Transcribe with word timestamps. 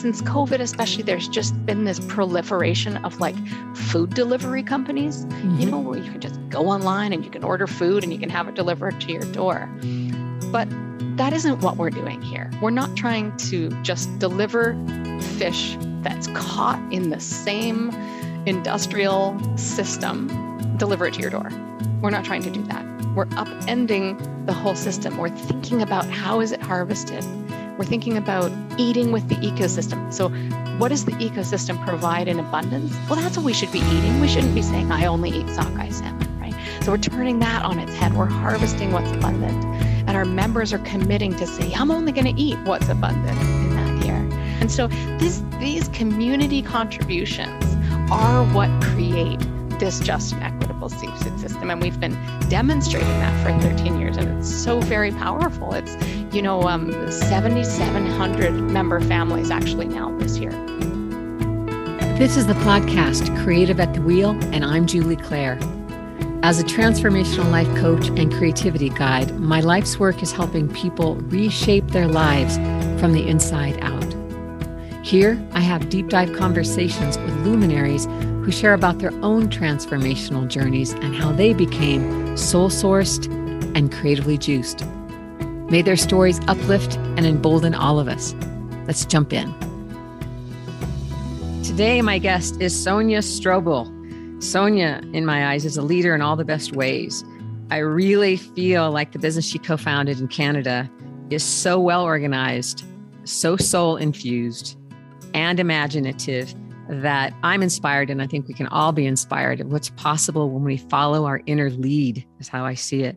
since 0.00 0.22
COVID, 0.22 0.60
especially, 0.60 1.02
there's 1.02 1.28
just 1.28 1.54
been 1.66 1.84
this 1.84 2.00
proliferation 2.00 2.96
of 3.04 3.20
like 3.20 3.36
food 3.76 4.14
delivery 4.14 4.62
companies, 4.62 5.26
mm-hmm. 5.26 5.60
you 5.60 5.70
know, 5.70 5.78
where 5.78 5.98
you 5.98 6.10
can 6.10 6.20
just 6.20 6.40
go 6.48 6.68
online 6.68 7.12
and 7.12 7.22
you 7.24 7.30
can 7.30 7.44
order 7.44 7.66
food 7.66 8.02
and 8.02 8.12
you 8.12 8.18
can 8.18 8.30
have 8.30 8.48
it 8.48 8.54
delivered 8.54 8.98
to 9.02 9.12
your 9.12 9.24
door. 9.32 9.68
But 10.50 10.68
that 11.18 11.34
isn't 11.34 11.60
what 11.60 11.76
we're 11.76 11.90
doing 11.90 12.22
here. 12.22 12.50
We're 12.62 12.70
not 12.70 12.96
trying 12.96 13.36
to 13.48 13.68
just 13.82 14.18
deliver 14.18 14.74
fish 15.36 15.76
that's 16.02 16.28
caught 16.28 16.80
in 16.90 17.10
the 17.10 17.20
same 17.20 17.90
industrial 18.46 19.38
system, 19.58 20.28
deliver 20.78 21.06
it 21.06 21.14
to 21.14 21.20
your 21.20 21.30
door. 21.30 21.50
We're 22.00 22.10
not 22.10 22.24
trying 22.24 22.42
to 22.44 22.50
do 22.50 22.62
that. 22.64 22.86
We're 23.14 23.26
upending 23.26 24.46
the 24.46 24.54
whole 24.54 24.74
system. 24.74 25.18
We're 25.18 25.28
thinking 25.28 25.82
about 25.82 26.08
how 26.08 26.40
is 26.40 26.52
it 26.52 26.62
harvested? 26.62 27.22
We're 27.80 27.86
thinking 27.86 28.18
about 28.18 28.52
eating 28.76 29.10
with 29.10 29.26
the 29.30 29.36
ecosystem. 29.36 30.12
So, 30.12 30.28
what 30.76 30.88
does 30.88 31.06
the 31.06 31.12
ecosystem 31.12 31.82
provide 31.86 32.28
in 32.28 32.38
abundance? 32.38 32.94
Well, 33.08 33.18
that's 33.18 33.38
what 33.38 33.46
we 33.46 33.54
should 33.54 33.72
be 33.72 33.78
eating. 33.78 34.20
We 34.20 34.28
shouldn't 34.28 34.54
be 34.54 34.60
saying, 34.60 34.92
I 34.92 35.06
only 35.06 35.30
eat 35.30 35.48
sockeye 35.48 35.88
salmon, 35.88 36.40
right? 36.40 36.54
So, 36.82 36.92
we're 36.92 36.98
turning 36.98 37.38
that 37.38 37.64
on 37.64 37.78
its 37.78 37.94
head. 37.94 38.14
We're 38.14 38.26
harvesting 38.26 38.92
what's 38.92 39.10
abundant. 39.12 39.64
And 40.06 40.10
our 40.10 40.26
members 40.26 40.74
are 40.74 40.78
committing 40.80 41.34
to 41.36 41.46
say, 41.46 41.72
I'm 41.72 41.90
only 41.90 42.12
going 42.12 42.26
to 42.26 42.38
eat 42.38 42.58
what's 42.66 42.90
abundant 42.90 43.40
in 43.40 43.74
that 43.76 44.04
year. 44.04 44.28
And 44.60 44.70
so, 44.70 44.88
this, 45.16 45.42
these 45.58 45.88
community 45.88 46.60
contributions 46.60 47.64
are 48.10 48.44
what 48.52 48.68
create 48.82 49.40
this 49.78 50.00
just 50.00 50.34
and 50.34 50.59
seafood 50.90 51.40
system. 51.40 51.70
And 51.70 51.80
we've 51.80 51.98
been 51.98 52.18
demonstrating 52.48 53.08
that 53.08 53.42
for 53.42 53.58
13 53.68 53.98
years. 53.98 54.16
And 54.16 54.38
it's 54.38 54.54
so 54.54 54.80
very 54.80 55.12
powerful. 55.12 55.72
It's 55.72 55.96
you 56.32 56.42
know, 56.42 56.62
um, 56.62 56.92
7,700 57.10 58.52
member 58.52 59.00
families 59.00 59.50
actually 59.50 59.88
now 59.88 60.16
this 60.18 60.38
year. 60.38 60.52
This 62.16 62.36
is 62.36 62.46
the 62.46 62.54
podcast 62.54 63.42
Creative 63.42 63.80
at 63.80 63.94
the 63.94 64.02
Wheel, 64.02 64.30
and 64.52 64.64
I'm 64.64 64.86
Julie 64.86 65.16
Claire. 65.16 65.58
As 66.42 66.60
a 66.60 66.64
transformational 66.64 67.50
life 67.50 67.68
coach 67.76 68.08
and 68.08 68.32
creativity 68.32 68.90
guide, 68.90 69.38
my 69.38 69.60
life's 69.60 69.98
work 69.98 70.22
is 70.22 70.30
helping 70.30 70.68
people 70.72 71.16
reshape 71.16 71.88
their 71.88 72.06
lives 72.06 72.56
from 73.00 73.12
the 73.12 73.26
inside 73.26 73.78
out. 73.82 74.14
Here, 75.04 75.42
I 75.52 75.60
have 75.60 75.88
deep 75.88 76.08
dive 76.08 76.32
conversations 76.34 77.18
with 77.18 77.34
luminaries 77.44 78.06
who 78.50 78.56
share 78.56 78.74
about 78.74 78.98
their 78.98 79.12
own 79.22 79.48
transformational 79.48 80.48
journeys 80.48 80.90
and 80.92 81.14
how 81.14 81.30
they 81.30 81.54
became 81.54 82.36
soul 82.36 82.68
sourced 82.68 83.26
and 83.76 83.92
creatively 83.92 84.36
juiced. 84.36 84.84
May 85.70 85.82
their 85.82 85.96
stories 85.96 86.40
uplift 86.48 86.96
and 86.96 87.24
embolden 87.24 87.76
all 87.76 88.00
of 88.00 88.08
us. 88.08 88.34
Let's 88.88 89.04
jump 89.04 89.32
in. 89.32 89.54
Today, 91.62 92.02
my 92.02 92.18
guest 92.18 92.60
is 92.60 92.74
Sonia 92.74 93.20
Strobel. 93.20 93.86
Sonia, 94.42 95.00
in 95.12 95.24
my 95.24 95.52
eyes, 95.52 95.64
is 95.64 95.76
a 95.76 95.82
leader 95.82 96.12
in 96.12 96.20
all 96.20 96.34
the 96.34 96.44
best 96.44 96.72
ways. 96.72 97.22
I 97.70 97.76
really 97.76 98.36
feel 98.36 98.90
like 98.90 99.12
the 99.12 99.20
business 99.20 99.46
she 99.46 99.60
co 99.60 99.76
founded 99.76 100.18
in 100.18 100.26
Canada 100.26 100.90
is 101.30 101.44
so 101.44 101.78
well 101.78 102.02
organized, 102.02 102.84
so 103.22 103.56
soul 103.56 103.96
infused, 103.96 104.76
and 105.34 105.60
imaginative 105.60 106.52
that 106.90 107.32
I'm 107.42 107.62
inspired, 107.62 108.10
and 108.10 108.20
I 108.20 108.26
think 108.26 108.48
we 108.48 108.54
can 108.54 108.66
all 108.66 108.92
be 108.92 109.06
inspired 109.06 109.60
of 109.60 109.68
what's 109.68 109.90
possible 109.90 110.50
when 110.50 110.64
we 110.64 110.76
follow 110.76 111.24
our 111.24 111.40
inner 111.46 111.70
lead, 111.70 112.26
is 112.38 112.48
how 112.48 112.64
I 112.64 112.74
see 112.74 113.04
it 113.04 113.16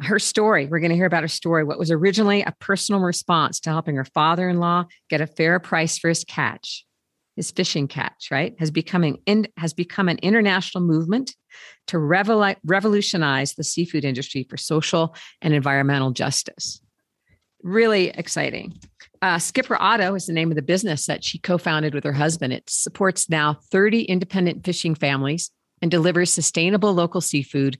her 0.00 0.18
story. 0.18 0.66
We're 0.66 0.80
going 0.80 0.90
to 0.90 0.96
hear 0.96 1.06
about 1.06 1.22
her 1.22 1.28
story. 1.28 1.64
What 1.64 1.78
was 1.78 1.90
originally 1.90 2.42
a 2.42 2.54
personal 2.60 3.00
response 3.00 3.60
to 3.60 3.70
helping 3.70 3.96
her 3.96 4.04
father 4.04 4.48
in 4.48 4.58
law 4.58 4.84
get 5.08 5.20
a 5.20 5.26
fair 5.26 5.58
price 5.58 5.98
for 5.98 6.08
his 6.08 6.24
catch, 6.24 6.84
his 7.34 7.50
fishing 7.50 7.88
catch, 7.88 8.28
right? 8.30 8.54
Has 8.58 8.70
becoming 8.70 9.18
in, 9.26 9.48
has 9.56 9.72
become 9.72 10.08
an 10.08 10.18
international 10.18 10.84
movement 10.84 11.34
to 11.88 11.96
revol- 11.96 12.56
revolutionize 12.64 13.54
the 13.54 13.64
seafood 13.64 14.04
industry 14.04 14.46
for 14.48 14.56
social 14.56 15.14
and 15.40 15.54
environmental 15.54 16.10
justice. 16.10 16.80
Really 17.62 18.08
exciting. 18.10 18.78
Uh, 19.22 19.38
Skipper 19.38 19.80
Otto 19.80 20.14
is 20.14 20.26
the 20.26 20.32
name 20.32 20.50
of 20.50 20.56
the 20.56 20.62
business 20.62 21.06
that 21.06 21.24
she 21.24 21.38
co 21.38 21.58
founded 21.58 21.94
with 21.94 22.04
her 22.04 22.12
husband. 22.12 22.52
It 22.52 22.68
supports 22.68 23.28
now 23.28 23.54
30 23.70 24.02
independent 24.02 24.64
fishing 24.64 24.94
families 24.94 25.50
and 25.82 25.90
delivers 25.90 26.32
sustainable 26.32 26.92
local 26.92 27.20
seafood 27.20 27.78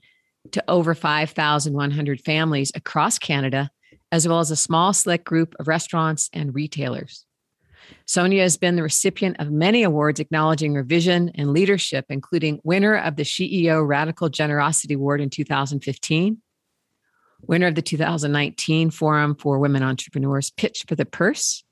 to 0.51 0.63
over 0.67 0.95
5,100 0.95 2.21
families 2.21 2.71
across 2.73 3.19
Canada, 3.19 3.69
as 4.11 4.27
well 4.27 4.39
as 4.39 4.51
a 4.51 4.55
small 4.55 4.93
select 4.93 5.25
group 5.25 5.55
of 5.59 5.67
restaurants 5.67 6.29
and 6.33 6.55
retailers. 6.55 7.25
Sonia 8.05 8.41
has 8.41 8.57
been 8.57 8.75
the 8.75 8.83
recipient 8.83 9.37
of 9.39 9.51
many 9.51 9.83
awards 9.83 10.19
acknowledging 10.19 10.75
her 10.75 10.83
vision 10.83 11.31
and 11.35 11.51
leadership, 11.51 12.05
including 12.09 12.59
winner 12.63 12.95
of 12.95 13.15
the 13.15 13.23
CEO 13.23 13.85
Radical 13.85 14.29
Generosity 14.29 14.93
Award 14.93 15.21
in 15.21 15.29
2015, 15.29 16.41
winner 17.47 17.67
of 17.67 17.75
the 17.75 17.81
2019 17.81 18.91
Forum 18.91 19.35
for 19.35 19.59
Women 19.59 19.83
Entrepreneurs 19.83 20.49
Pitch 20.51 20.85
for 20.87 20.95
the 20.95 21.05
Purse, 21.05 21.63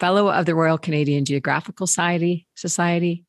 fellow 0.00 0.30
of 0.30 0.46
the 0.46 0.54
Royal 0.54 0.78
Canadian 0.78 1.24
Geographical 1.24 1.86
Society, 1.86 2.46
Society 2.54 3.24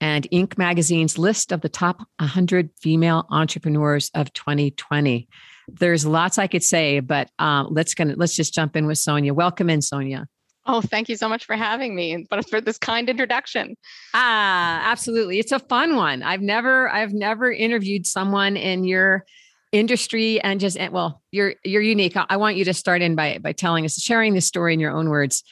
and 0.00 0.28
Inc. 0.30 0.58
magazine's 0.58 1.18
list 1.18 1.52
of 1.52 1.62
the 1.62 1.68
top 1.68 1.98
100 2.18 2.70
female 2.78 3.26
entrepreneurs 3.30 4.10
of 4.14 4.32
2020. 4.34 5.28
There's 5.68 6.06
lots 6.06 6.38
I 6.38 6.46
could 6.46 6.62
say, 6.62 7.00
but 7.00 7.30
um, 7.38 7.68
let's 7.70 7.94
gonna 7.94 8.14
let's 8.16 8.36
just 8.36 8.54
jump 8.54 8.76
in 8.76 8.86
with 8.86 8.98
Sonia. 8.98 9.34
Welcome 9.34 9.70
in, 9.70 9.82
Sonia. 9.82 10.28
Oh, 10.66 10.80
thank 10.80 11.08
you 11.08 11.16
so 11.16 11.28
much 11.28 11.44
for 11.44 11.54
having 11.54 11.94
me, 11.94 12.26
but 12.28 12.48
for 12.48 12.60
this 12.60 12.76
kind 12.76 13.08
introduction. 13.08 13.76
Ah, 14.14 14.90
absolutely. 14.90 15.38
It's 15.38 15.52
a 15.52 15.60
fun 15.60 15.96
one. 15.96 16.22
I've 16.22 16.42
never 16.42 16.90
I've 16.90 17.12
never 17.12 17.50
interviewed 17.50 18.06
someone 18.06 18.56
in 18.56 18.84
your 18.84 19.24
industry 19.72 20.40
and 20.40 20.60
just 20.60 20.78
well, 20.90 21.22
you're 21.30 21.54
you're 21.64 21.82
unique. 21.82 22.14
I 22.16 22.36
want 22.36 22.56
you 22.56 22.64
to 22.66 22.74
start 22.74 23.02
in 23.02 23.14
by 23.14 23.38
by 23.38 23.52
telling 23.52 23.84
us, 23.84 24.00
sharing 24.00 24.34
the 24.34 24.40
story 24.40 24.74
in 24.74 24.80
your 24.80 24.92
own 24.92 25.08
words 25.08 25.42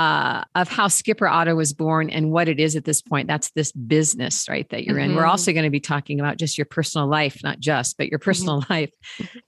uh, 0.00 0.44
of 0.54 0.66
how 0.66 0.88
Skipper 0.88 1.28
Otto 1.28 1.54
was 1.54 1.74
born 1.74 2.08
and 2.08 2.30
what 2.30 2.48
it 2.48 2.58
is 2.58 2.74
at 2.74 2.86
this 2.86 3.02
point. 3.02 3.28
That's 3.28 3.50
this 3.50 3.70
business, 3.70 4.48
right, 4.48 4.66
that 4.70 4.84
you're 4.84 4.96
mm-hmm. 4.96 5.10
in. 5.10 5.14
We're 5.14 5.22
mm-hmm. 5.22 5.30
also 5.30 5.52
going 5.52 5.64
to 5.64 5.70
be 5.70 5.78
talking 5.78 6.18
about 6.18 6.38
just 6.38 6.56
your 6.56 6.64
personal 6.64 7.06
life, 7.06 7.40
not 7.42 7.60
just, 7.60 7.98
but 7.98 8.08
your 8.08 8.18
mm-hmm. 8.18 8.24
personal 8.24 8.60
mm-hmm. 8.62 8.72
life, 8.72 8.90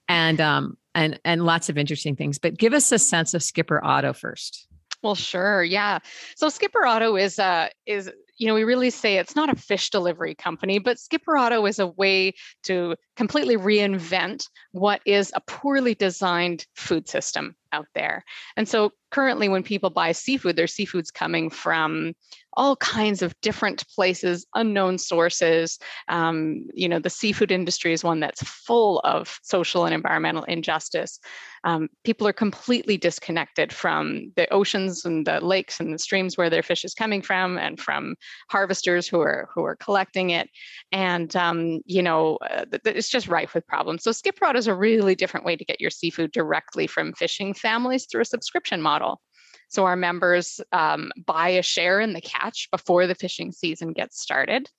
and 0.07 0.39
um, 0.39 0.77
and 0.93 1.19
and 1.25 1.43
lots 1.43 1.69
of 1.69 1.77
interesting 1.79 2.15
things. 2.15 2.37
But 2.37 2.57
give 2.57 2.73
us 2.73 2.91
a 2.91 2.99
sense 2.99 3.33
of 3.33 3.41
Skipper 3.41 3.83
Otto 3.83 4.13
first. 4.13 4.67
Well, 5.01 5.15
sure, 5.15 5.63
yeah. 5.63 5.99
So 6.35 6.49
Skipper 6.49 6.85
Otto 6.85 7.15
is 7.15 7.39
uh 7.39 7.69
is 7.87 8.11
you 8.37 8.47
know, 8.47 8.53
we 8.53 8.63
really 8.63 8.89
say 8.89 9.17
it's 9.17 9.35
not 9.35 9.49
a 9.49 9.55
fish 9.55 9.89
delivery 9.89 10.35
company, 10.35 10.79
but 10.79 10.99
Skipper 10.99 11.37
Otto 11.37 11.65
is 11.65 11.79
a 11.79 11.87
way 11.87 12.33
to 12.63 12.95
completely 13.15 13.57
reinvent 13.57 14.47
what 14.71 15.01
is 15.05 15.31
a 15.35 15.41
poorly 15.41 15.95
designed 15.95 16.65
food 16.75 17.07
system 17.07 17.55
out 17.71 17.87
there. 17.95 18.23
And 18.57 18.67
so 18.67 18.91
currently, 19.13 19.47
when 19.47 19.63
people 19.63 19.89
buy 19.91 20.11
seafood, 20.11 20.55
their 20.55 20.67
seafood's 20.67 21.11
coming 21.11 21.49
from 21.49 22.13
all 22.55 22.75
kinds 22.77 23.21
of 23.21 23.39
different 23.41 23.87
places, 23.95 24.45
unknown 24.55 24.97
sources. 24.97 25.79
Um, 26.07 26.67
you 26.73 26.87
know, 26.87 26.99
the 26.99 27.09
seafood 27.09 27.51
industry 27.51 27.93
is 27.93 28.03
one 28.03 28.19
that's 28.19 28.43
full 28.43 28.99
of 28.99 29.39
social 29.43 29.85
and 29.85 29.93
environmental 29.93 30.43
injustice. 30.43 31.19
Um, 31.65 31.89
people 32.03 32.27
are 32.27 32.33
completely 32.33 32.97
disconnected 32.97 33.71
from 33.71 34.31
the 34.35 34.51
oceans 34.51 35.05
and 35.05 35.25
the 35.25 35.39
lakes 35.39 35.79
and 35.79 35.93
the 35.93 35.99
streams 35.99 36.37
where 36.37 36.49
their 36.49 36.63
fish 36.63 36.83
is 36.83 36.93
coming 36.93 37.21
from, 37.21 37.57
and 37.57 37.79
from 37.79 38.15
harvesters 38.49 39.07
who 39.07 39.21
are 39.21 39.49
who 39.53 39.63
are 39.63 39.77
collecting 39.77 40.31
it. 40.31 40.49
And 40.91 41.33
um, 41.35 41.79
you 41.85 42.03
know, 42.03 42.37
uh, 42.49 42.65
it's 42.85 43.09
just 43.09 43.27
rife 43.27 43.53
with 43.53 43.65
problems. 43.65 44.03
So 44.03 44.11
Skipper 44.11 44.45
Otto 44.45 44.59
is 44.59 44.67
a 44.67 44.75
really 44.75 45.15
different 45.15 45.45
way 45.45 45.55
to 45.55 45.65
get 45.65 45.79
your 45.79 45.89
seafood 45.89 46.31
directly 46.31 46.85
from 46.85 47.13
fishing 47.13 47.53
families 47.53 48.07
through 48.11 48.21
a 48.21 48.25
subscription 48.25 48.81
model. 48.81 49.02
So 49.73 49.85
our 49.85 49.95
members 49.95 50.61
um, 50.71 51.11
buy 51.25 51.49
a 51.49 51.63
share 51.63 51.99
in 51.99 52.13
the 52.13 52.21
catch 52.21 52.69
before 52.69 53.07
the 53.07 53.15
fishing 53.15 53.51
season 53.51 53.91
gets 53.91 54.21
started. 54.21 54.69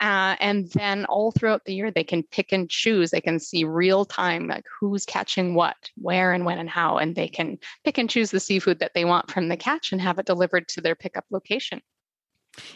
Uh, 0.00 0.36
and 0.38 0.70
then 0.72 1.06
all 1.06 1.32
throughout 1.32 1.64
the 1.64 1.74
year, 1.74 1.90
they 1.90 2.04
can 2.04 2.22
pick 2.22 2.52
and 2.52 2.68
choose. 2.68 3.10
They 3.10 3.22
can 3.22 3.40
see 3.40 3.64
real 3.64 4.04
time, 4.04 4.46
like 4.46 4.66
who's 4.78 5.06
catching 5.06 5.54
what, 5.54 5.76
where, 5.96 6.32
and 6.32 6.44
when, 6.44 6.58
and 6.58 6.68
how. 6.68 6.98
And 6.98 7.16
they 7.16 7.26
can 7.26 7.58
pick 7.84 7.98
and 7.98 8.08
choose 8.08 8.30
the 8.30 8.38
seafood 8.38 8.78
that 8.80 8.92
they 8.94 9.06
want 9.06 9.30
from 9.30 9.48
the 9.48 9.56
catch 9.56 9.92
and 9.92 10.00
have 10.00 10.18
it 10.18 10.26
delivered 10.26 10.68
to 10.68 10.82
their 10.82 10.94
pickup 10.94 11.24
location. 11.30 11.80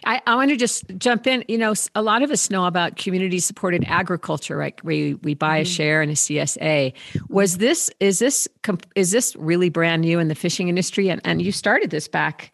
I, 0.04 0.20
I 0.26 0.34
want 0.36 0.50
to 0.50 0.56
just 0.56 0.84
jump 0.98 1.26
in. 1.26 1.44
You 1.48 1.58
know, 1.58 1.74
a 1.94 2.02
lot 2.02 2.22
of 2.22 2.30
us 2.30 2.50
know 2.50 2.66
about 2.66 2.96
community 2.96 3.38
supported 3.38 3.84
agriculture, 3.86 4.56
right? 4.56 4.82
We 4.84 5.14
we 5.14 5.34
buy 5.34 5.58
a 5.58 5.62
mm-hmm. 5.62 5.70
share 5.70 6.02
in 6.02 6.10
a 6.10 6.14
CSA. 6.14 6.92
Was 7.28 7.58
this 7.58 7.90
is 8.00 8.18
this 8.18 8.48
is 8.94 9.10
this 9.10 9.36
really 9.36 9.68
brand 9.68 10.02
new 10.02 10.18
in 10.18 10.28
the 10.28 10.34
fishing 10.34 10.68
industry? 10.68 11.08
And 11.08 11.20
and 11.24 11.42
you 11.42 11.52
started 11.52 11.90
this 11.90 12.08
back 12.08 12.52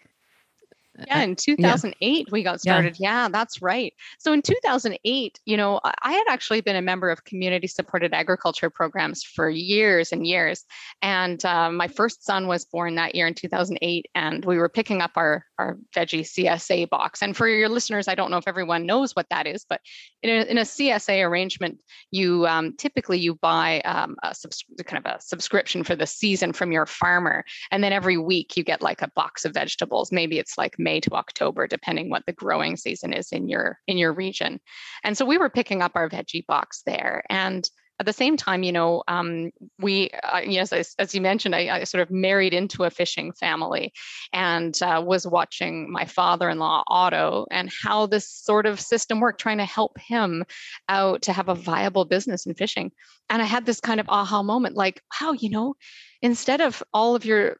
yeah, 1.06 1.22
in 1.22 1.36
2008 1.36 2.00
yeah. 2.00 2.24
we 2.30 2.42
got 2.42 2.60
started. 2.60 2.96
Yeah. 2.98 3.22
yeah. 3.24 3.28
that's 3.28 3.62
right. 3.62 3.92
So 4.18 4.32
in 4.32 4.42
2008, 4.42 5.40
you 5.44 5.56
know, 5.56 5.80
I 5.84 6.12
had 6.12 6.24
actually 6.28 6.60
been 6.60 6.76
a 6.76 6.82
member 6.82 7.10
of 7.10 7.24
community 7.24 7.66
supported 7.66 8.12
agriculture 8.12 8.70
programs 8.70 9.22
for 9.22 9.48
years 9.48 10.12
and 10.12 10.26
years. 10.26 10.64
And 11.02 11.44
uh, 11.44 11.70
my 11.70 11.88
first 11.88 12.24
son 12.24 12.46
was 12.46 12.64
born 12.64 12.96
that 12.96 13.14
year 13.14 13.26
in 13.26 13.34
2008, 13.34 14.06
and 14.14 14.44
we 14.44 14.58
were 14.58 14.68
picking 14.68 15.00
up 15.00 15.12
our, 15.16 15.44
our 15.58 15.78
veggie 15.94 16.20
CSA 16.20 16.88
box. 16.88 17.22
And 17.22 17.36
for 17.36 17.48
your 17.48 17.68
listeners, 17.68 18.08
I 18.08 18.14
don't 18.14 18.30
know 18.30 18.38
if 18.38 18.48
everyone 18.48 18.86
knows 18.86 19.12
what 19.12 19.26
that 19.30 19.46
is, 19.46 19.64
but 19.68 19.80
in 20.22 20.30
a, 20.30 20.42
in 20.44 20.58
a 20.58 20.62
CSA 20.62 21.24
arrangement, 21.24 21.78
you 22.10 22.46
um, 22.46 22.74
typically 22.76 23.18
you 23.18 23.34
buy 23.36 23.80
um, 23.80 24.16
a 24.22 24.34
subs- 24.34 24.64
kind 24.84 25.04
of 25.04 25.12
a 25.12 25.20
subscription 25.20 25.84
for 25.84 25.94
the 25.94 26.06
season 26.06 26.52
from 26.52 26.72
your 26.72 26.86
farmer, 26.86 27.44
and 27.70 27.84
then 27.84 27.92
every 27.92 28.16
week 28.16 28.56
you 28.56 28.64
get 28.64 28.82
like 28.82 29.02
a 29.02 29.10
box 29.14 29.44
of 29.44 29.54
vegetables. 29.54 30.10
Maybe 30.10 30.38
it's 30.38 30.58
like 30.58 30.78
May 30.88 31.00
to 31.00 31.10
October, 31.12 31.66
depending 31.66 32.08
what 32.08 32.24
the 32.26 32.32
growing 32.32 32.76
season 32.76 33.12
is 33.12 33.30
in 33.30 33.48
your 33.48 33.78
in 33.86 33.98
your 33.98 34.12
region. 34.12 34.60
And 35.04 35.16
so 35.16 35.26
we 35.26 35.38
were 35.38 35.50
picking 35.50 35.82
up 35.82 35.92
our 35.94 36.08
veggie 36.08 36.46
box 36.46 36.82
there, 36.86 37.24
and 37.28 37.68
at 38.00 38.06
the 38.06 38.12
same 38.12 38.36
time, 38.36 38.62
you 38.62 38.70
know, 38.70 39.02
um, 39.08 39.50
we, 39.80 40.10
uh, 40.22 40.40
yes, 40.44 40.72
as, 40.72 40.94
as, 41.00 41.14
you 41.16 41.20
mentioned, 41.20 41.54
I, 41.56 41.78
I, 41.78 41.84
sort 41.84 42.02
of 42.02 42.12
married 42.12 42.54
into 42.54 42.84
a 42.84 42.90
fishing 42.90 43.32
family 43.32 43.92
and 44.32 44.80
uh, 44.82 45.02
was 45.04 45.26
watching 45.26 45.90
my 45.90 46.04
father 46.04 46.48
in 46.48 46.60
law, 46.60 46.84
Otto, 46.86 47.46
and 47.50 47.68
how 47.82 48.06
this 48.06 48.30
sort 48.30 48.66
of 48.66 48.80
system 48.80 49.18
worked, 49.18 49.40
trying 49.40 49.58
to 49.58 49.64
help 49.64 49.98
him 49.98 50.44
out 50.88 51.22
to 51.22 51.32
have 51.32 51.48
a 51.48 51.56
viable 51.56 52.04
business 52.04 52.46
in 52.46 52.54
fishing. 52.54 52.92
And 53.30 53.42
I 53.42 53.46
had 53.46 53.66
this 53.66 53.80
kind 53.80 53.98
of 53.98 54.08
aha 54.08 54.44
moment 54.44 54.76
like, 54.76 55.02
wow, 55.20 55.32
you 55.32 55.50
know, 55.50 55.74
instead 56.22 56.60
of 56.60 56.80
all 56.94 57.16
of 57.16 57.24
your 57.24 57.56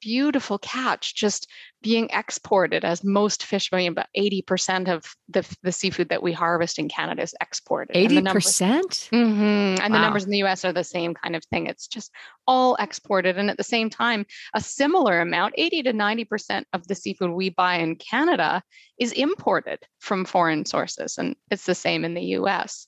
beautiful 0.00 0.58
catch 0.58 1.14
just 1.14 1.48
being 1.82 2.08
exported 2.10 2.84
as 2.84 3.02
most 3.02 3.44
fish 3.44 3.68
I 3.72 3.76
mean, 3.76 3.92
about 3.92 4.06
80% 4.16 4.88
of 4.88 5.14
the, 5.28 5.44
the 5.62 5.72
seafood 5.72 6.10
that 6.10 6.22
we 6.22 6.32
harvest 6.32 6.78
in 6.78 6.88
Canada 6.88 7.22
is 7.22 7.34
exported. 7.40 7.96
80%? 7.96 9.10
Mm-hmm, 9.10 9.40
and 9.40 9.80
wow. 9.80 9.88
the 9.88 10.00
numbers 10.00 10.24
in 10.24 10.30
the 10.30 10.42
US 10.44 10.64
are 10.64 10.72
the 10.72 10.84
same 10.84 11.14
kind 11.14 11.34
of 11.34 11.44
thing. 11.46 11.66
It's 11.66 11.86
just 11.86 12.12
all 12.46 12.76
exported. 12.76 13.38
And 13.38 13.50
at 13.50 13.56
the 13.56 13.64
same 13.64 13.90
time, 13.90 14.26
a 14.54 14.60
similar 14.60 15.20
amount, 15.20 15.54
80 15.56 15.84
to 15.84 15.92
90% 15.92 16.64
of 16.72 16.86
the 16.86 16.94
seafood 16.94 17.30
we 17.30 17.50
buy 17.50 17.76
in 17.76 17.96
Canada 17.96 18.62
is 18.98 19.12
imported 19.12 19.80
from 19.98 20.24
foreign 20.24 20.64
sources. 20.64 21.18
And 21.18 21.36
it's 21.50 21.66
the 21.66 21.74
same 21.74 22.04
in 22.04 22.14
the 22.14 22.36
US. 22.36 22.86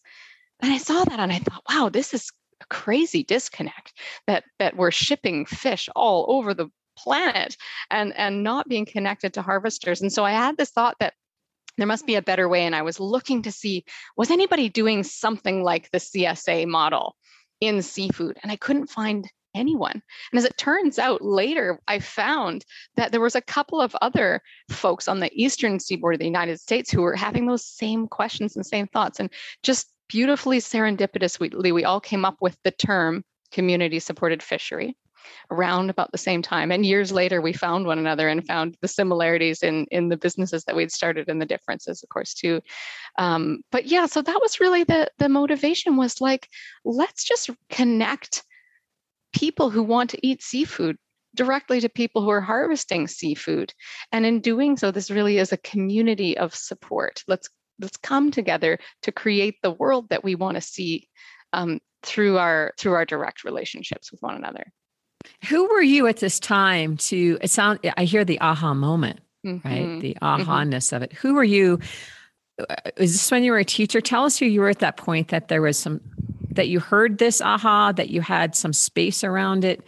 And 0.60 0.72
I 0.72 0.78
saw 0.78 1.04
that 1.04 1.18
and 1.18 1.32
I 1.32 1.38
thought, 1.38 1.62
wow, 1.68 1.88
this 1.88 2.14
is 2.14 2.30
a 2.60 2.66
crazy 2.66 3.22
disconnect 3.22 3.92
that 4.26 4.44
that 4.58 4.76
we're 4.76 4.90
shipping 4.90 5.46
fish 5.46 5.88
all 5.94 6.26
over 6.28 6.54
the 6.54 6.68
planet 6.96 7.56
and 7.90 8.16
and 8.16 8.42
not 8.42 8.68
being 8.68 8.86
connected 8.86 9.34
to 9.34 9.42
harvesters 9.42 10.00
and 10.00 10.12
so 10.12 10.24
i 10.24 10.30
had 10.30 10.56
this 10.56 10.70
thought 10.70 10.96
that 11.00 11.14
there 11.76 11.86
must 11.86 12.06
be 12.06 12.14
a 12.14 12.22
better 12.22 12.48
way 12.48 12.64
and 12.64 12.74
i 12.74 12.82
was 12.82 13.00
looking 13.00 13.42
to 13.42 13.50
see 13.50 13.84
was 14.16 14.30
anybody 14.30 14.68
doing 14.68 15.02
something 15.02 15.62
like 15.62 15.90
the 15.90 15.98
csa 15.98 16.66
model 16.66 17.16
in 17.60 17.82
seafood 17.82 18.38
and 18.42 18.52
i 18.52 18.56
couldn't 18.56 18.86
find 18.86 19.28
anyone. 19.54 20.02
And 20.32 20.38
as 20.38 20.44
it 20.44 20.58
turns 20.58 20.98
out 20.98 21.22
later, 21.22 21.80
I 21.88 22.00
found 22.00 22.64
that 22.96 23.12
there 23.12 23.20
was 23.20 23.34
a 23.34 23.40
couple 23.40 23.80
of 23.80 23.96
other 24.02 24.42
folks 24.70 25.08
on 25.08 25.20
the 25.20 25.30
eastern 25.32 25.80
seaboard 25.80 26.14
of 26.14 26.18
the 26.18 26.26
United 26.26 26.60
States 26.60 26.90
who 26.90 27.02
were 27.02 27.16
having 27.16 27.46
those 27.46 27.64
same 27.64 28.08
questions 28.08 28.56
and 28.56 28.66
same 28.66 28.88
thoughts. 28.88 29.20
And 29.20 29.30
just 29.62 29.88
beautifully 30.08 30.58
serendipitously, 30.58 31.72
we 31.72 31.84
all 31.84 32.00
came 32.00 32.24
up 32.24 32.36
with 32.40 32.56
the 32.64 32.70
term 32.70 33.24
community 33.52 33.98
supported 33.98 34.42
fishery 34.42 34.96
around 35.50 35.90
about 35.90 36.12
the 36.12 36.18
same 36.18 36.42
time. 36.42 36.70
And 36.70 36.84
years 36.84 37.12
later 37.12 37.40
we 37.40 37.52
found 37.52 37.86
one 37.86 37.98
another 37.98 38.28
and 38.28 38.46
found 38.46 38.76
the 38.80 38.88
similarities 38.88 39.62
in 39.62 39.86
in 39.90 40.08
the 40.08 40.16
businesses 40.16 40.64
that 40.64 40.76
we'd 40.76 40.92
started 40.92 41.28
and 41.28 41.40
the 41.40 41.46
differences 41.46 42.02
of 42.02 42.08
course 42.08 42.34
too. 42.34 42.60
Um, 43.18 43.60
but 43.70 43.86
yeah 43.86 44.06
so 44.06 44.22
that 44.22 44.40
was 44.42 44.60
really 44.60 44.84
the 44.84 45.10
the 45.18 45.28
motivation 45.28 45.96
was 45.96 46.20
like 46.20 46.48
let's 46.84 47.24
just 47.24 47.50
connect 47.70 48.42
people 49.34 49.70
who 49.70 49.82
want 49.82 50.10
to 50.10 50.26
eat 50.26 50.42
seafood 50.42 50.96
directly 51.34 51.80
to 51.80 51.88
people 51.88 52.22
who 52.22 52.30
are 52.30 52.40
harvesting 52.40 53.08
seafood. 53.08 53.72
And 54.12 54.24
in 54.24 54.40
doing 54.40 54.76
so 54.76 54.90
this 54.90 55.10
really 55.10 55.38
is 55.38 55.52
a 55.52 55.58
community 55.58 56.38
of 56.38 56.54
support. 56.54 57.22
Let's 57.26 57.48
let's 57.80 57.96
come 57.96 58.30
together 58.30 58.78
to 59.02 59.12
create 59.12 59.56
the 59.62 59.70
world 59.70 60.08
that 60.10 60.24
we 60.24 60.34
want 60.34 60.56
to 60.56 60.60
see 60.60 61.08
um, 61.52 61.80
through 62.02 62.38
our 62.38 62.72
through 62.78 62.92
our 62.92 63.04
direct 63.04 63.44
relationships 63.44 64.10
with 64.10 64.20
one 64.22 64.36
another 64.36 64.72
who 65.48 65.68
were 65.68 65.82
you 65.82 66.06
at 66.06 66.18
this 66.18 66.38
time 66.38 66.96
to 66.96 67.38
it 67.40 67.50
sound 67.50 67.78
i 67.96 68.04
hear 68.04 68.24
the 68.24 68.40
aha 68.40 68.74
moment 68.74 69.20
mm-hmm. 69.44 69.66
right 69.66 70.00
the 70.00 70.14
mm-hmm. 70.14 70.24
aha-ness 70.24 70.88
mm-hmm. 70.88 70.96
of 70.96 71.02
it 71.02 71.12
who 71.12 71.34
were 71.34 71.44
you 71.44 71.78
uh, 72.58 72.74
is 72.96 73.12
this 73.12 73.30
when 73.30 73.42
you 73.42 73.52
were 73.52 73.58
a 73.58 73.64
teacher 73.64 74.00
tell 74.00 74.24
us 74.24 74.38
who 74.38 74.46
you 74.46 74.60
were 74.60 74.68
at 74.68 74.80
that 74.80 74.96
point 74.96 75.28
that 75.28 75.48
there 75.48 75.62
was 75.62 75.78
some 75.78 76.00
that 76.50 76.68
you 76.68 76.78
heard 76.78 77.18
this 77.18 77.40
aha 77.40 77.90
that 77.92 78.10
you 78.10 78.20
had 78.20 78.54
some 78.54 78.72
space 78.72 79.24
around 79.24 79.64
it 79.64 79.82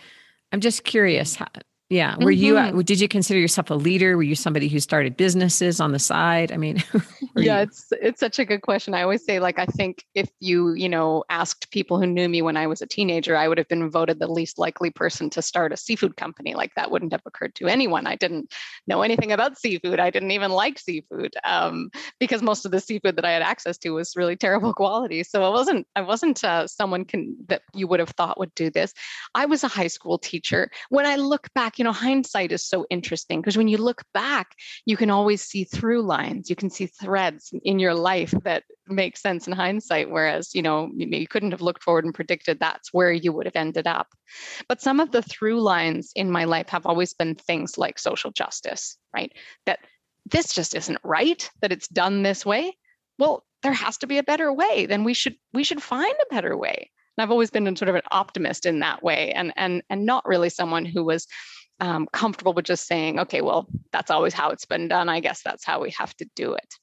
i'm 0.52 0.60
just 0.60 0.84
curious 0.84 1.36
how, 1.36 1.46
yeah. 1.88 2.16
Were 2.16 2.32
mm-hmm. 2.32 2.78
you, 2.78 2.82
did 2.82 2.98
you 2.98 3.06
consider 3.06 3.38
yourself 3.38 3.70
a 3.70 3.74
leader? 3.74 4.16
Were 4.16 4.24
you 4.24 4.34
somebody 4.34 4.66
who 4.66 4.80
started 4.80 5.16
businesses 5.16 5.80
on 5.80 5.92
the 5.92 6.00
side? 6.00 6.50
I 6.50 6.56
mean, 6.56 6.82
yeah, 7.36 7.58
you? 7.58 7.62
it's, 7.62 7.86
it's 8.02 8.18
such 8.18 8.40
a 8.40 8.44
good 8.44 8.62
question. 8.62 8.92
I 8.92 9.02
always 9.02 9.24
say, 9.24 9.38
like, 9.38 9.60
I 9.60 9.66
think 9.66 10.04
if 10.12 10.28
you, 10.40 10.72
you 10.72 10.88
know, 10.88 11.22
asked 11.30 11.70
people 11.70 12.00
who 12.00 12.06
knew 12.06 12.28
me 12.28 12.42
when 12.42 12.56
I 12.56 12.66
was 12.66 12.82
a 12.82 12.86
teenager, 12.86 13.36
I 13.36 13.46
would 13.46 13.58
have 13.58 13.68
been 13.68 13.88
voted 13.88 14.18
the 14.18 14.26
least 14.26 14.58
likely 14.58 14.90
person 14.90 15.30
to 15.30 15.42
start 15.42 15.72
a 15.72 15.76
seafood 15.76 16.16
company. 16.16 16.54
Like 16.56 16.74
that 16.74 16.90
wouldn't 16.90 17.12
have 17.12 17.22
occurred 17.24 17.54
to 17.56 17.68
anyone. 17.68 18.08
I 18.08 18.16
didn't 18.16 18.52
know 18.88 19.02
anything 19.02 19.30
about 19.30 19.56
seafood. 19.56 20.00
I 20.00 20.10
didn't 20.10 20.32
even 20.32 20.50
like 20.50 20.80
seafood 20.80 21.34
um, 21.44 21.90
because 22.18 22.42
most 22.42 22.64
of 22.64 22.72
the 22.72 22.80
seafood 22.80 23.14
that 23.14 23.24
I 23.24 23.30
had 23.30 23.42
access 23.42 23.78
to 23.78 23.90
was 23.90 24.16
really 24.16 24.34
terrible 24.34 24.74
quality. 24.74 25.22
So 25.22 25.44
I 25.44 25.50
wasn't, 25.50 25.86
I 25.94 26.00
wasn't 26.00 26.42
uh, 26.42 26.66
someone 26.66 27.04
can, 27.04 27.36
that 27.46 27.62
you 27.74 27.86
would 27.86 28.00
have 28.00 28.10
thought 28.10 28.40
would 28.40 28.54
do 28.56 28.70
this. 28.70 28.92
I 29.36 29.46
was 29.46 29.62
a 29.62 29.68
high 29.68 29.86
school 29.86 30.18
teacher. 30.18 30.68
When 30.88 31.06
I 31.06 31.14
look 31.14 31.54
back, 31.54 31.75
you 31.78 31.84
know, 31.84 31.92
hindsight 31.92 32.52
is 32.52 32.64
so 32.64 32.86
interesting 32.90 33.40
because 33.40 33.56
when 33.56 33.68
you 33.68 33.78
look 33.78 34.02
back, 34.14 34.54
you 34.84 34.96
can 34.96 35.10
always 35.10 35.42
see 35.42 35.64
through 35.64 36.02
lines. 36.02 36.48
You 36.50 36.56
can 36.56 36.70
see 36.70 36.86
threads 36.86 37.52
in 37.64 37.78
your 37.78 37.94
life 37.94 38.34
that 38.44 38.64
make 38.88 39.16
sense 39.16 39.46
in 39.46 39.52
hindsight. 39.52 40.10
Whereas, 40.10 40.54
you 40.54 40.62
know, 40.62 40.90
you 40.96 41.26
couldn't 41.26 41.50
have 41.52 41.62
looked 41.62 41.82
forward 41.82 42.04
and 42.04 42.14
predicted 42.14 42.58
that's 42.58 42.92
where 42.92 43.12
you 43.12 43.32
would 43.32 43.46
have 43.46 43.56
ended 43.56 43.86
up. 43.86 44.08
But 44.68 44.80
some 44.80 45.00
of 45.00 45.12
the 45.12 45.22
through 45.22 45.60
lines 45.60 46.12
in 46.14 46.30
my 46.30 46.44
life 46.44 46.68
have 46.68 46.86
always 46.86 47.12
been 47.14 47.34
things 47.34 47.78
like 47.78 47.98
social 47.98 48.30
justice, 48.30 48.96
right? 49.14 49.32
That 49.66 49.80
this 50.30 50.52
just 50.52 50.74
isn't 50.74 50.98
right, 51.04 51.48
that 51.62 51.72
it's 51.72 51.88
done 51.88 52.22
this 52.22 52.44
way. 52.44 52.76
Well, 53.18 53.44
there 53.62 53.72
has 53.72 53.98
to 53.98 54.06
be 54.06 54.18
a 54.18 54.22
better 54.22 54.52
way. 54.52 54.86
Then 54.86 55.04
we 55.04 55.14
should 55.14 55.36
we 55.52 55.64
should 55.64 55.82
find 55.82 56.14
a 56.14 56.34
better 56.34 56.56
way. 56.56 56.90
And 57.16 57.22
I've 57.22 57.30
always 57.30 57.50
been 57.50 57.74
sort 57.76 57.88
of 57.88 57.94
an 57.94 58.02
optimist 58.10 58.66
in 58.66 58.80
that 58.80 59.02
way, 59.02 59.32
and 59.32 59.52
and 59.56 59.82
and 59.88 60.04
not 60.04 60.26
really 60.26 60.50
someone 60.50 60.84
who 60.84 61.04
was 61.04 61.26
um, 61.80 62.06
comfortable 62.12 62.52
with 62.52 62.64
just 62.64 62.86
saying, 62.86 63.18
okay, 63.20 63.40
well, 63.40 63.68
that's 63.92 64.10
always 64.10 64.34
how 64.34 64.50
it's 64.50 64.64
been 64.64 64.88
done. 64.88 65.08
I 65.08 65.20
guess 65.20 65.42
that's 65.42 65.64
how 65.64 65.80
we 65.82 65.90
have 65.90 66.16
to 66.16 66.26
do 66.34 66.54
it. 66.54 66.74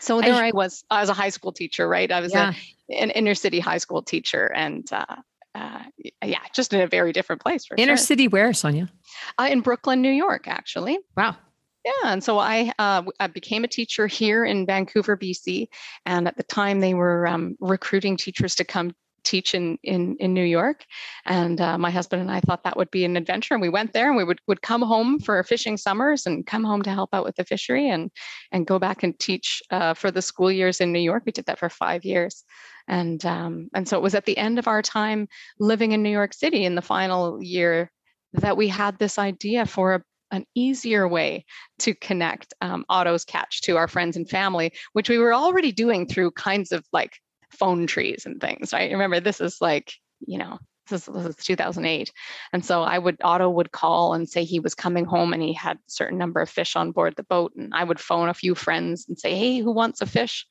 So 0.00 0.20
there 0.20 0.34
I, 0.34 0.48
I 0.48 0.50
was 0.52 0.84
as 0.90 1.08
a 1.08 1.14
high 1.14 1.28
school 1.28 1.52
teacher, 1.52 1.88
right? 1.88 2.10
I 2.10 2.20
was 2.20 2.32
yeah. 2.32 2.52
a, 2.90 2.94
an 2.94 3.10
inner 3.10 3.34
city 3.34 3.60
high 3.60 3.78
school 3.78 4.02
teacher, 4.02 4.46
and 4.52 4.86
uh, 4.92 5.16
uh, 5.54 5.82
yeah, 6.24 6.40
just 6.52 6.72
in 6.72 6.80
a 6.80 6.86
very 6.86 7.12
different 7.12 7.42
place. 7.42 7.68
inner 7.76 7.96
sure. 7.96 8.04
city, 8.04 8.28
where, 8.28 8.52
Sonia? 8.52 8.90
Uh, 9.38 9.48
in 9.50 9.60
Brooklyn, 9.60 10.02
New 10.02 10.10
York, 10.10 10.48
actually. 10.48 10.98
Wow. 11.16 11.36
Yeah, 11.84 12.12
and 12.12 12.24
so 12.24 12.38
I, 12.38 12.72
uh, 12.78 13.02
I 13.20 13.26
became 13.26 13.62
a 13.62 13.68
teacher 13.68 14.06
here 14.06 14.44
in 14.44 14.64
Vancouver, 14.64 15.16
BC, 15.18 15.68
and 16.06 16.26
at 16.26 16.36
the 16.36 16.42
time 16.42 16.80
they 16.80 16.94
were 16.94 17.26
um, 17.26 17.56
recruiting 17.60 18.16
teachers 18.16 18.54
to 18.56 18.64
come 18.64 18.94
teach 19.24 19.54
in 19.54 19.78
in, 19.82 20.16
in 20.20 20.34
New 20.34 20.44
York, 20.44 20.84
and 21.26 21.60
uh, 21.60 21.78
my 21.78 21.90
husband 21.90 22.22
and 22.22 22.30
I 22.30 22.40
thought 22.40 22.64
that 22.64 22.76
would 22.76 22.90
be 22.90 23.04
an 23.04 23.16
adventure. 23.16 23.54
And 23.54 23.62
we 23.62 23.68
went 23.68 23.92
there, 23.92 24.08
and 24.08 24.16
we 24.16 24.24
would 24.24 24.40
would 24.46 24.62
come 24.62 24.82
home 24.82 25.18
for 25.18 25.42
fishing 25.42 25.76
summers, 25.76 26.26
and 26.26 26.46
come 26.46 26.64
home 26.64 26.82
to 26.82 26.90
help 26.90 27.10
out 27.12 27.24
with 27.24 27.36
the 27.36 27.44
fishery, 27.44 27.88
and 27.88 28.10
and 28.52 28.66
go 28.66 28.78
back 28.78 29.02
and 29.02 29.18
teach 29.18 29.62
uh, 29.70 29.94
for 29.94 30.10
the 30.10 30.22
school 30.22 30.50
years 30.50 30.80
in 30.80 30.92
New 30.92 31.00
York. 31.00 31.24
We 31.26 31.32
did 31.32 31.46
that 31.46 31.58
for 31.58 31.68
five 31.68 32.04
years, 32.04 32.44
and 32.88 33.24
um, 33.24 33.68
and 33.74 33.88
so 33.88 33.96
it 33.96 34.02
was 34.02 34.14
at 34.14 34.26
the 34.26 34.38
end 34.38 34.58
of 34.58 34.68
our 34.68 34.82
time 34.82 35.28
living 35.58 35.92
in 35.92 36.02
New 36.02 36.10
York 36.10 36.34
City 36.34 36.64
in 36.64 36.74
the 36.74 36.82
final 36.82 37.42
year 37.42 37.90
that 38.34 38.56
we 38.56 38.68
had 38.68 38.98
this 38.98 39.18
idea 39.18 39.66
for 39.66 39.94
a 39.94 40.02
an 40.34 40.44
easier 40.54 41.06
way 41.06 41.44
to 41.78 41.94
connect 41.94 42.54
um, 42.60 42.84
Otto's 42.88 43.24
catch 43.24 43.62
to 43.62 43.76
our 43.76 43.88
friends 43.88 44.16
and 44.16 44.28
family, 44.28 44.72
which 44.92 45.08
we 45.08 45.18
were 45.18 45.32
already 45.32 45.70
doing 45.70 46.06
through 46.06 46.32
kinds 46.32 46.72
of 46.72 46.84
like 46.92 47.20
phone 47.54 47.86
trees 47.86 48.26
and 48.26 48.40
things, 48.40 48.72
right? 48.72 48.90
Remember, 48.92 49.20
this 49.20 49.40
is 49.40 49.58
like, 49.60 49.92
you 50.26 50.38
know, 50.38 50.58
this 50.90 51.08
is, 51.08 51.14
this 51.14 51.26
is 51.26 51.36
2008. 51.36 52.12
And 52.52 52.64
so 52.64 52.82
I 52.82 52.98
would, 52.98 53.16
Otto 53.22 53.48
would 53.48 53.72
call 53.72 54.14
and 54.14 54.28
say 54.28 54.44
he 54.44 54.60
was 54.60 54.74
coming 54.74 55.04
home 55.04 55.32
and 55.32 55.42
he 55.42 55.54
had 55.54 55.76
a 55.76 55.80
certain 55.86 56.18
number 56.18 56.40
of 56.40 56.50
fish 56.50 56.76
on 56.76 56.92
board 56.92 57.14
the 57.16 57.22
boat. 57.22 57.52
And 57.56 57.72
I 57.74 57.84
would 57.84 57.98
phone 57.98 58.28
a 58.28 58.34
few 58.34 58.54
friends 58.54 59.06
and 59.08 59.18
say, 59.18 59.34
hey, 59.34 59.58
who 59.58 59.72
wants 59.72 60.02
a 60.02 60.06
fish? 60.06 60.46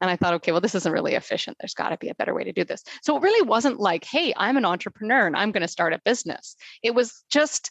And 0.00 0.10
I 0.10 0.16
thought, 0.16 0.34
okay, 0.34 0.52
well, 0.52 0.60
this 0.60 0.74
isn't 0.74 0.92
really 0.92 1.14
efficient. 1.14 1.56
There's 1.58 1.74
got 1.74 1.88
to 1.88 1.96
be 1.96 2.10
a 2.10 2.14
better 2.14 2.34
way 2.34 2.44
to 2.44 2.52
do 2.52 2.64
this. 2.64 2.84
So 3.02 3.16
it 3.16 3.22
really 3.22 3.46
wasn't 3.46 3.80
like, 3.80 4.04
hey, 4.04 4.34
I'm 4.36 4.56
an 4.56 4.66
entrepreneur 4.66 5.26
and 5.26 5.36
I'm 5.36 5.52
going 5.52 5.62
to 5.62 5.68
start 5.68 5.94
a 5.94 6.00
business. 6.04 6.56
It 6.82 6.94
was 6.94 7.24
just, 7.30 7.70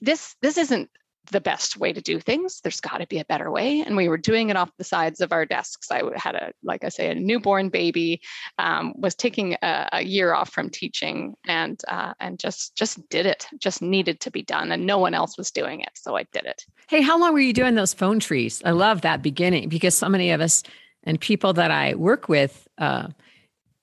this 0.00 0.34
this 0.40 0.56
isn't 0.56 0.88
the 1.30 1.40
best 1.40 1.76
way 1.76 1.92
to 1.92 2.00
do 2.00 2.18
things. 2.18 2.60
There's 2.62 2.80
got 2.80 2.98
to 2.98 3.06
be 3.06 3.18
a 3.18 3.24
better 3.24 3.50
way. 3.50 3.80
And 3.80 3.96
we 3.96 4.08
were 4.08 4.16
doing 4.16 4.50
it 4.50 4.56
off 4.56 4.70
the 4.76 4.84
sides 4.84 5.20
of 5.20 5.32
our 5.32 5.44
desks. 5.44 5.90
I 5.90 6.02
had 6.16 6.34
a, 6.34 6.52
like 6.62 6.84
I 6.84 6.88
say, 6.88 7.10
a 7.10 7.14
newborn 7.14 7.68
baby, 7.68 8.20
um, 8.58 8.94
was 8.96 9.14
taking 9.14 9.56
a, 9.62 9.88
a, 9.92 10.02
year 10.02 10.32
off 10.32 10.50
from 10.50 10.70
teaching 10.70 11.34
and, 11.46 11.80
uh, 11.88 12.14
and 12.20 12.38
just, 12.38 12.74
just 12.74 13.06
did 13.10 13.26
it, 13.26 13.46
just 13.58 13.82
needed 13.82 14.20
to 14.20 14.30
be 14.30 14.42
done. 14.42 14.72
And 14.72 14.86
no 14.86 14.98
one 14.98 15.14
else 15.14 15.38
was 15.38 15.50
doing 15.50 15.80
it. 15.80 15.90
So 15.94 16.16
I 16.16 16.24
did 16.32 16.44
it. 16.44 16.64
Hey, 16.88 17.02
how 17.02 17.18
long 17.18 17.32
were 17.32 17.40
you 17.40 17.52
doing 17.52 17.74
those 17.74 17.94
phone 17.94 18.18
trees? 18.18 18.62
I 18.64 18.70
love 18.70 19.02
that 19.02 19.22
beginning 19.22 19.68
because 19.68 19.94
so 19.94 20.08
many 20.08 20.30
of 20.30 20.40
us 20.40 20.62
and 21.04 21.20
people 21.20 21.52
that 21.54 21.70
I 21.70 21.94
work 21.94 22.28
with, 22.28 22.66
uh, 22.78 23.08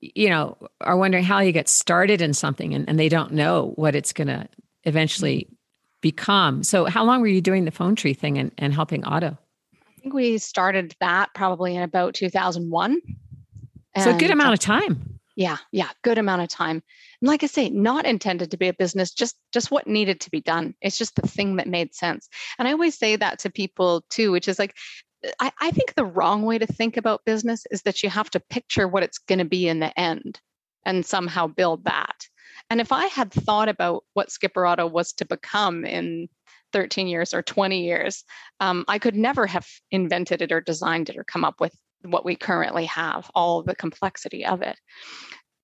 you 0.01 0.29
know, 0.29 0.57
are 0.81 0.97
wondering 0.97 1.23
how 1.23 1.39
you 1.39 1.51
get 1.51 1.69
started 1.69 2.21
in 2.21 2.33
something 2.33 2.73
and, 2.73 2.87
and 2.89 2.99
they 2.99 3.09
don't 3.09 3.31
know 3.31 3.73
what 3.75 3.95
it's 3.95 4.13
going 4.13 4.27
to 4.27 4.47
eventually 4.83 5.47
become. 6.01 6.63
So, 6.63 6.85
how 6.85 7.03
long 7.03 7.21
were 7.21 7.27
you 7.27 7.41
doing 7.41 7.65
the 7.65 7.71
phone 7.71 7.95
tree 7.95 8.13
thing 8.13 8.37
and, 8.37 8.51
and 8.57 8.73
helping 8.73 9.03
Otto? 9.03 9.37
I 9.73 10.01
think 10.01 10.13
we 10.13 10.37
started 10.37 10.95
that 10.99 11.33
probably 11.33 11.75
in 11.75 11.83
about 11.83 12.13
2001. 12.13 13.01
So, 13.97 14.15
a 14.15 14.17
good 14.17 14.31
amount 14.31 14.53
of 14.53 14.59
uh, 14.59 14.73
time. 14.73 15.19
Yeah, 15.35 15.57
yeah, 15.71 15.89
good 16.03 16.17
amount 16.17 16.41
of 16.41 16.49
time. 16.49 16.81
And 17.21 17.27
like 17.27 17.43
I 17.43 17.47
say, 17.47 17.69
not 17.69 18.05
intended 18.05 18.51
to 18.51 18.57
be 18.57 18.67
a 18.67 18.73
business, 18.73 19.11
just 19.11 19.35
just 19.53 19.71
what 19.71 19.87
needed 19.87 20.19
to 20.21 20.31
be 20.31 20.41
done. 20.41 20.75
It's 20.81 20.97
just 20.97 21.15
the 21.15 21.27
thing 21.27 21.57
that 21.57 21.67
made 21.67 21.93
sense. 21.93 22.27
And 22.57 22.67
I 22.67 22.71
always 22.71 22.97
say 22.97 23.15
that 23.15 23.39
to 23.39 23.51
people 23.51 24.03
too, 24.09 24.31
which 24.31 24.47
is 24.47 24.59
like 24.59 24.75
uh, 25.25 25.31
I, 25.39 25.51
I 25.61 25.71
think 25.71 25.93
the 25.93 26.05
wrong 26.05 26.43
way 26.43 26.57
to 26.57 26.67
think 26.67 26.97
about 26.97 27.25
business 27.25 27.65
is 27.71 27.83
that 27.83 28.01
you 28.01 28.09
have 28.09 28.29
to 28.31 28.39
picture 28.39 28.87
what 28.87 29.03
it's 29.03 29.19
going 29.19 29.39
to 29.39 29.45
be 29.45 29.67
in 29.67 29.79
the 29.79 29.97
end 29.99 30.39
and 30.85 31.05
somehow 31.05 31.47
build 31.47 31.83
that. 31.85 32.27
And 32.69 32.81
if 32.81 32.91
I 32.91 33.05
had 33.07 33.31
thought 33.31 33.69
about 33.69 34.03
what 34.13 34.31
Skipper 34.31 34.65
Otto 34.65 34.87
was 34.87 35.13
to 35.13 35.25
become 35.25 35.85
in 35.85 36.27
13 36.73 37.07
years 37.07 37.33
or 37.33 37.41
20 37.41 37.83
years, 37.83 38.23
um, 38.59 38.83
I 38.87 38.99
could 38.99 39.15
never 39.15 39.47
have 39.47 39.67
invented 39.91 40.41
it 40.41 40.51
or 40.51 40.61
designed 40.61 41.09
it 41.09 41.17
or 41.17 41.23
come 41.23 41.45
up 41.45 41.59
with 41.59 41.73
what 42.03 42.25
we 42.25 42.35
currently 42.35 42.85
have, 42.85 43.29
all 43.33 43.63
the 43.63 43.75
complexity 43.75 44.45
of 44.45 44.61
it. 44.61 44.77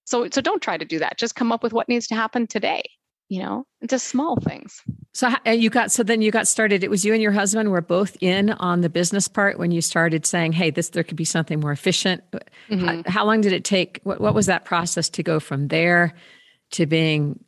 So, 0.05 0.27
so 0.29 0.41
don't 0.41 0.61
try 0.61 0.77
to 0.77 0.85
do 0.85 0.99
that. 0.99 1.17
Just 1.17 1.35
come 1.35 1.51
up 1.51 1.63
with 1.63 1.73
what 1.73 1.89
needs 1.89 2.07
to 2.07 2.15
happen 2.15 2.47
today. 2.47 2.83
You 3.29 3.41
know, 3.41 3.65
just 3.87 4.07
small 4.09 4.35
things. 4.35 4.81
So 5.13 5.33
you 5.45 5.69
got 5.69 5.91
so 5.91 6.03
then 6.03 6.21
you 6.21 6.29
got 6.29 6.47
started. 6.47 6.83
It 6.83 6.89
was 6.89 7.03
you 7.03 7.13
and 7.13 7.21
your 7.21 7.31
husband 7.31 7.71
were 7.71 7.81
both 7.81 8.15
in 8.21 8.51
on 8.51 8.81
the 8.81 8.89
business 8.89 9.27
part 9.27 9.57
when 9.57 9.71
you 9.71 9.81
started 9.81 10.25
saying, 10.25 10.51
"Hey, 10.51 10.69
this 10.69 10.89
there 10.89 11.03
could 11.03 11.17
be 11.17 11.25
something 11.25 11.59
more 11.59 11.71
efficient." 11.71 12.21
Mm-hmm. 12.69 12.85
How, 12.85 13.03
how, 13.07 13.25
long 13.25 13.41
did 13.41 13.53
it 13.53 13.63
take? 13.63 14.01
What, 14.03 14.21
what 14.21 14.35
was 14.35 14.45
that 14.47 14.65
process 14.65 15.09
to 15.09 15.23
go 15.23 15.39
from 15.39 15.69
there 15.69 16.13
to 16.73 16.85
being 16.85 17.43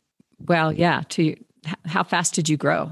well 0.46 0.72
yeah 0.72 1.02
to 1.10 1.36
how 1.84 2.04
fast 2.04 2.34
did 2.34 2.48
you 2.48 2.56
grow? 2.56 2.90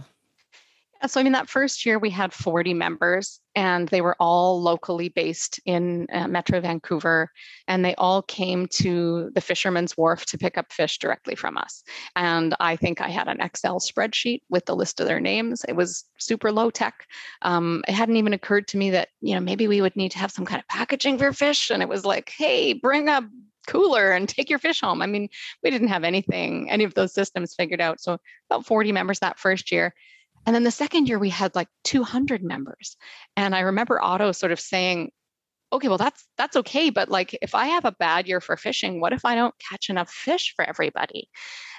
So 1.06 1.20
i 1.20 1.22
mean 1.22 1.34
that 1.34 1.50
first 1.50 1.84
year 1.84 1.98
we 1.98 2.08
had 2.08 2.32
40 2.32 2.72
members 2.72 3.38
and 3.54 3.88
they 3.88 4.00
were 4.00 4.16
all 4.18 4.62
locally 4.62 5.10
based 5.10 5.60
in 5.66 6.06
uh, 6.10 6.26
metro 6.28 6.60
vancouver 6.60 7.30
and 7.68 7.84
they 7.84 7.94
all 7.96 8.22
came 8.22 8.66
to 8.68 9.30
the 9.34 9.42
fisherman's 9.42 9.98
wharf 9.98 10.24
to 10.26 10.38
pick 10.38 10.56
up 10.56 10.72
fish 10.72 10.98
directly 10.98 11.34
from 11.34 11.58
us. 11.58 11.82
And 12.16 12.54
i 12.58 12.74
think 12.74 13.02
i 13.02 13.10
had 13.10 13.28
an 13.28 13.42
excel 13.42 13.80
spreadsheet 13.80 14.40
with 14.48 14.64
the 14.64 14.74
list 14.74 14.98
of 14.98 15.06
their 15.06 15.20
names. 15.20 15.62
It 15.68 15.76
was 15.76 16.04
super 16.18 16.50
low 16.50 16.70
tech. 16.70 17.06
Um, 17.42 17.84
it 17.86 17.92
hadn't 17.92 18.16
even 18.16 18.32
occurred 18.32 18.66
to 18.68 18.78
me 18.78 18.88
that 18.90 19.08
you 19.20 19.34
know 19.34 19.40
maybe 19.40 19.68
we 19.68 19.82
would 19.82 19.96
need 19.96 20.12
to 20.12 20.18
have 20.18 20.32
some 20.32 20.46
kind 20.46 20.60
of 20.60 20.68
packaging 20.68 21.18
for 21.18 21.34
fish. 21.34 21.68
And 21.68 21.82
it 21.82 21.88
was 21.88 22.06
like 22.06 22.30
hey 22.30 22.72
bring 22.72 23.10
a 23.10 23.28
cooler 23.66 24.12
and 24.12 24.28
take 24.28 24.50
your 24.50 24.58
fish 24.58 24.80
home. 24.80 25.02
I 25.02 25.06
mean, 25.06 25.28
we 25.62 25.70
didn't 25.70 25.88
have 25.88 26.04
anything, 26.04 26.70
any 26.70 26.84
of 26.84 26.94
those 26.94 27.14
systems 27.14 27.54
figured 27.54 27.80
out. 27.80 28.00
So 28.00 28.18
about 28.50 28.66
40 28.66 28.92
members 28.92 29.18
that 29.20 29.38
first 29.38 29.72
year. 29.72 29.94
And 30.46 30.54
then 30.54 30.64
the 30.64 30.70
second 30.70 31.08
year 31.08 31.18
we 31.18 31.30
had 31.30 31.54
like 31.54 31.68
200 31.84 32.42
members. 32.42 32.96
And 33.36 33.54
I 33.54 33.60
remember 33.60 34.02
Otto 34.02 34.32
sort 34.32 34.52
of 34.52 34.60
saying, 34.60 35.10
okay, 35.74 35.88
well 35.88 35.98
that's 35.98 36.26
that's 36.38 36.56
okay, 36.56 36.90
but 36.90 37.08
like 37.08 37.36
if 37.42 37.54
I 37.54 37.66
have 37.66 37.84
a 37.84 37.92
bad 37.92 38.26
year 38.26 38.40
for 38.40 38.56
fishing, 38.56 39.00
what 39.00 39.12
if 39.12 39.24
I 39.24 39.34
don't 39.34 39.54
catch 39.70 39.90
enough 39.90 40.10
fish 40.10 40.52
for 40.56 40.64
everybody? 40.64 41.28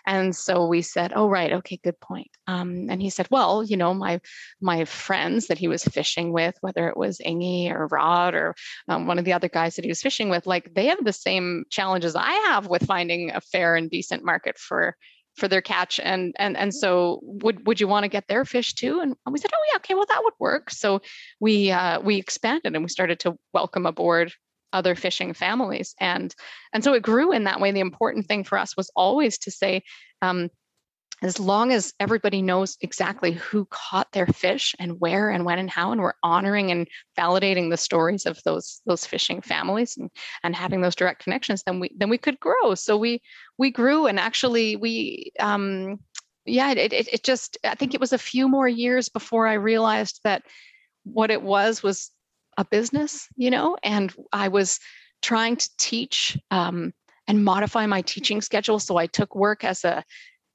And 0.07 0.35
so 0.35 0.67
we 0.67 0.81
said, 0.83 1.13
"Oh, 1.15 1.27
right, 1.27 1.51
okay, 1.51 1.79
good 1.83 1.99
point." 1.99 2.29
Um, 2.47 2.87
and 2.89 3.01
he 3.01 3.09
said, 3.09 3.27
"Well, 3.31 3.63
you 3.63 3.77
know, 3.77 3.93
my 3.93 4.21
my 4.61 4.85
friends 4.85 5.47
that 5.47 5.57
he 5.57 5.67
was 5.67 5.83
fishing 5.83 6.31
with, 6.31 6.55
whether 6.61 6.87
it 6.89 6.97
was 6.97 7.19
Ingy 7.25 7.71
or 7.71 7.87
Rod 7.87 8.35
or 8.35 8.55
um, 8.87 9.07
one 9.07 9.17
of 9.19 9.25
the 9.25 9.33
other 9.33 9.49
guys 9.49 9.75
that 9.75 9.85
he 9.85 9.89
was 9.91 10.01
fishing 10.01 10.29
with, 10.29 10.45
like 10.45 10.73
they 10.75 10.87
have 10.87 11.03
the 11.03 11.13
same 11.13 11.65
challenges 11.71 12.15
I 12.15 12.31
have 12.47 12.67
with 12.67 12.85
finding 12.85 13.31
a 13.31 13.41
fair 13.41 13.75
and 13.75 13.89
decent 13.89 14.23
market 14.23 14.57
for 14.59 14.95
for 15.35 15.47
their 15.47 15.61
catch 15.61 15.99
and 15.99 16.33
and 16.39 16.55
and 16.55 16.73
so 16.73 17.19
would 17.23 17.65
would 17.67 17.79
you 17.79 17.87
want 17.87 18.03
to 18.03 18.09
get 18.09 18.27
their 18.27 18.45
fish 18.45 18.73
too? 18.73 18.99
And 19.01 19.15
we 19.29 19.39
said 19.39 19.51
oh 19.53 19.65
yeah 19.71 19.77
okay 19.77 19.93
well 19.93 20.05
that 20.07 20.23
would 20.23 20.33
work. 20.39 20.69
So 20.71 21.01
we 21.39 21.71
uh, 21.71 21.99
we 22.01 22.17
expanded 22.17 22.73
and 22.73 22.83
we 22.83 22.89
started 22.89 23.19
to 23.21 23.37
welcome 23.53 23.85
aboard 23.85 24.33
other 24.73 24.95
fishing 24.95 25.33
families. 25.33 25.95
And 25.99 26.33
and 26.73 26.83
so 26.83 26.93
it 26.93 27.01
grew 27.01 27.31
in 27.31 27.45
that 27.45 27.59
way. 27.59 27.71
The 27.71 27.79
important 27.79 28.27
thing 28.27 28.43
for 28.43 28.57
us 28.57 28.75
was 28.77 28.91
always 28.95 29.37
to 29.39 29.51
say 29.51 29.83
um, 30.21 30.49
as 31.21 31.39
long 31.39 31.71
as 31.71 31.93
everybody 31.99 32.41
knows 32.41 32.77
exactly 32.81 33.31
who 33.31 33.65
caught 33.71 34.11
their 34.11 34.27
fish 34.27 34.75
and 34.79 34.99
where 34.99 35.29
and 35.29 35.45
when 35.45 35.59
and 35.59 35.69
how 35.69 35.91
and 35.91 36.01
we're 36.01 36.13
honoring 36.23 36.71
and 36.71 36.87
validating 37.17 37.69
the 37.69 37.77
stories 37.77 38.25
of 38.25 38.41
those 38.43 38.81
those 38.85 39.05
fishing 39.05 39.41
families 39.41 39.97
and, 39.97 40.09
and 40.43 40.55
having 40.55 40.81
those 40.81 40.95
direct 40.95 41.23
connections 41.23 41.63
then 41.65 41.79
we 41.79 41.89
then 41.97 42.09
we 42.09 42.17
could 42.17 42.39
grow 42.39 42.75
so 42.75 42.97
we 42.97 43.21
we 43.57 43.71
grew 43.71 44.07
and 44.07 44.19
actually 44.19 44.75
we 44.75 45.31
um 45.39 45.97
yeah 46.45 46.71
it, 46.71 46.93
it, 46.93 47.07
it 47.13 47.23
just 47.23 47.57
i 47.63 47.75
think 47.75 47.93
it 47.93 48.01
was 48.01 48.13
a 48.13 48.17
few 48.17 48.47
more 48.47 48.67
years 48.67 49.09
before 49.09 49.47
i 49.47 49.53
realized 49.53 50.19
that 50.23 50.43
what 51.05 51.31
it 51.31 51.41
was 51.41 51.81
was 51.81 52.11
a 52.57 52.65
business, 52.65 53.27
you 53.35 53.49
know, 53.49 53.77
and 53.83 54.13
I 54.31 54.47
was 54.47 54.79
trying 55.21 55.55
to 55.57 55.69
teach 55.77 56.37
um, 56.51 56.93
and 57.27 57.43
modify 57.43 57.85
my 57.85 58.01
teaching 58.01 58.41
schedule. 58.41 58.79
So 58.79 58.97
I 58.97 59.07
took 59.07 59.35
work 59.35 59.63
as 59.63 59.83
a 59.83 60.03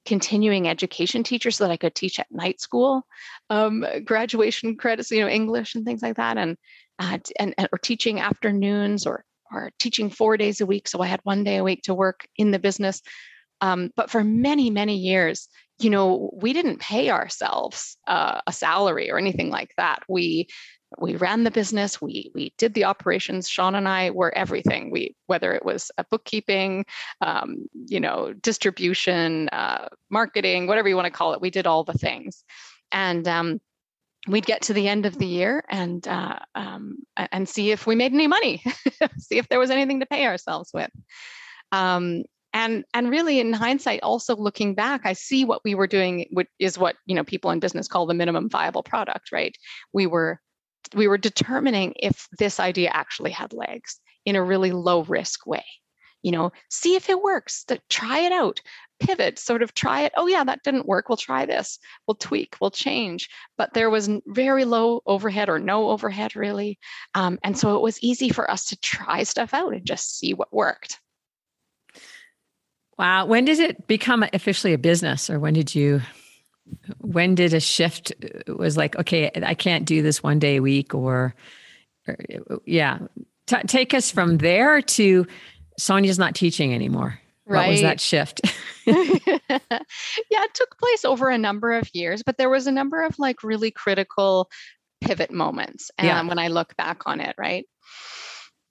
continuing 0.05 0.67
education 0.67 1.23
teacher 1.23 1.51
so 1.51 1.63
that 1.63 1.71
I 1.71 1.77
could 1.77 1.95
teach 1.95 2.19
at 2.19 2.31
night 2.31 2.59
school, 2.59 3.05
um, 3.49 3.85
graduation 4.03 4.75
credits, 4.75 5.11
you 5.11 5.21
know, 5.21 5.27
English 5.27 5.75
and 5.75 5.85
things 5.85 6.01
like 6.01 6.17
that, 6.17 6.37
and 6.37 6.57
uh, 6.99 7.17
and, 7.39 7.53
and 7.57 7.69
or 7.71 7.77
teaching 7.77 8.19
afternoons 8.19 9.05
or 9.05 9.23
or 9.51 9.71
teaching 9.79 10.09
four 10.09 10.37
days 10.37 10.61
a 10.61 10.65
week. 10.65 10.87
So 10.87 11.01
I 11.01 11.07
had 11.07 11.19
one 11.23 11.43
day 11.43 11.57
a 11.57 11.63
week 11.63 11.83
to 11.83 11.93
work 11.93 12.27
in 12.37 12.51
the 12.51 12.59
business. 12.59 13.01
Um, 13.59 13.91
but 13.95 14.09
for 14.09 14.23
many 14.23 14.69
many 14.69 14.97
years, 14.97 15.47
you 15.79 15.89
know, 15.89 16.31
we 16.33 16.53
didn't 16.53 16.79
pay 16.79 17.09
ourselves 17.09 17.97
uh, 18.07 18.41
a 18.47 18.53
salary 18.53 19.11
or 19.11 19.17
anything 19.17 19.49
like 19.49 19.73
that. 19.77 19.99
We 20.07 20.47
we 20.99 21.15
ran 21.15 21.43
the 21.43 21.51
business 21.51 22.01
we 22.01 22.31
we 22.35 22.53
did 22.57 22.73
the 22.73 22.83
operations 22.83 23.47
sean 23.47 23.75
and 23.75 23.87
i 23.87 24.09
were 24.09 24.35
everything. 24.35 24.91
We 24.91 25.15
whether 25.27 25.53
it 25.53 25.63
was 25.63 25.91
bookkeeping 26.09 26.85
um, 27.21 27.67
you 27.87 27.99
know 27.99 28.33
distribution 28.33 29.49
uh, 29.49 29.87
marketing 30.09 30.67
whatever 30.67 30.89
you 30.89 30.95
want 30.95 31.05
to 31.05 31.11
call 31.11 31.33
it 31.33 31.41
we 31.41 31.49
did 31.49 31.67
all 31.67 31.83
the 31.83 31.93
things. 31.93 32.43
And 32.91 33.27
um, 33.27 33.61
we'd 34.27 34.45
get 34.45 34.63
to 34.63 34.73
the 34.73 34.87
end 34.87 35.05
of 35.05 35.17
the 35.17 35.25
year 35.25 35.63
and 35.69 36.05
uh, 36.07 36.39
um, 36.55 36.97
and 37.15 37.47
see 37.47 37.71
if 37.71 37.87
we 37.87 37.95
made 37.95 38.13
any 38.13 38.27
money 38.27 38.61
see 39.17 39.37
if 39.37 39.47
there 39.47 39.59
was 39.59 39.71
anything 39.71 39.99
to 40.01 40.05
pay 40.05 40.25
ourselves 40.25 40.71
with. 40.73 40.91
Um, 41.71 42.23
and 42.53 42.83
and 42.93 43.09
really 43.09 43.39
in 43.39 43.53
hindsight 43.53 44.01
also 44.03 44.35
looking 44.35 44.75
back 44.75 44.99
i 45.05 45.13
see 45.13 45.45
what 45.45 45.61
we 45.63 45.73
were 45.73 45.87
doing 45.87 46.25
is 46.59 46.77
what 46.77 46.97
you 47.05 47.15
know 47.15 47.23
people 47.23 47.49
in 47.49 47.61
business 47.61 47.87
call 47.87 48.05
the 48.05 48.13
minimum 48.13 48.49
viable 48.49 48.83
product 48.83 49.31
right? 49.31 49.57
We 49.93 50.05
were 50.05 50.41
we 50.95 51.07
were 51.07 51.17
determining 51.17 51.93
if 51.97 52.27
this 52.37 52.59
idea 52.59 52.89
actually 52.93 53.31
had 53.31 53.53
legs 53.53 53.99
in 54.25 54.35
a 54.35 54.43
really 54.43 54.71
low 54.71 55.03
risk 55.03 55.45
way. 55.45 55.63
You 56.21 56.31
know 56.31 56.51
see 56.69 56.95
if 56.95 57.09
it 57.09 57.23
works 57.23 57.65
try 57.89 58.19
it 58.19 58.31
out 58.31 58.61
pivot 58.99 59.39
sort 59.39 59.63
of 59.63 59.73
try 59.73 60.01
it 60.01 60.13
oh 60.15 60.27
yeah 60.27 60.43
that 60.43 60.61
didn't 60.63 60.85
work 60.85 61.09
we'll 61.09 61.17
try 61.17 61.47
this 61.47 61.79
we'll 62.07 62.13
tweak 62.13 62.55
we'll 62.61 62.69
change. 62.69 63.27
But 63.57 63.73
there 63.73 63.89
was 63.89 64.07
very 64.27 64.63
low 64.63 65.01
overhead 65.07 65.49
or 65.49 65.57
no 65.57 65.89
overhead 65.89 66.35
really 66.35 66.77
um, 67.15 67.39
and 67.43 67.57
so 67.57 67.75
it 67.75 67.81
was 67.81 68.01
easy 68.03 68.29
for 68.29 68.49
us 68.51 68.65
to 68.65 68.79
try 68.81 69.23
stuff 69.23 69.55
out 69.55 69.73
and 69.73 69.83
just 69.83 70.19
see 70.19 70.35
what 70.35 70.53
worked. 70.53 70.99
Wow 72.99 73.25
when 73.25 73.45
did 73.45 73.57
it 73.57 73.87
become 73.87 74.23
officially 74.31 74.73
a 74.73 74.77
business 74.77 75.27
or 75.27 75.39
when 75.39 75.55
did 75.55 75.73
you 75.73 76.01
when 76.99 77.35
did 77.35 77.53
a 77.53 77.59
shift 77.59 78.11
uh, 78.23 78.55
was 78.55 78.77
like 78.77 78.95
okay 78.97 79.31
i 79.43 79.53
can't 79.53 79.85
do 79.85 80.01
this 80.01 80.23
one 80.23 80.39
day 80.39 80.57
a 80.57 80.61
week 80.61 80.93
or, 80.93 81.35
or 82.07 82.17
yeah. 82.65 82.99
T- 83.47 83.63
take 83.67 83.93
us 83.93 84.11
from 84.11 84.37
there 84.37 84.81
to 84.81 85.27
sonia's 85.77 86.19
not 86.19 86.35
teaching 86.35 86.73
anymore. 86.73 87.19
Right. 87.45 87.67
what 87.67 87.71
was 87.71 87.81
that 87.81 87.99
shift? 87.99 88.41
Yeah 88.85 90.43
it 90.43 90.53
took 90.53 90.77
place 90.77 91.05
over 91.05 91.29
a 91.29 91.37
number 91.37 91.73
of 91.73 91.89
years 91.93 92.23
but 92.23 92.37
there 92.37 92.49
was 92.49 92.67
a 92.67 92.71
number 92.71 93.03
of 93.03 93.17
like 93.19 93.43
really 93.43 93.71
critical 93.71 94.49
pivot 95.01 95.31
moments 95.31 95.91
and 95.97 96.07
yeah. 96.07 96.21
when 96.23 96.39
i 96.39 96.47
look 96.47 96.75
back 96.77 97.03
on 97.05 97.19
it 97.19 97.35
right? 97.37 97.65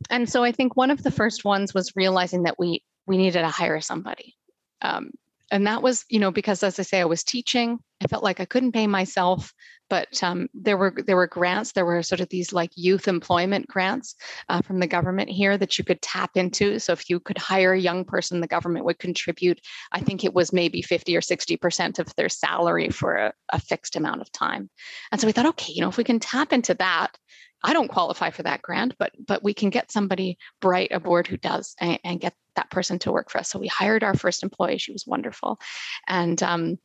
And 0.09 0.29
so 0.29 0.43
i 0.43 0.53
think 0.53 0.77
one 0.77 0.91
of 0.91 1.03
the 1.03 1.11
first 1.11 1.45
ones 1.45 1.75
was 1.75 1.93
realizing 1.95 2.45
that 2.45 2.59
we 2.59 2.83
we 3.07 3.17
needed 3.17 3.41
to 3.41 3.49
hire 3.49 3.81
somebody. 3.81 4.37
Um, 4.83 5.11
and 5.51 5.67
that 5.67 5.83
was 5.83 6.05
you 6.09 6.19
know 6.19 6.31
because 6.31 6.63
as 6.63 6.79
i 6.79 6.83
say 6.83 7.01
i 7.01 7.05
was 7.05 7.25
teaching 7.25 7.79
i 8.01 8.07
felt 8.07 8.23
like 8.23 8.41
i 8.41 8.45
couldn't 8.45 8.73
pay 8.73 8.87
myself 8.87 9.53
but 9.91 10.23
um, 10.23 10.49
there 10.55 10.77
were 10.77 10.95
there 11.07 11.17
were 11.17 11.27
grants 11.27 11.73
there 11.73 11.85
were 11.85 12.03
sort 12.03 12.21
of 12.21 12.29
these 12.29 12.53
like 12.53 12.71
youth 12.77 13.09
employment 13.09 13.67
grants 13.67 14.15
uh, 14.49 14.63
from 14.63 14.79
the 14.79 14.87
government 14.87 15.29
here 15.29 15.59
that 15.59 15.77
you 15.77 15.85
could 15.85 16.01
tap 16.01 16.31
into 16.37 16.79
so 16.79 16.93
if 16.93 17.11
you 17.11 17.21
could 17.21 17.37
hire 17.37 17.73
a 17.73 17.81
young 17.81 18.05
person 18.05 18.41
the 18.41 18.47
government 18.47 18.85
would 18.85 18.99
contribute 18.99 19.61
i 19.93 20.01
think 20.01 20.25
it 20.25 20.33
was 20.33 20.53
maybe 20.53 20.81
50 20.81 21.17
or 21.17 21.21
60 21.21 21.57
percent 21.57 21.99
of 21.99 22.15
their 22.15 22.29
salary 22.29 22.89
for 22.89 23.17
a, 23.17 23.33
a 23.53 23.61
fixed 23.61 23.97
amount 23.97 24.21
of 24.21 24.33
time 24.33 24.71
and 25.13 25.21
so 25.21 25.27
we 25.27 25.33
thought 25.33 25.47
okay 25.47 25.73
you 25.73 25.83
know 25.83 25.89
if 25.89 25.97
we 25.97 26.05
can 26.05 26.21
tap 26.21 26.53
into 26.53 26.75
that 26.75 27.17
I 27.63 27.73
don't 27.75 27.89
qualify 27.89 28.31
for 28.31 28.43
that 28.45 28.63
grant, 28.63 28.95
but 28.99 29.13
but 29.27 29.45
we 29.45 29.53
can 29.53 29.71
get 29.71 29.93
somebody 29.93 30.39
bright 30.61 30.93
aboard 30.93 31.27
who 31.27 31.37
does 31.37 31.75
and, 31.79 31.99
and, 32.05 32.21
get 32.21 32.35
that 32.57 32.71
person 32.71 32.99
to 33.01 33.13
work 33.13 33.31
for 33.31 33.39
us. 33.39 33.51
So 33.51 33.59
we 33.59 33.67
hired 33.67 34.03
our 34.03 34.15
first 34.15 34.43
employee. 34.43 34.79
She 34.79 34.93
was 34.93 35.07
wonderful, 35.07 35.61
and 36.09 36.43
um, 36.43 36.79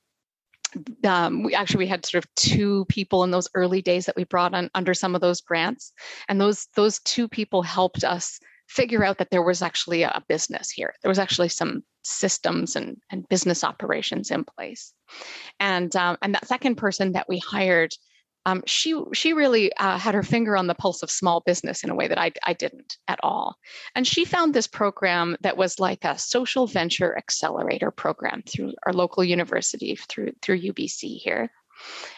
um, 1.03 1.43
we 1.43 1.53
actually 1.55 1.85
we 1.85 1.87
had 1.87 2.05
sort 2.05 2.23
of 2.23 2.35
two 2.35 2.85
people 2.85 3.23
in 3.23 3.31
those 3.31 3.49
early 3.55 3.81
days 3.81 4.05
that 4.05 4.15
we 4.15 4.23
brought 4.23 4.53
on 4.53 4.69
under 4.75 4.93
some 4.93 5.15
of 5.15 5.21
those 5.21 5.41
grants, 5.41 5.93
and 6.27 6.39
those 6.39 6.67
those 6.75 6.99
two 6.99 7.27
people 7.27 7.61
helped 7.61 8.03
us 8.03 8.39
figure 8.67 9.03
out 9.03 9.19
that 9.19 9.29
there 9.29 9.43
was 9.43 9.61
actually 9.61 10.03
a 10.03 10.23
business 10.27 10.71
here. 10.71 10.93
There 11.01 11.09
was 11.09 11.19
actually 11.19 11.49
some 11.49 11.83
systems 12.03 12.75
and, 12.75 12.97
and 13.11 13.27
business 13.29 13.63
operations 13.63 14.31
in 14.31 14.43
place, 14.43 14.93
and 15.59 15.95
um, 15.95 16.17
and 16.21 16.33
that 16.35 16.47
second 16.47 16.75
person 16.75 17.13
that 17.13 17.29
we 17.29 17.39
hired 17.39 17.93
um, 18.45 18.61
she 18.65 18.95
she 19.13 19.33
really 19.33 19.73
uh, 19.77 19.97
had 19.97 20.13
her 20.13 20.23
finger 20.23 20.55
on 20.55 20.67
the 20.67 20.75
pulse 20.75 21.01
of 21.01 21.09
small 21.09 21.41
business 21.41 21.83
in 21.83 21.89
a 21.89 21.95
way 21.95 22.07
that 22.07 22.19
I, 22.19 22.31
I 22.43 22.53
didn't 22.53 22.97
at 23.07 23.19
all. 23.23 23.55
And 23.95 24.05
she 24.05 24.23
found 24.23 24.53
this 24.53 24.67
program 24.67 25.35
that 25.41 25.57
was 25.57 25.79
like 25.79 26.05
a 26.05 26.17
social 26.17 26.67
venture 26.67 27.17
accelerator 27.17 27.91
program 27.91 28.43
through 28.47 28.73
our 28.85 28.93
local 28.93 29.23
university 29.23 29.95
through 29.95 30.33
through 30.41 30.61
UBC 30.61 31.17
here. 31.17 31.49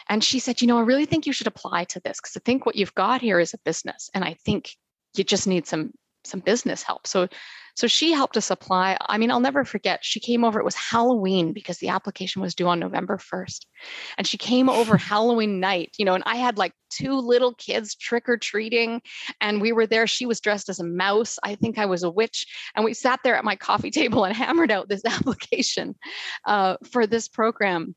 And 0.08 0.22
she 0.22 0.38
said, 0.38 0.60
you 0.60 0.68
know, 0.68 0.78
I 0.78 0.82
really 0.82 1.06
think 1.06 1.26
you 1.26 1.32
should 1.32 1.46
apply 1.46 1.84
to 1.84 2.00
this 2.00 2.20
because 2.20 2.36
I 2.36 2.40
think 2.44 2.64
what 2.64 2.76
you've 2.76 2.94
got 2.94 3.20
here 3.20 3.40
is 3.40 3.54
a 3.54 3.58
business, 3.64 4.10
and 4.14 4.22
I 4.22 4.34
think 4.44 4.76
you 5.16 5.24
just 5.24 5.46
need 5.46 5.66
some 5.66 5.92
some 6.24 6.40
business 6.40 6.82
help. 6.82 7.06
So 7.06 7.28
so 7.78 7.86
she 7.86 8.10
helped 8.10 8.36
us 8.36 8.50
apply. 8.50 8.96
I 9.02 9.18
mean, 9.18 9.30
I'll 9.30 9.38
never 9.38 9.64
forget. 9.64 10.04
She 10.04 10.18
came 10.18 10.42
over, 10.44 10.58
it 10.58 10.64
was 10.64 10.74
Halloween 10.74 11.52
because 11.52 11.78
the 11.78 11.90
application 11.90 12.42
was 12.42 12.52
due 12.52 12.66
on 12.66 12.80
November 12.80 13.18
1st. 13.18 13.66
And 14.16 14.26
she 14.26 14.36
came 14.36 14.68
over 14.68 14.96
Halloween 14.96 15.60
night, 15.60 15.94
you 15.96 16.04
know, 16.04 16.14
and 16.14 16.24
I 16.26 16.34
had 16.34 16.58
like 16.58 16.72
two 16.90 17.12
little 17.12 17.54
kids 17.54 17.94
trick 17.94 18.28
or 18.28 18.36
treating. 18.36 19.00
And 19.40 19.60
we 19.62 19.70
were 19.70 19.86
there. 19.86 20.08
She 20.08 20.26
was 20.26 20.40
dressed 20.40 20.68
as 20.68 20.80
a 20.80 20.84
mouse. 20.84 21.38
I 21.44 21.54
think 21.54 21.78
I 21.78 21.86
was 21.86 22.02
a 22.02 22.10
witch. 22.10 22.48
And 22.74 22.84
we 22.84 22.94
sat 22.94 23.20
there 23.22 23.36
at 23.36 23.44
my 23.44 23.54
coffee 23.54 23.90
table 23.92 24.24
and 24.24 24.34
hammered 24.34 24.72
out 24.72 24.88
this 24.88 25.04
application 25.06 25.94
uh, 26.46 26.78
for 26.90 27.06
this 27.06 27.28
program. 27.28 27.94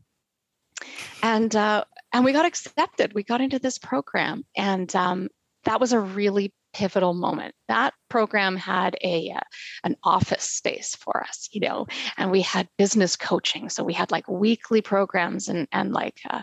And 1.23 1.55
uh, 1.55 1.85
and 2.13 2.23
we 2.23 2.33
got 2.33 2.45
accepted. 2.45 3.13
We 3.13 3.23
got 3.23 3.41
into 3.41 3.57
this 3.57 3.79
program, 3.79 4.45
and 4.55 4.95
um, 4.95 5.29
that 5.63 5.79
was 5.79 5.93
a 5.93 5.99
really 5.99 6.53
pivotal 6.73 7.13
moment. 7.13 7.53
That 7.67 7.93
program 8.09 8.55
had 8.55 8.95
a 9.01 9.31
uh, 9.31 9.39
an 9.83 9.95
office 10.03 10.43
space 10.43 10.95
for 10.95 11.23
us, 11.23 11.49
you 11.51 11.61
know, 11.61 11.87
and 12.17 12.31
we 12.31 12.41
had 12.41 12.67
business 12.77 13.15
coaching. 13.15 13.69
So 13.69 13.83
we 13.83 13.93
had 13.93 14.11
like 14.11 14.27
weekly 14.27 14.81
programs 14.81 15.47
and 15.47 15.67
and 15.71 15.93
like 15.93 16.19
uh, 16.29 16.41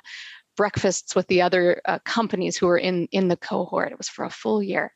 breakfasts 0.56 1.14
with 1.14 1.26
the 1.28 1.42
other 1.42 1.80
uh, 1.84 1.98
companies 2.04 2.56
who 2.56 2.66
were 2.66 2.78
in 2.78 3.08
in 3.12 3.28
the 3.28 3.36
cohort. 3.36 3.92
It 3.92 3.98
was 3.98 4.08
for 4.08 4.24
a 4.24 4.30
full 4.30 4.62
year, 4.62 4.92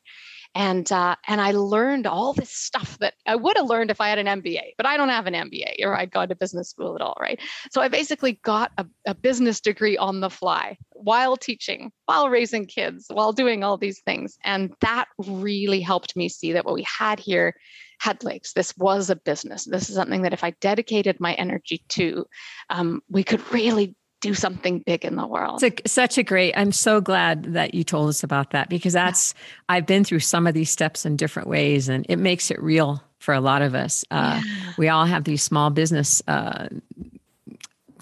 and 0.55 0.91
uh, 0.91 1.15
and 1.27 1.41
I 1.41 1.51
learned 1.51 2.07
all 2.07 2.33
this 2.33 2.51
stuff 2.51 2.97
that 2.99 3.15
I 3.25 3.35
would 3.35 3.57
have 3.57 3.67
learned 3.67 3.91
if 3.91 3.99
I 3.99 4.09
had 4.09 4.19
an 4.19 4.41
MBA, 4.41 4.73
but 4.77 4.85
I 4.85 4.97
don't 4.97 5.09
have 5.09 5.27
an 5.27 5.33
MBA 5.33 5.75
or 5.81 5.97
I'd 5.97 6.11
gone 6.11 6.29
to 6.29 6.35
business 6.35 6.69
school 6.69 6.95
at 6.95 7.01
all, 7.01 7.17
right? 7.19 7.39
So 7.71 7.81
I 7.81 7.87
basically 7.87 8.39
got 8.43 8.71
a, 8.77 8.85
a 9.07 9.15
business 9.15 9.59
degree 9.59 9.97
on 9.97 10.19
the 10.19 10.29
fly 10.29 10.77
while 10.91 11.35
teaching, 11.37 11.91
while 12.05 12.29
raising 12.29 12.65
kids, 12.65 13.05
while 13.11 13.33
doing 13.33 13.63
all 13.63 13.77
these 13.77 14.01
things, 14.01 14.37
and 14.43 14.73
that 14.81 15.05
really 15.17 15.81
helped 15.81 16.15
me 16.15 16.29
see 16.29 16.53
that 16.53 16.65
what 16.65 16.75
we 16.75 16.83
had 16.83 17.19
here 17.19 17.55
had 17.99 18.23
legs. 18.23 18.51
This 18.53 18.75
was 18.77 19.09
a 19.09 19.15
business. 19.15 19.65
This 19.65 19.89
is 19.89 19.95
something 19.95 20.23
that 20.23 20.33
if 20.33 20.43
I 20.43 20.51
dedicated 20.61 21.19
my 21.19 21.33
energy 21.35 21.83
to, 21.89 22.25
um, 22.69 23.01
we 23.09 23.23
could 23.23 23.41
really 23.53 23.95
do 24.23 24.33
something 24.33 24.79
big 24.79 25.05
in 25.05 25.15
the 25.15 25.27
world. 25.27 25.61
It's 25.61 25.81
a, 25.85 25.87
such 25.87 26.17
a 26.17 26.23
great, 26.23 26.53
I'm 26.55 26.71
so 26.71 27.01
glad 27.01 27.43
that 27.53 27.75
you 27.75 27.83
told 27.83 28.09
us 28.09 28.23
about 28.23 28.51
that 28.51 28.69
because 28.69 28.93
that's, 28.93 29.35
yeah. 29.35 29.75
I've 29.75 29.85
been 29.85 30.03
through 30.03 30.21
some 30.21 30.47
of 30.47 30.53
these 30.53 30.71
steps 30.71 31.05
in 31.05 31.17
different 31.17 31.47
ways 31.47 31.89
and 31.89 32.05
it 32.09 32.15
makes 32.15 32.49
it 32.49 32.61
real 32.63 33.03
for 33.19 33.33
a 33.33 33.41
lot 33.41 33.61
of 33.61 33.75
us. 33.75 34.03
Uh, 34.09 34.41
yeah. 34.43 34.73
We 34.77 34.89
all 34.89 35.05
have 35.05 35.25
these 35.25 35.43
small 35.43 35.69
business 35.69 36.23
uh, 36.27 36.69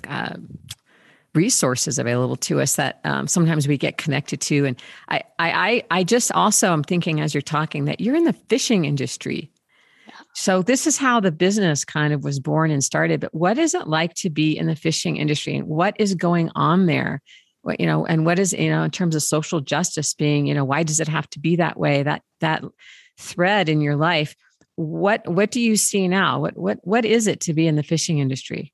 uh, 0.08 0.36
resources 1.34 2.00
available 2.00 2.36
to 2.36 2.62
us 2.62 2.76
that 2.76 3.00
um, 3.04 3.28
sometimes 3.28 3.67
we 3.67 3.78
get 3.78 3.98
connected 3.98 4.41
to. 4.41 4.65
And 4.65 4.82
I, 5.10 5.24
I, 5.39 5.84
I 5.91 6.04
just 6.04 6.32
also 6.32 6.72
am 6.72 6.84
thinking 6.84 7.19
as 7.19 7.34
you're 7.34 7.41
talking 7.41 7.86
that 7.86 8.00
you're 8.00 8.15
in 8.15 8.26
the 8.26 8.34
fishing 8.34 8.86
industry. 8.86 9.51
So 10.34 10.62
this 10.62 10.88
is 10.88 10.98
how 10.98 11.20
the 11.20 11.32
business 11.32 11.84
kind 11.84 12.13
of 12.13 12.24
was 12.24 12.39
born 12.39 12.72
and 12.72 12.84
started. 12.84 13.20
But 13.20 13.34
what 13.34 13.58
is 13.58 13.74
it 13.74 13.88
like 13.88 14.13
to 14.15 14.30
be 14.30 14.58
in 14.58 14.67
the 14.67 14.76
fishing 14.76 15.17
industry 15.17 15.56
and 15.56 15.67
what 15.67 15.96
is 16.00 16.15
going 16.15 16.50
on 16.56 16.86
there? 16.86 17.22
What, 17.63 17.80
you 17.80 17.86
know, 17.86 18.06
and 18.06 18.26
what 18.26 18.39
is, 18.39 18.54
you 18.54 18.70
know, 18.70 18.84
in 18.84 18.91
terms 18.91 19.15
of 19.15 19.24
social 19.24 19.62
justice 19.62 20.13
being, 20.13 20.48
you 20.48 20.54
know, 20.54 20.65
why 20.65 20.84
does 20.84 21.00
it 21.00 21.08
have 21.08 21.30
to 21.32 21.39
be 21.39 21.58
that 21.58 21.78
way? 21.78 22.02
That 22.02 22.24
that 22.39 22.63
thread 23.20 23.70
in 23.70 23.82
your 23.82 23.96
life. 23.96 24.36
What 24.76 25.28
what 25.28 25.52
do 25.52 25.60
you 25.60 25.76
see 25.76 26.08
now? 26.08 26.39
What 26.39 26.58
what 26.58 26.80
what 26.84 27.06
is 27.06 27.28
it 27.28 27.41
to 27.41 27.54
be 27.54 27.67
in 27.67 27.76
the 27.76 27.84
fishing 27.84 28.20
industry? 28.20 28.74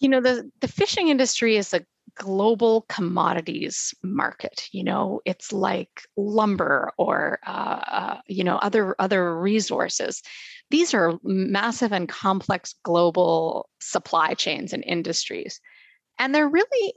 You 0.00 0.08
know, 0.08 0.20
the 0.20 0.50
the 0.60 0.68
fishing 0.68 1.08
industry 1.08 1.56
is 1.56 1.72
a 1.72 1.86
global 2.16 2.82
commodities 2.88 3.94
market 4.02 4.68
you 4.72 4.84
know 4.84 5.20
it's 5.24 5.52
like 5.52 6.02
lumber 6.16 6.92
or 6.98 7.38
uh, 7.46 7.80
uh, 7.86 8.20
you 8.26 8.44
know 8.44 8.56
other 8.56 8.94
other 8.98 9.38
resources. 9.38 10.22
These 10.70 10.94
are 10.94 11.18
massive 11.22 11.92
and 11.92 12.08
complex 12.08 12.74
global 12.82 13.68
supply 13.80 14.34
chains 14.34 14.72
and 14.72 14.82
industries. 14.86 15.60
And 16.18 16.34
they're 16.34 16.48
really 16.48 16.94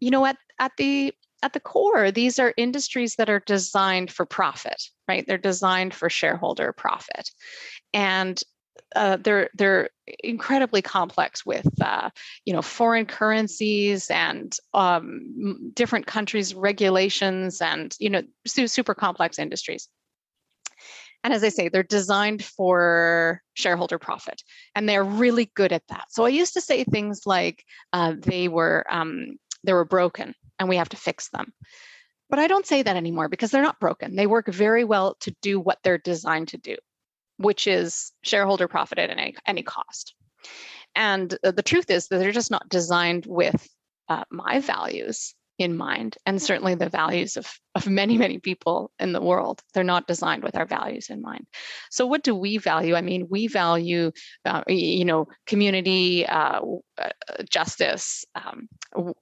you 0.00 0.10
know 0.10 0.24
at 0.24 0.36
at 0.58 0.72
the 0.78 1.12
at 1.42 1.52
the 1.52 1.60
core 1.60 2.10
these 2.10 2.38
are 2.38 2.54
industries 2.56 3.16
that 3.16 3.28
are 3.28 3.42
designed 3.46 4.10
for 4.10 4.24
profit 4.24 4.82
right? 5.08 5.24
They're 5.26 5.38
designed 5.38 5.94
for 5.94 6.10
shareholder 6.10 6.72
profit. 6.72 7.30
And 7.92 8.40
uh, 8.94 9.16
they're 9.16 9.50
they're 9.54 9.90
incredibly 10.22 10.82
complex 10.82 11.44
with 11.44 11.68
uh, 11.82 12.10
you 12.44 12.52
know 12.52 12.62
foreign 12.62 13.06
currencies 13.06 14.10
and 14.10 14.56
um, 14.74 15.70
different 15.74 16.06
countries 16.06 16.54
regulations 16.54 17.60
and 17.60 17.94
you 17.98 18.10
know 18.10 18.22
super 18.46 18.94
complex 18.94 19.38
industries. 19.38 19.88
And 21.24 21.34
as 21.34 21.42
i 21.42 21.48
say 21.48 21.68
they're 21.68 21.82
designed 21.82 22.44
for 22.44 23.42
shareholder 23.54 23.98
profit 23.98 24.42
and 24.74 24.88
they're 24.88 25.04
really 25.04 25.50
good 25.54 25.72
at 25.72 25.82
that. 25.88 26.06
So 26.10 26.24
i 26.24 26.28
used 26.28 26.54
to 26.54 26.60
say 26.60 26.84
things 26.84 27.22
like 27.26 27.64
uh, 27.92 28.14
they 28.18 28.48
were 28.48 28.84
um, 28.88 29.36
they 29.64 29.72
were 29.72 29.84
broken 29.84 30.34
and 30.58 30.68
we 30.68 30.76
have 30.76 30.88
to 30.90 30.96
fix 30.96 31.28
them. 31.30 31.52
But 32.30 32.38
i 32.38 32.46
don't 32.46 32.66
say 32.66 32.82
that 32.82 32.96
anymore 32.96 33.28
because 33.28 33.50
they're 33.50 33.62
not 33.62 33.80
broken. 33.80 34.14
They 34.14 34.26
work 34.26 34.46
very 34.46 34.84
well 34.84 35.16
to 35.20 35.34
do 35.42 35.58
what 35.58 35.78
they're 35.82 35.98
designed 35.98 36.48
to 36.48 36.58
do 36.58 36.76
which 37.38 37.66
is 37.66 38.12
shareholder 38.22 38.68
profit 38.68 38.98
at 38.98 39.10
any, 39.10 39.34
any 39.46 39.62
cost. 39.62 40.14
And 40.94 41.36
uh, 41.44 41.50
the 41.50 41.62
truth 41.62 41.90
is 41.90 42.08
that 42.08 42.18
they're 42.18 42.32
just 42.32 42.50
not 42.50 42.68
designed 42.68 43.26
with 43.26 43.68
uh, 44.08 44.24
my 44.30 44.60
values 44.60 45.34
in 45.58 45.76
mind, 45.76 46.16
and 46.26 46.40
certainly 46.40 46.74
the 46.74 46.88
values 46.88 47.36
of, 47.36 47.50
of 47.74 47.86
many, 47.86 48.18
many 48.18 48.38
people 48.38 48.90
in 48.98 49.12
the 49.12 49.22
world. 49.22 49.62
They're 49.72 49.84
not 49.84 50.06
designed 50.06 50.42
with 50.42 50.56
our 50.56 50.66
values 50.66 51.08
in 51.08 51.22
mind. 51.22 51.46
So, 51.90 52.06
what 52.06 52.22
do 52.22 52.34
we 52.34 52.58
value? 52.58 52.94
I 52.94 53.00
mean, 53.00 53.26
we 53.30 53.46
value, 53.46 54.12
uh, 54.44 54.62
you 54.68 55.04
know, 55.04 55.28
community, 55.46 56.26
uh, 56.26 56.60
uh 56.98 57.10
justice, 57.48 58.24
um, 58.34 58.68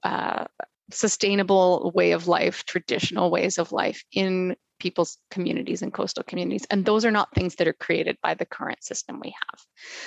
uh, 0.03 0.45
sustainable 0.91 1.91
way 1.95 2.11
of 2.11 2.27
life, 2.27 2.65
traditional 2.65 3.31
ways 3.31 3.57
of 3.57 3.71
life 3.71 4.03
in 4.11 4.55
people's 4.85 5.17
communities 5.31 5.81
and 5.81 5.91
coastal 5.91 6.21
communities. 6.21 6.67
And 6.69 6.85
those 6.85 7.05
are 7.05 7.09
not 7.11 7.33
things 7.33 7.55
that 7.55 7.67
are 7.67 7.73
created 7.73 8.19
by 8.21 8.35
the 8.35 8.45
current 8.45 8.83
system 8.83 9.19
we 9.19 9.29
have. 9.29 9.59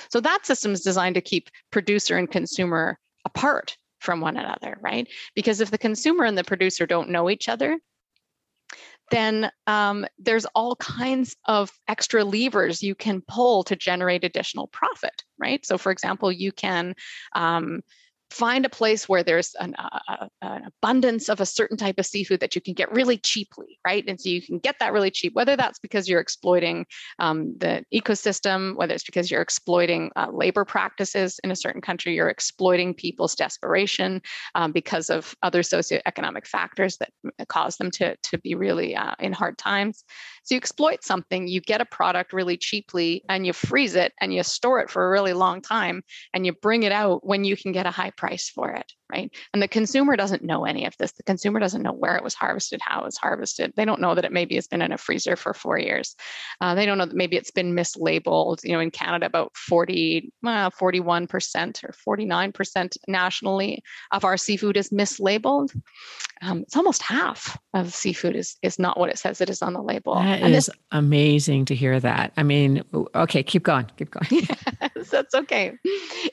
So 0.09 0.21
that 0.21 0.45
system 0.45 0.71
is 0.71 0.79
designed 0.79 1.15
to 1.15 1.21
keep 1.21 1.49
producer 1.69 2.15
and 2.15 2.31
consumer 2.31 2.97
apart 3.25 3.75
from 3.99 4.21
one 4.21 4.37
another, 4.37 4.77
right? 4.79 5.05
Because 5.35 5.59
if 5.59 5.69
the 5.69 5.77
consumer 5.77 6.23
and 6.23 6.37
the 6.37 6.45
producer 6.45 6.85
don't 6.85 7.09
know 7.09 7.29
each 7.29 7.49
other, 7.49 7.77
then 9.11 9.51
um, 9.67 10.05
there's 10.17 10.45
all 10.55 10.77
kinds 10.77 11.35
of 11.43 11.69
extra 11.89 12.23
levers 12.23 12.81
you 12.81 12.95
can 12.95 13.21
pull 13.27 13.65
to 13.65 13.75
generate 13.75 14.23
additional 14.23 14.67
profit, 14.67 15.23
right? 15.37 15.65
So, 15.65 15.77
for 15.77 15.91
example, 15.91 16.31
you 16.31 16.53
can 16.53 16.95
um, 17.35 17.81
find 18.29 18.65
a 18.65 18.69
place 18.69 19.09
where 19.09 19.23
there's 19.23 19.55
an, 19.59 19.75
uh, 19.77 20.27
an, 20.41 20.63
abundance 20.65 21.29
of 21.29 21.41
a 21.41 21.45
certain 21.45 21.77
type 21.77 21.97
of 21.97 22.05
seafood 22.05 22.39
that 22.39 22.55
you 22.55 22.61
can 22.61 22.73
get 22.73 22.91
really 22.91 23.17
cheaply, 23.17 23.79
right? 23.85 24.03
And 24.07 24.19
so 24.19 24.29
you 24.29 24.41
can 24.41 24.59
get 24.59 24.75
that 24.79 24.93
really 24.93 25.11
cheap, 25.11 25.33
whether 25.35 25.55
that's 25.55 25.79
because 25.79 26.07
you're 26.07 26.19
exploiting 26.19 26.85
um, 27.17 27.55
the 27.57 27.83
ecosystem, 27.93 28.75
whether 28.75 28.93
it's 28.93 29.03
because 29.03 29.31
you're 29.31 29.41
exploiting 29.41 30.11
uh, 30.15 30.27
labor 30.31 30.63
practices 30.63 31.39
in 31.43 31.51
a 31.51 31.55
certain 31.55 31.81
country, 31.81 32.13
you're 32.13 32.29
exploiting 32.29 32.93
people's 32.93 33.35
desperation 33.35 34.21
um, 34.55 34.71
because 34.71 35.09
of 35.09 35.35
other 35.41 35.61
socioeconomic 35.61 36.45
factors 36.45 36.97
that 36.97 37.09
cause 37.47 37.77
them 37.77 37.89
to, 37.91 38.15
to 38.23 38.37
be 38.37 38.53
really 38.55 38.95
uh, 38.95 39.15
in 39.19 39.33
hard 39.33 39.57
times. 39.57 40.03
So 40.49 40.55
you 40.55 40.57
exploit 40.57 41.03
something, 41.03 41.47
you 41.47 41.61
get 41.61 41.79
a 41.79 41.85
product 41.85 42.33
really 42.33 42.57
cheaply, 42.57 43.23
and 43.29 43.45
you 43.45 43.53
freeze 43.53 43.93
it 43.93 44.13
and 44.19 44.33
you 44.33 44.41
store 44.41 44.79
it 44.79 44.89
for 44.89 45.05
a 45.05 45.11
really 45.11 45.33
long 45.33 45.61
time, 45.61 46.03
and 46.33 46.43
you 46.43 46.53
bring 46.53 46.81
it 46.81 46.91
out 46.91 47.23
when 47.23 47.43
you 47.43 47.55
can 47.55 47.71
get 47.71 47.85
a 47.85 47.91
high 47.91 48.09
price 48.09 48.49
for 48.49 48.71
it 48.71 48.91
right? 49.11 49.31
And 49.53 49.61
the 49.61 49.67
consumer 49.67 50.15
doesn't 50.15 50.43
know 50.43 50.65
any 50.65 50.85
of 50.85 50.95
this. 50.97 51.11
The 51.13 51.23
consumer 51.23 51.59
doesn't 51.59 51.81
know 51.81 51.91
where 51.91 52.15
it 52.15 52.23
was 52.23 52.35
harvested, 52.35 52.79
how 52.81 53.01
it 53.01 53.05
was 53.05 53.17
harvested. 53.17 53.73
They 53.75 53.85
don't 53.85 54.01
know 54.01 54.15
that 54.15 54.25
it 54.25 54.31
maybe 54.31 54.55
has 54.55 54.67
been 54.67 54.81
in 54.81 54.91
a 54.91 54.97
freezer 54.97 55.35
for 55.35 55.53
four 55.53 55.79
years. 55.79 56.15
Uh, 56.61 56.75
they 56.75 56.85
don't 56.85 56.97
know 56.97 57.05
that 57.05 57.15
maybe 57.15 57.35
it's 57.35 57.51
been 57.51 57.75
mislabeled. 57.75 58.63
You 58.63 58.73
know, 58.73 58.79
in 58.79 58.91
Canada, 58.91 59.25
about 59.25 59.55
40, 59.57 60.31
41% 60.45 61.83
or 61.83 62.17
49% 62.17 62.97
nationally 63.07 63.83
of 64.11 64.23
our 64.23 64.37
seafood 64.37 64.77
is 64.77 64.89
mislabeled. 64.89 65.75
Um, 66.41 66.59
it's 66.59 66.77
almost 66.77 67.01
half 67.01 67.57
of 67.73 67.93
seafood 67.93 68.35
is 68.35 68.55
is 68.61 68.79
not 68.79 68.97
what 68.97 69.09
it 69.09 69.19
says 69.19 69.41
it 69.41 69.49
is 69.49 69.61
on 69.61 69.73
the 69.73 69.81
label. 69.81 70.15
That 70.15 70.38
and 70.41 70.55
is 70.55 70.67
this, 70.67 70.75
amazing 70.91 71.65
to 71.65 71.75
hear 71.75 71.99
that. 71.99 72.33
I 72.37 72.43
mean, 72.43 72.83
okay, 73.15 73.43
keep 73.43 73.63
going, 73.63 73.87
keep 73.97 74.11
going. 74.11 74.27
yes, 74.47 75.09
that's 75.09 75.35
okay. 75.35 75.73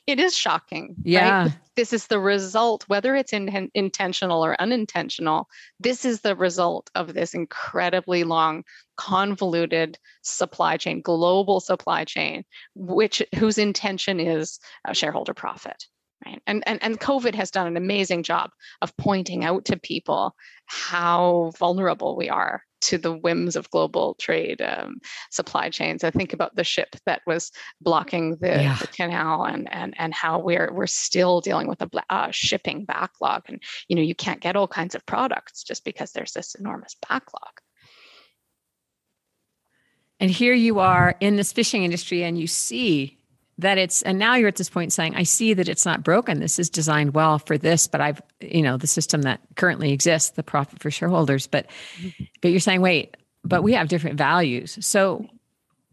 It 0.06 0.18
is 0.18 0.36
shocking. 0.36 0.94
Yeah. 1.02 1.44
Right? 1.44 1.52
This 1.76 1.92
is 1.92 2.06
the 2.06 2.18
result, 2.18 2.84
whether 2.88 3.14
it's 3.14 3.32
in, 3.32 3.70
intentional 3.74 4.44
or 4.44 4.60
unintentional, 4.60 5.48
this 5.78 6.04
is 6.04 6.20
the 6.20 6.34
result 6.34 6.90
of 6.94 7.14
this 7.14 7.34
incredibly 7.34 8.24
long, 8.24 8.64
convoluted 8.96 9.98
supply 10.22 10.76
chain, 10.76 11.02
global 11.02 11.60
supply 11.60 12.04
chain, 12.04 12.44
which 12.74 13.22
whose 13.36 13.58
intention 13.58 14.20
is 14.20 14.58
shareholder 14.92 15.34
profit. 15.34 15.86
Right. 16.24 16.42
And, 16.46 16.64
and 16.66 16.82
and 16.82 16.98
COVID 16.98 17.34
has 17.34 17.50
done 17.50 17.66
an 17.66 17.76
amazing 17.76 18.22
job 18.22 18.50
of 18.80 18.96
pointing 18.96 19.44
out 19.44 19.66
to 19.66 19.78
people 19.78 20.34
how 20.64 21.52
vulnerable 21.58 22.16
we 22.16 22.30
are 22.30 22.62
to 22.82 22.98
the 22.98 23.16
whims 23.16 23.56
of 23.56 23.70
global 23.70 24.14
trade 24.20 24.60
um, 24.62 24.96
supply 25.30 25.70
chains. 25.70 26.04
I 26.04 26.10
think 26.10 26.32
about 26.32 26.56
the 26.56 26.64
ship 26.64 26.96
that 27.06 27.22
was 27.26 27.50
blocking 27.80 28.36
the, 28.36 28.48
yeah. 28.48 28.76
the, 28.80 28.86
canal 28.86 29.44
and, 29.44 29.72
and, 29.72 29.94
and 29.98 30.12
how 30.14 30.38
we're, 30.38 30.72
we're 30.72 30.86
still 30.86 31.40
dealing 31.40 31.68
with 31.68 31.82
a 31.82 31.90
uh, 32.10 32.28
shipping 32.30 32.84
backlog. 32.84 33.42
And, 33.48 33.62
you 33.88 33.96
know, 33.96 34.02
you 34.02 34.14
can't 34.14 34.40
get 34.40 34.56
all 34.56 34.68
kinds 34.68 34.94
of 34.94 35.04
products 35.06 35.62
just 35.62 35.84
because 35.84 36.12
there's 36.12 36.32
this 36.32 36.54
enormous 36.54 36.96
backlog. 37.08 37.60
And 40.18 40.30
here 40.30 40.54
you 40.54 40.78
are 40.78 41.14
in 41.20 41.36
this 41.36 41.52
fishing 41.52 41.84
industry 41.84 42.24
and 42.24 42.38
you 42.38 42.46
see 42.46 43.18
that 43.58 43.78
it's 43.78 44.02
and 44.02 44.18
now 44.18 44.34
you're 44.34 44.48
at 44.48 44.56
this 44.56 44.68
point 44.68 44.92
saying 44.92 45.14
i 45.14 45.22
see 45.22 45.54
that 45.54 45.68
it's 45.68 45.86
not 45.86 46.02
broken. 46.02 46.40
This 46.40 46.58
is 46.58 46.68
designed 46.68 47.14
well 47.14 47.38
for 47.38 47.56
this 47.56 47.86
but 47.86 48.00
i've 48.00 48.20
you 48.40 48.62
know 48.62 48.76
the 48.76 48.86
system 48.86 49.22
that 49.22 49.40
currently 49.56 49.92
exists 49.92 50.30
the 50.30 50.42
profit 50.42 50.80
for 50.80 50.90
shareholders. 50.90 51.46
But 51.46 51.66
but 52.40 52.50
you're 52.50 52.60
saying 52.60 52.80
wait 52.80 53.16
but 53.44 53.62
we 53.62 53.74
have 53.74 53.88
different 53.88 54.18
values. 54.18 54.76
So 54.84 55.24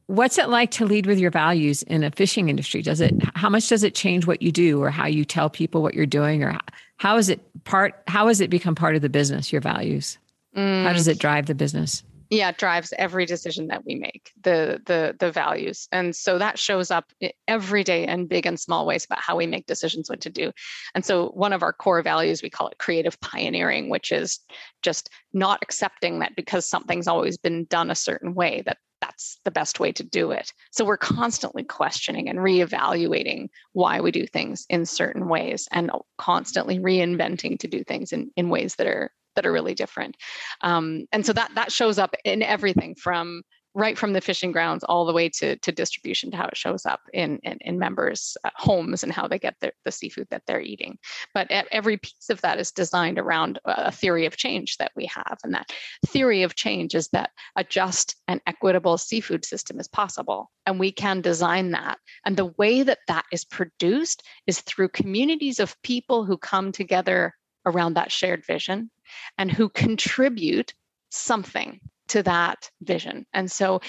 what's 0.07 0.39
it 0.39 0.49
like 0.49 0.71
to 0.71 0.85
lead 0.85 1.05
with 1.05 1.19
your 1.19 1.29
values 1.29 1.83
in 1.83 2.03
a 2.03 2.09
fishing 2.09 2.49
industry? 2.49 2.81
Does 2.81 2.99
it 2.99 3.13
how 3.35 3.49
much 3.49 3.69
does 3.69 3.83
it 3.83 3.95
change 3.95 4.27
what 4.27 4.41
you 4.41 4.51
do 4.51 4.81
or 4.81 4.89
how 4.89 5.07
you 5.07 5.23
tell 5.23 5.49
people 5.49 5.81
what 5.81 5.93
you're 5.93 6.05
doing 6.05 6.43
or 6.43 6.57
how 6.97 7.17
is 7.17 7.29
it 7.29 7.41
part 7.63 8.01
how 8.07 8.27
has 8.27 8.41
it 8.41 8.49
become 8.49 8.75
part 8.75 8.95
of 8.95 9.01
the 9.01 9.09
business 9.09 9.51
your 9.51 9.61
values? 9.61 10.17
Mm. 10.55 10.83
how 10.83 10.93
does 10.93 11.07
it 11.07 11.17
drive 11.17 11.47
the 11.47 11.55
business 11.55 12.03
yeah 12.33 12.51
drives 12.51 12.93
every 12.97 13.25
decision 13.25 13.67
that 13.67 13.85
we 13.85 13.95
make 13.95 14.31
the 14.41 14.81
the 14.85 15.15
the 15.19 15.31
values. 15.31 15.87
And 15.91 16.15
so 16.15 16.37
that 16.39 16.57
shows 16.57 16.89
up 16.89 17.11
every 17.47 17.83
day 17.83 18.07
in 18.07 18.27
big 18.27 18.45
and 18.45 18.59
small 18.59 18.85
ways 18.85 19.05
about 19.05 19.21
how 19.21 19.35
we 19.35 19.45
make 19.47 19.67
decisions 19.67 20.09
what 20.09 20.21
to 20.21 20.29
do. 20.29 20.51
And 20.95 21.05
so 21.05 21.29
one 21.29 21.53
of 21.53 21.61
our 21.61 21.73
core 21.73 22.01
values 22.01 22.41
we 22.41 22.49
call 22.49 22.69
it 22.69 22.77
creative 22.79 23.19
pioneering 23.21 23.89
which 23.89 24.11
is 24.11 24.39
just 24.81 25.09
not 25.33 25.59
accepting 25.61 26.19
that 26.19 26.35
because 26.35 26.65
something's 26.65 27.07
always 27.07 27.37
been 27.37 27.65
done 27.65 27.91
a 27.91 27.95
certain 27.95 28.33
way 28.33 28.63
that 28.65 28.77
that's 28.99 29.37
the 29.43 29.51
best 29.51 29.81
way 29.81 29.91
to 29.91 30.03
do 30.03 30.31
it. 30.31 30.53
So 30.71 30.85
we're 30.85 30.97
constantly 30.97 31.63
questioning 31.63 32.29
and 32.29 32.39
reevaluating 32.39 33.49
why 33.73 33.99
we 33.99 34.11
do 34.11 34.25
things 34.25 34.65
in 34.69 34.85
certain 34.85 35.27
ways 35.27 35.67
and 35.71 35.91
constantly 36.17 36.79
reinventing 36.79 37.59
to 37.59 37.67
do 37.67 37.83
things 37.83 38.13
in, 38.13 38.31
in 38.37 38.47
ways 38.47 38.75
that 38.75 38.87
are 38.87 39.11
that 39.35 39.45
are 39.45 39.51
really 39.51 39.73
different. 39.73 40.17
Um, 40.61 41.05
and 41.11 41.25
so 41.25 41.33
that 41.33 41.51
that 41.55 41.71
shows 41.71 41.99
up 41.99 42.15
in 42.23 42.41
everything 42.41 42.95
from 42.95 43.43
right 43.75 43.97
from 43.97 44.13
the 44.13 44.21
fishing 44.21 44.51
grounds 44.51 44.83
all 44.83 45.05
the 45.05 45.13
way 45.13 45.29
to, 45.29 45.55
to 45.57 45.71
distribution 45.71 46.29
to 46.31 46.37
how 46.37 46.47
it 46.47 46.57
shows 46.57 46.85
up 46.85 47.01
in, 47.13 47.39
in, 47.43 47.57
in 47.61 47.79
members' 47.79 48.37
uh, 48.43 48.49
homes 48.55 49.03
and 49.03 49.11
how 49.11 49.27
they 49.27 49.39
get 49.39 49.55
their, 49.59 49.71
the 49.83 49.91
seafood 49.91 50.27
that 50.29 50.43
they're 50.45 50.61
eating. 50.61 50.97
But 51.33 51.47
every 51.49 51.97
piece 51.97 52.29
of 52.29 52.41
that 52.41 52.59
is 52.59 52.71
designed 52.71 53.17
around 53.17 53.59
a 53.65 53.91
theory 53.91 54.25
of 54.25 54.37
change 54.37 54.77
that 54.77 54.91
we 54.95 55.07
have. 55.07 55.39
And 55.43 55.53
that 55.55 55.71
theory 56.05 56.43
of 56.43 56.55
change 56.55 56.93
is 56.93 57.09
that 57.09 57.31
a 57.55 57.63
just 57.63 58.15
and 58.27 58.41
equitable 58.45 58.97
seafood 58.97 59.43
system 59.43 59.79
is 59.79 59.87
possible. 59.87 60.51
And 60.65 60.79
we 60.79 60.91
can 60.91 61.21
design 61.21 61.71
that. 61.71 61.97
And 62.25 62.37
the 62.37 62.53
way 62.57 62.83
that 62.83 62.99
that 63.07 63.25
is 63.31 63.43
produced 63.43 64.23
is 64.45 64.61
through 64.61 64.89
communities 64.89 65.59
of 65.59 65.81
people 65.81 66.25
who 66.25 66.37
come 66.37 66.71
together 66.71 67.33
around 67.65 67.95
that 67.95 68.11
shared 68.11 68.45
vision 68.45 68.89
and 69.37 69.51
who 69.51 69.69
contribute 69.69 70.73
something 71.09 71.79
to 72.07 72.21
that 72.21 72.69
vision 72.81 73.25
and 73.33 73.49
so 73.49 73.79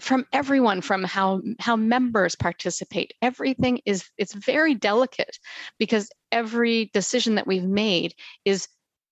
from 0.00 0.24
everyone 0.32 0.80
from 0.80 1.04
how 1.04 1.40
how 1.58 1.76
members 1.76 2.34
participate 2.34 3.12
everything 3.20 3.80
is 3.84 4.08
it's 4.16 4.32
very 4.32 4.74
delicate 4.74 5.38
because 5.78 6.10
every 6.32 6.90
decision 6.94 7.34
that 7.34 7.46
we've 7.46 7.64
made 7.64 8.14
is 8.44 8.68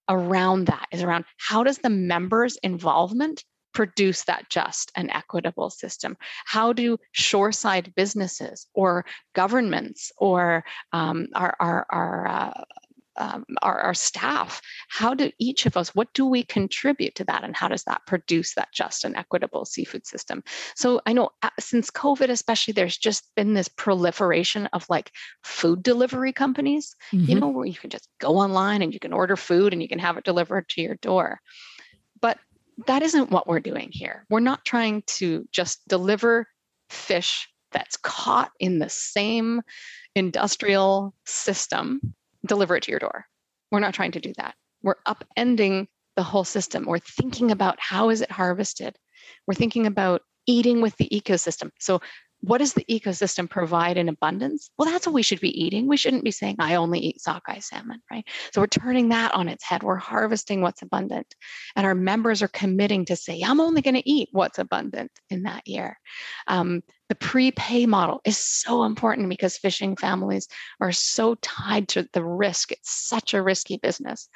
around 0.09 0.66
that 0.66 0.87
is 0.90 1.02
around 1.02 1.24
how 1.37 1.62
does 1.62 1.79
the 1.79 1.90
members 1.90 2.57
involvement 2.62 3.44
produce 3.76 4.24
that 4.24 4.48
just 4.48 4.90
and 4.96 5.11
equitable 5.11 5.68
system? 5.68 6.16
How 6.46 6.72
do 6.72 6.96
shoreside 7.12 7.92
businesses 7.94 8.66
or 8.72 9.05
governments 9.35 10.11
or 10.16 10.64
um, 10.94 11.26
our, 11.35 11.55
our, 11.61 11.87
our 11.90 12.26
uh, 12.26 12.64
our, 13.66 13.81
our 13.81 13.94
staff? 13.94 14.62
How 14.88 15.12
do 15.12 15.31
each 15.38 15.66
of 15.66 15.76
us 15.76 15.94
what 15.94 16.12
do 16.14 16.24
we 16.24 16.44
contribute 16.44 17.16
to 17.16 17.24
that 17.24 17.42
and 17.44 17.55
how 17.55 17.68
does 17.68 17.83
that 17.85 18.02
produce 18.07 18.55
that 18.55 18.68
just 18.72 19.05
and 19.05 19.16
equitable 19.16 19.64
seafood 19.64 20.07
system? 20.07 20.42
So 20.76 21.00
i 21.07 21.12
know 21.12 21.31
uh, 21.42 21.50
since 21.59 21.90
covid 21.90 22.31
especially 22.31 22.72
there's 22.72 22.96
just 22.96 23.24
been 23.35 23.55
this 23.55 23.68
proliferation 23.68 24.66
of 24.72 24.87
like 24.88 25.11
food 25.42 25.83
delivery 25.83 26.33
companies. 26.33 26.94
Mm-hmm. 27.12 27.31
you 27.31 27.40
know 27.40 27.48
where 27.48 27.66
you 27.66 27.74
can 27.74 27.90
just 27.90 28.09
go 28.20 28.37
online 28.37 28.83
and 28.83 28.94
you 28.94 29.00
can 29.00 29.12
order 29.12 29.37
food 29.37 29.72
and 29.72 29.83
you 29.83 29.88
can 29.88 29.98
have 29.98 30.16
it 30.16 30.24
delivered 30.24 30.68
to 30.70 30.81
your 30.81 30.96
door. 30.96 31.40
But 32.20 32.38
that 32.87 33.02
isn't 33.02 33.31
what 33.31 33.46
we're 33.46 33.61
doing 33.61 33.88
here. 33.90 34.26
We're 34.31 34.40
not 34.40 34.64
trying 34.64 35.02
to 35.18 35.46
just 35.50 35.87
deliver 35.88 36.46
fish 36.90 37.48
that's 37.72 37.96
caught 37.96 38.52
in 38.61 38.79
the 38.79 38.88
same 38.88 39.62
industrial 40.14 41.14
system 41.26 42.14
deliver 42.46 42.76
it 42.76 42.85
to 42.85 42.90
your 42.90 43.00
door. 43.00 43.26
We're 43.70 43.81
not 43.81 43.94
trying 43.94 44.12
to 44.12 44.20
do 44.20 44.33
that. 44.38 44.55
We're 44.83 45.02
upending 45.07 45.87
the 46.16 46.22
whole 46.22 46.44
system. 46.44 46.87
We're 46.87 46.98
thinking 46.98 47.50
about 47.50 47.79
how 47.81 48.11
is 48.11 48.20
it 48.20 48.31
harvested. 48.31 48.96
We're 49.46 49.55
thinking 49.55 49.87
about 49.87 50.22
eating 50.46 50.81
with 50.81 50.96
the 50.96 51.09
ecosystem. 51.09 51.70
So 51.81 52.00
what 52.40 52.59
does 52.59 52.75
the 52.75 52.85
ecosystem 52.90 53.49
provide 53.49 53.96
in 53.96 54.09
abundance? 54.09 54.70
Well, 54.79 54.88
that's 54.88 55.07
what 55.07 55.14
we 55.14 55.22
should 55.22 55.40
be 55.40 55.64
eating. 55.64 55.88
We 55.88 55.96
shouldn't 55.96 56.25
be 56.25 56.31
saying, 56.31 56.57
I 56.59 56.77
only 56.77 57.01
eat 57.01 57.20
sockeye 57.20 57.61
salmon, 57.61 58.03
right? 58.11 58.25
So 58.53 58.61
we're 58.61 58.66
turning 58.66 59.09
that 59.09 59.35
on 59.35 59.49
its 59.49 59.64
head. 59.64 59.83
We're 59.83 59.96
harvesting 59.96 60.61
what's 60.61 60.83
abundant. 60.83 61.35
And 61.75 61.87
our 61.87 61.94
members 61.94 62.42
are 62.42 62.49
committing 62.49 63.05
to 63.07 63.16
say, 63.16 63.42
I'm 63.42 63.61
only 63.61 63.83
going 63.83 63.94
to 63.94 64.09
eat 64.09 64.29
what's 64.33 64.59
abundant 64.59 65.11
in 65.31 65.44
that 65.44 65.66
year. 65.66 65.99
Um, 66.46 66.83
the 67.09 67.14
prepay 67.14 67.87
model 67.87 68.20
is 68.25 68.37
so 68.37 68.85
important 68.85 69.29
because 69.29 69.57
fishing 69.57 69.96
families 69.96 70.49
are 70.81 70.92
so 70.92 71.37
tied 71.37 71.88
to 71.88 72.09
the 72.12 72.25
risk. 72.25 72.72
It's 72.72 72.90
such 72.90 73.33
a 73.33 73.42
risky 73.42 73.77
business. 73.77 74.29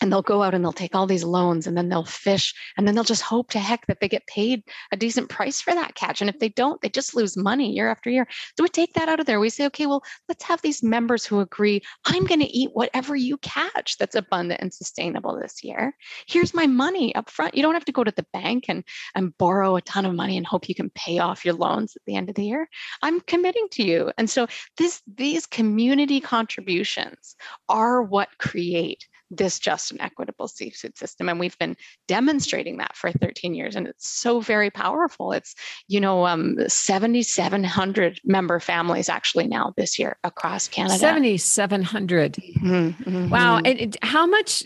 And 0.00 0.12
they'll 0.12 0.22
go 0.22 0.42
out 0.42 0.54
and 0.54 0.64
they'll 0.64 0.72
take 0.72 0.94
all 0.94 1.06
these 1.06 1.24
loans 1.24 1.66
and 1.66 1.76
then 1.76 1.88
they'll 1.88 2.04
fish 2.04 2.54
and 2.76 2.86
then 2.86 2.94
they'll 2.94 3.04
just 3.04 3.22
hope 3.22 3.50
to 3.50 3.58
heck 3.58 3.86
that 3.86 4.00
they 4.00 4.08
get 4.08 4.26
paid 4.26 4.62
a 4.92 4.96
decent 4.96 5.28
price 5.28 5.60
for 5.60 5.74
that 5.74 5.94
catch. 5.94 6.20
And 6.20 6.30
if 6.30 6.38
they 6.38 6.48
don't 6.48 6.80
they 6.80 6.88
just 6.88 7.14
lose 7.14 7.36
money 7.36 7.72
year 7.72 7.90
after 7.90 8.10
year. 8.10 8.26
So 8.56 8.62
we 8.62 8.68
take 8.68 8.94
that 8.94 9.08
out 9.08 9.20
of 9.20 9.26
there. 9.26 9.40
We 9.40 9.50
say 9.50 9.66
okay 9.66 9.86
well 9.86 10.02
let's 10.28 10.44
have 10.44 10.62
these 10.62 10.82
members 10.82 11.24
who 11.24 11.40
agree 11.40 11.80
i'm 12.06 12.24
going 12.24 12.40
to 12.40 12.46
eat 12.46 12.70
whatever 12.72 13.16
you 13.16 13.36
catch 13.38 13.98
that's 13.98 14.14
abundant 14.14 14.60
and 14.60 14.72
sustainable 14.72 15.38
this 15.38 15.62
year. 15.62 15.94
Here's 16.26 16.54
my 16.54 16.66
money 16.66 17.14
up 17.14 17.30
front. 17.30 17.54
You 17.54 17.62
don't 17.62 17.74
have 17.74 17.84
to 17.86 17.92
go 17.92 18.04
to 18.04 18.12
the 18.14 18.26
bank 18.32 18.66
and 18.68 18.84
and 19.14 19.36
borrow 19.38 19.76
a 19.76 19.82
ton 19.82 20.06
of 20.06 20.14
money 20.14 20.36
and 20.36 20.46
hope 20.46 20.68
you 20.68 20.74
can 20.74 20.90
pay 20.90 21.18
off 21.18 21.44
your 21.44 21.54
loans 21.54 21.96
at 21.96 22.02
the 22.06 22.16
end 22.16 22.28
of 22.28 22.34
the 22.34 22.44
year. 22.44 22.68
I'm 23.02 23.20
committing 23.20 23.66
to 23.72 23.82
you. 23.82 24.12
And 24.18 24.28
so 24.28 24.46
this 24.78 25.02
these 25.16 25.46
community 25.46 26.20
contributions 26.20 27.36
are 27.68 28.02
what 28.02 28.28
create 28.38 29.06
this 29.30 29.58
just 29.58 29.92
and 29.92 30.00
equitable 30.00 30.48
seafood 30.48 30.96
system. 30.98 31.28
And 31.28 31.38
we've 31.38 31.58
been 31.58 31.76
demonstrating 32.08 32.78
that 32.78 32.96
for 32.96 33.12
13 33.12 33.54
years. 33.54 33.76
And 33.76 33.86
it's 33.86 34.08
so 34.08 34.40
very 34.40 34.70
powerful. 34.70 35.32
It's, 35.32 35.54
you 35.88 36.00
know, 36.00 36.26
um, 36.26 36.56
7,700 36.66 38.20
member 38.24 38.60
families 38.60 39.08
actually 39.08 39.46
now 39.46 39.72
this 39.76 39.98
year 39.98 40.18
across 40.24 40.68
Canada. 40.68 40.98
7,700. 40.98 42.34
Mm-hmm, 42.34 42.68
mm-hmm. 42.68 43.28
Wow. 43.30 43.58
And 43.58 43.78
it, 43.78 43.96
how 44.02 44.26
much, 44.26 44.64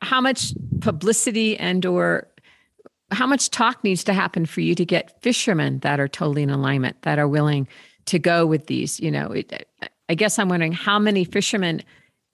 how 0.00 0.20
much 0.20 0.52
publicity 0.80 1.56
and 1.56 1.86
or 1.86 2.28
how 3.12 3.26
much 3.26 3.50
talk 3.50 3.84
needs 3.84 4.04
to 4.04 4.12
happen 4.12 4.46
for 4.46 4.62
you 4.62 4.74
to 4.74 4.84
get 4.84 5.22
fishermen 5.22 5.78
that 5.80 6.00
are 6.00 6.08
totally 6.08 6.42
in 6.42 6.50
alignment, 6.50 7.00
that 7.02 7.18
are 7.18 7.28
willing 7.28 7.68
to 8.06 8.18
go 8.18 8.46
with 8.46 8.66
these, 8.66 8.98
you 8.98 9.10
know, 9.10 9.32
it, 9.32 9.68
I 10.08 10.14
guess 10.14 10.38
I'm 10.38 10.48
wondering 10.48 10.72
how 10.72 10.98
many 10.98 11.24
fishermen 11.24 11.82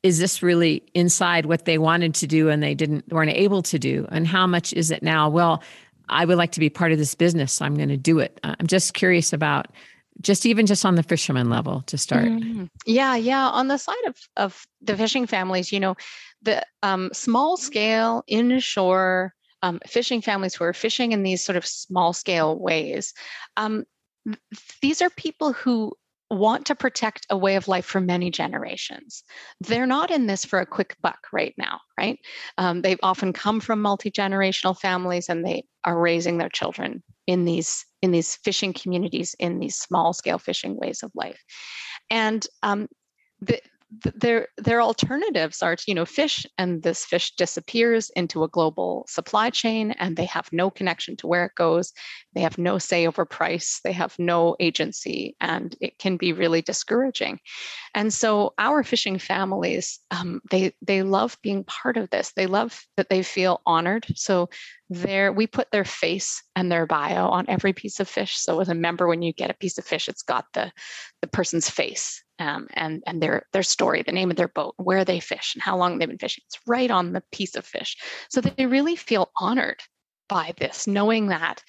is 0.09 0.19
this 0.19 0.43
really 0.43 0.83
inside 0.95 1.47
what 1.47 1.67
they 1.67 1.79
wanted 1.79 2.15
to 2.15 2.27
do 2.27 2.49
and 2.49 2.63
they 2.63 2.75
didn't 2.75 3.07
weren't 3.13 3.31
able 3.31 3.63
to 3.63 3.79
do? 3.79 4.07
And 4.11 4.27
how 4.27 4.47
much 4.47 4.73
is 4.73 4.91
it 4.91 5.03
now? 5.03 5.29
Well 5.29 5.63
i 6.11 6.25
would 6.25 6.39
like 6.39 6.53
to 6.53 6.61
be 6.61 6.71
part 6.71 6.91
of 6.91 6.99
this 6.99 7.15
business. 7.15 7.53
So 7.53 7.65
i'm 7.65 7.77
going 7.77 7.91
to 7.91 7.97
do 7.97 8.19
it. 8.19 8.41
I'm 8.43 8.67
just 8.67 8.95
curious 8.95 9.33
about 9.33 9.67
just 10.21 10.47
even 10.47 10.67
just 10.67 10.85
on 10.85 10.97
the 10.97 11.03
fisherman 11.03 11.49
level 11.49 11.83
to 11.83 11.99
start. 11.99 12.25
Mm-hmm. 12.25 12.65
yeah 12.87 13.15
yeah. 13.15 13.49
On 13.49 13.69
the 13.69 13.79
side 13.79 14.05
of 14.07 14.17
of 14.37 14.67
the 14.81 14.97
fishing 14.97 15.27
families 15.27 15.71
you 15.71 15.81
know 15.81 15.97
the 16.43 16.65
um, 16.83 17.11
small 17.13 17.57
scale 17.57 18.25
inshore 18.27 19.35
um, 19.63 19.81
fishing 19.87 20.23
families 20.23 20.55
who 20.55 20.65
are 20.65 20.73
fishing 20.73 21.13
in 21.13 21.25
these 21.25 21.45
sort 21.45 21.57
of 21.57 21.67
small 21.67 22.13
scale 22.13 22.59
ways 22.59 23.13
um, 23.57 23.85
these 24.83 25.03
are 25.03 25.11
people 25.11 25.53
who 25.53 25.93
want 26.31 26.67
to 26.67 26.75
protect 26.75 27.27
a 27.31 27.37
way 27.37 27.57
of 27.57 27.69
life 27.69 27.87
for 27.87 28.01
many 28.01 28.31
generations. 28.31 29.25
They're 29.61 29.87
not 29.87 30.11
in 30.11 30.27
this 30.27 30.45
for 30.45 30.61
a 30.61 30.67
quick 30.67 30.97
buck 31.01 31.27
right 31.33 31.55
now, 31.57 31.81
right? 31.99 32.19
Um, 32.59 32.83
they've 32.83 33.01
often 33.03 33.33
come 33.33 33.61
from 33.61 33.81
multi 33.81 34.11
generational 34.11 34.79
families 34.79 35.29
and 35.29 35.45
they 35.45 35.65
are 35.85 35.99
raising 35.99 36.39
their 36.39 36.51
children 36.51 37.03
in 37.27 37.45
these 37.45 37.85
in 38.03 38.11
these 38.11 38.37
fishing 38.37 38.73
communities 38.73 39.35
in 39.39 39.59
these 39.59 39.77
small 39.77 40.13
scale 40.13 40.39
fishing 40.39 40.77
ways 40.77 41.03
of 41.03 41.11
life, 41.15 41.43
and 42.11 42.47
um, 42.63 42.89
the, 43.41 43.61
their 43.91 44.49
their 44.59 44.83
alternatives 44.83 45.63
are 45.63 45.75
to 45.75 45.85
you 45.87 45.95
know 45.95 46.05
fish 46.05 46.45
and 46.59 46.83
this 46.83 47.07
fish 47.07 47.35
disappears 47.37 48.11
into 48.15 48.45
a 48.45 48.49
global 48.49 49.07
supply 49.09 49.49
chain 49.49 49.93
and 49.93 50.17
they 50.17 50.27
have 50.27 50.49
no 50.53 50.71
connection 50.71 51.17
to 51.17 51.27
where 51.27 51.47
it 51.47 51.55
goes. 51.57 51.93
They 52.35 52.43
have 52.43 52.59
no 52.59 52.79
say 52.79 53.07
over 53.07 53.25
price. 53.25 53.81
They 53.83 53.93
have 53.93 54.15
no 54.19 54.57
agency 54.61 55.37
and 55.41 55.75
it 55.81 55.99
can 55.99 56.19
be 56.19 56.35
really 56.35 56.61
discouraging. 56.61 57.41
And 57.95 58.13
so 58.13 58.53
our 58.59 58.85
fishing 58.85 59.19
families 59.19 60.01
um, 60.11 60.41
they 60.51 60.75
they 60.83 61.03
love 61.03 61.39
being 61.43 61.65
part 61.65 61.97
of 61.97 62.11
this. 62.11 62.33
They 62.33 62.47
love 62.47 62.85
that 62.99 63.09
they 63.09 63.23
feel 63.23 63.63
honored. 63.65 64.07
So 64.17 64.51
there 64.91 65.33
we 65.33 65.47
put 65.47 65.71
their 65.71 65.85
face 65.87 66.43
and 66.55 66.71
their 66.71 66.87
bio 66.87 67.29
on 67.29 67.47
every 67.49 67.73
piece 67.73 68.01
of 68.01 68.09
fish. 68.09 68.37
So 68.39 68.61
as 68.61 68.69
a 68.69 68.75
member 68.75 69.09
when 69.09 69.23
you 69.23 69.33
get 69.33 69.51
a 69.51 69.55
piece 69.55 69.79
of 69.79 69.87
fish 69.87 70.09
it's 70.09 70.23
got 70.23 70.45
the 70.53 70.73
the 71.23 71.29
person's 71.29 71.71
face 71.71 72.23
um, 72.39 72.69
and 72.75 73.03
and 73.07 73.23
their 73.23 73.45
their 73.53 73.63
story, 73.63 74.03
the 74.03 74.13
name 74.13 74.31
of 74.31 74.37
their 74.37 74.49
boat, 74.49 74.75
where 74.77 75.05
they 75.05 75.21
fish, 75.21 75.55
and 75.55 75.63
how 75.63 75.77
long 75.77 75.99
they've 75.99 76.09
been 76.09 76.19
fishing. 76.19 76.45
It's 76.47 76.61
right 76.67 76.91
on 76.91 77.13
the 77.13 77.23
piece 77.33 77.57
of 77.57 77.67
fish, 77.67 77.97
so 78.31 78.41
they 78.41 78.67
really 78.67 78.97
feel 78.97 79.31
honored 79.37 79.81
by 80.29 80.55
this, 80.59 80.87
knowing 80.87 81.29
that 81.29 81.63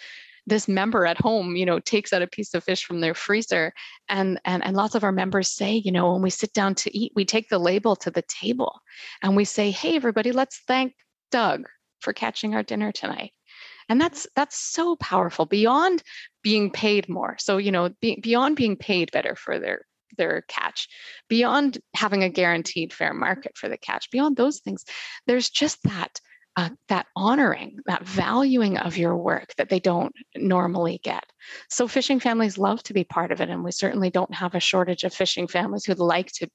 this 0.45 0.67
member 0.67 1.05
at 1.05 1.19
home, 1.19 1.55
you 1.55 1.65
know, 1.65 1.79
takes 1.79 2.12
out 2.12 2.21
a 2.21 2.27
piece 2.27 2.53
of 2.53 2.63
fish 2.63 2.84
from 2.84 3.01
their 3.01 3.13
freezer, 3.13 3.73
and 4.10 4.39
and 4.45 4.63
and 4.63 4.75
lots 4.75 4.95
of 4.95 5.03
our 5.03 5.12
members 5.12 5.49
say, 5.49 5.73
you 5.73 5.91
know, 5.91 6.13
when 6.13 6.21
we 6.21 6.29
sit 6.29 6.53
down 6.53 6.75
to 6.75 6.97
eat, 6.97 7.12
we 7.15 7.25
take 7.25 7.49
the 7.49 7.60
label 7.60 7.95
to 7.97 8.12
the 8.12 8.23
table, 8.23 8.79
and 9.21 9.36
we 9.36 9.45
say, 9.45 9.71
hey, 9.71 9.95
everybody, 9.95 10.32
let's 10.32 10.62
thank 10.67 10.93
Doug 11.32 11.67
for 12.01 12.13
catching 12.13 12.55
our 12.55 12.63
dinner 12.63 12.91
tonight. 12.91 13.32
And 13.89 13.99
that's 13.99 14.27
that's 14.36 14.58
so 14.58 14.95
powerful 14.97 15.45
beyond 15.45 16.03
being 16.43 16.71
paid 16.71 17.10
more. 17.10 17.38
So 17.39 17.58
you 17.58 17.71
know 17.71 17.89
be, 18.01 18.19
beyond 18.21 18.55
being 18.55 18.75
paid 18.75 19.12
better 19.12 19.36
for 19.36 19.60
their 19.60 19.82
their 20.17 20.43
catch. 20.48 20.88
Beyond 21.28 21.80
having 21.95 22.24
a 22.24 22.30
guaranteed 22.30 22.93
fair 22.93 23.13
market 23.13 23.58
for 23.58 23.69
the 23.69 23.78
catch 23.78 24.10
beyond 24.12 24.38
those 24.38 24.60
things 24.60 24.86
there's 25.28 25.50
just 25.50 25.82
that 25.84 26.19
uh, 26.56 26.69
that 26.89 27.06
honoring 27.15 27.78
that 27.86 28.06
valuing 28.06 28.78
of 28.78 28.98
your 28.98 29.15
work 29.15 29.54
that 29.58 29.69
they 29.69 29.80
don't 29.80 30.13
normally 30.36 31.00
get. 31.04 31.24
So 31.69 31.88
fishing 31.88 32.19
families 32.19 32.58
love 32.58 32.84
to 32.84 32.93
be 32.93 33.04
part 33.04 33.32
of 33.32 33.39
it 33.39 33.50
and 33.50 33.63
we 33.63 33.72
certainly 33.72 34.10
don't 34.10 34.34
have 34.34 34.56
a 34.56 34.60
shortage 34.60 35.04
of 35.04 35.13
fishing 35.13 35.48
families 35.48 35.86
who'd 35.86 36.00
like 36.00 36.32
to 36.34 36.50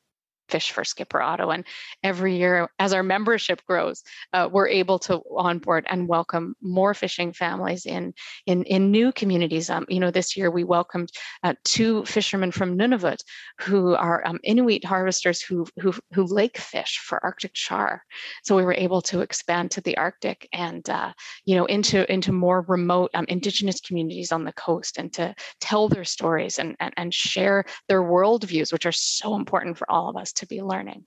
fish 0.49 0.73
for 0.73 0.85
Skipper 0.85 1.21
Otto. 1.21 1.51
And 1.51 1.65
every 2.03 2.37
year, 2.37 2.69
as 2.79 2.93
our 2.93 3.03
membership 3.03 3.65
grows, 3.67 4.03
uh, 4.33 4.49
we're 4.51 4.69
able 4.69 4.99
to 5.01 5.23
onboard 5.37 5.87
and 5.89 6.09
welcome 6.09 6.55
more 6.61 6.95
fishing 6.95 7.33
families 7.33 7.87
in 7.87 8.15
in, 8.47 8.65
in 8.65 8.91
new 8.91 9.13
communities. 9.13 9.71
Um, 9.71 9.87
you 9.89 10.01
know, 10.01 10.11
this 10.11 10.37
year 10.37 10.51
we 10.51 10.65
welcomed 10.65 11.11
uh, 11.43 11.55
two 11.65 12.05
fishermen 12.05 12.51
from 12.51 12.77
Nunavut 12.77 13.19
who 13.61 13.95
are 13.95 14.27
um, 14.27 14.39
Inuit 14.43 14.85
harvesters 14.85 15.43
who, 15.43 15.67
who 15.81 15.95
who 16.13 16.25
lake 16.25 16.59
fish 16.59 16.99
for 16.99 17.25
Arctic 17.25 17.55
char. 17.55 18.03
So 18.43 18.57
we 18.57 18.65
were 18.65 18.75
able 18.75 19.03
to 19.03 19.21
expand 19.21 19.71
to 19.73 19.81
the 19.81 19.97
Arctic 19.97 20.49
and 20.53 20.89
uh, 20.89 21.13
you 21.45 21.57
know 21.57 21.65
into 21.67 22.11
into 22.13 22.33
more 22.33 22.65
remote 22.69 23.11
um, 23.15 23.25
Indigenous 23.29 23.81
communities 23.81 24.33
on 24.33 24.45
the 24.45 24.53
coast 24.53 24.99
and 24.99 25.13
to 25.15 25.35
tell 25.61 25.89
their 25.89 26.05
stories 26.05 26.59
and, 26.59 26.77
and 26.81 26.93
and 26.97 27.15
share 27.15 27.65
their 27.89 28.03
worldviews, 28.03 28.73
which 28.73 28.87
are 28.87 28.93
so 28.93 29.35
important 29.35 29.79
for 29.79 29.91
all 29.91 30.09
of 30.09 30.17
us 30.17 30.34
to 30.37 30.47
be 30.47 30.63
learning. 30.63 31.05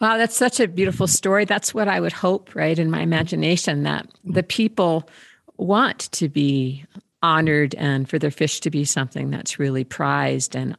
Wow, 0.00 0.16
that's 0.16 0.36
such 0.36 0.58
a 0.58 0.66
beautiful 0.66 1.06
story. 1.06 1.44
That's 1.44 1.72
what 1.72 1.88
I 1.88 2.00
would 2.00 2.12
hope, 2.12 2.54
right, 2.54 2.78
in 2.78 2.90
my 2.90 3.00
imagination, 3.00 3.84
that 3.84 4.06
the 4.24 4.42
people 4.42 5.08
want 5.56 6.10
to 6.12 6.28
be 6.28 6.84
honored 7.22 7.74
and 7.76 8.08
for 8.08 8.18
their 8.18 8.32
fish 8.32 8.60
to 8.60 8.70
be 8.70 8.84
something 8.84 9.30
that's 9.30 9.58
really 9.58 9.84
prized 9.84 10.56
and 10.56 10.76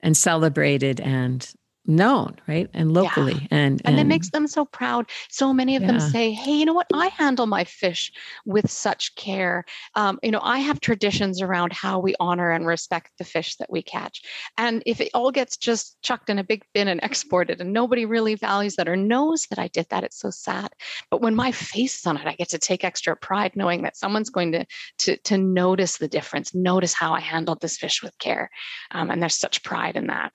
and 0.00 0.16
celebrated 0.16 1.00
and 1.00 1.54
known, 1.86 2.36
right? 2.46 2.68
And 2.74 2.92
locally. 2.92 3.34
Yeah. 3.34 3.48
And, 3.50 3.82
and, 3.84 3.98
and 3.98 4.00
it 4.00 4.04
makes 4.04 4.30
them 4.30 4.46
so 4.46 4.64
proud. 4.64 5.10
So 5.28 5.52
many 5.52 5.76
of 5.76 5.82
yeah. 5.82 5.88
them 5.88 6.00
say, 6.00 6.32
hey, 6.32 6.52
you 6.52 6.64
know 6.64 6.72
what? 6.72 6.86
I 6.92 7.08
handle 7.08 7.46
my 7.46 7.64
fish 7.64 8.12
with 8.44 8.70
such 8.70 9.14
care. 9.16 9.64
Um, 9.94 10.18
you 10.22 10.30
know, 10.30 10.40
I 10.42 10.58
have 10.58 10.80
traditions 10.80 11.42
around 11.42 11.72
how 11.72 11.98
we 11.98 12.14
honor 12.20 12.50
and 12.50 12.66
respect 12.66 13.12
the 13.18 13.24
fish 13.24 13.56
that 13.56 13.70
we 13.70 13.82
catch. 13.82 14.22
And 14.56 14.82
if 14.86 15.00
it 15.00 15.10
all 15.14 15.32
gets 15.32 15.56
just 15.56 16.00
chucked 16.02 16.30
in 16.30 16.38
a 16.38 16.44
big 16.44 16.62
bin 16.72 16.88
and 16.88 17.00
exported 17.02 17.60
and 17.60 17.72
nobody 17.72 18.04
really 18.04 18.34
values 18.34 18.76
that 18.76 18.88
or 18.88 18.96
knows 18.96 19.46
that 19.46 19.58
I 19.58 19.68
did 19.68 19.86
that, 19.90 20.04
it's 20.04 20.20
so 20.20 20.30
sad. 20.30 20.68
But 21.10 21.20
when 21.20 21.34
my 21.34 21.50
face 21.50 21.98
is 21.98 22.06
on 22.06 22.16
it, 22.16 22.26
I 22.26 22.34
get 22.34 22.50
to 22.50 22.58
take 22.58 22.84
extra 22.84 23.16
pride 23.16 23.52
knowing 23.56 23.82
that 23.82 23.96
someone's 23.96 24.30
going 24.30 24.52
to 24.52 24.66
to, 24.98 25.16
to 25.16 25.38
notice 25.38 25.98
the 25.98 26.08
difference, 26.08 26.54
notice 26.54 26.94
how 26.94 27.12
I 27.12 27.20
handled 27.20 27.60
this 27.60 27.76
fish 27.76 28.02
with 28.02 28.16
care. 28.18 28.50
Um, 28.92 29.10
and 29.10 29.20
there's 29.20 29.34
such 29.34 29.62
pride 29.62 29.96
in 29.96 30.06
that. 30.08 30.32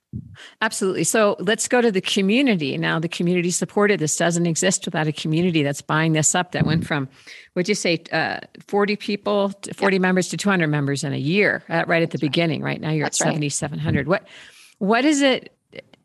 Absolutely. 0.62 1.04
So 1.04 1.36
let's 1.40 1.68
go 1.68 1.82
to 1.82 1.92
the 1.92 2.02
community. 2.02 2.78
Now, 2.78 3.00
the 3.00 3.08
community 3.08 3.52
supported 3.52 4.00
this 4.00 4.16
doesn't 4.18 4.46
exist 4.46 4.86
without 4.86 5.08
a 5.08 5.12
community 5.12 5.64
that's 5.64 5.82
buying 5.82 6.14
this 6.14 6.36
up. 6.36 6.52
That 6.52 6.66
went 6.66 6.86
from, 6.86 7.08
would 7.56 7.68
you 7.68 7.76
say, 7.76 8.04
uh, 8.12 8.40
40 8.68 8.96
people, 8.96 9.54
40 9.76 9.96
yeah. 9.96 10.00
members 10.00 10.30
to 10.30 10.38
200 10.38 10.68
members 10.68 11.04
in 11.04 11.14
a 11.14 11.18
year, 11.18 11.64
uh, 11.70 11.84
right 11.88 12.04
at 12.04 12.12
the 12.12 12.18
that's 12.18 12.22
beginning. 12.22 12.62
Right. 12.62 12.72
right 12.72 12.82
now, 12.82 12.92
you're 12.92 13.06
that's 13.06 13.22
at 13.22 13.26
7,700. 13.26 14.00
Right. 14.00 14.08
What, 14.08 14.28
what 14.80 15.06
is 15.06 15.22
it? 15.22 15.54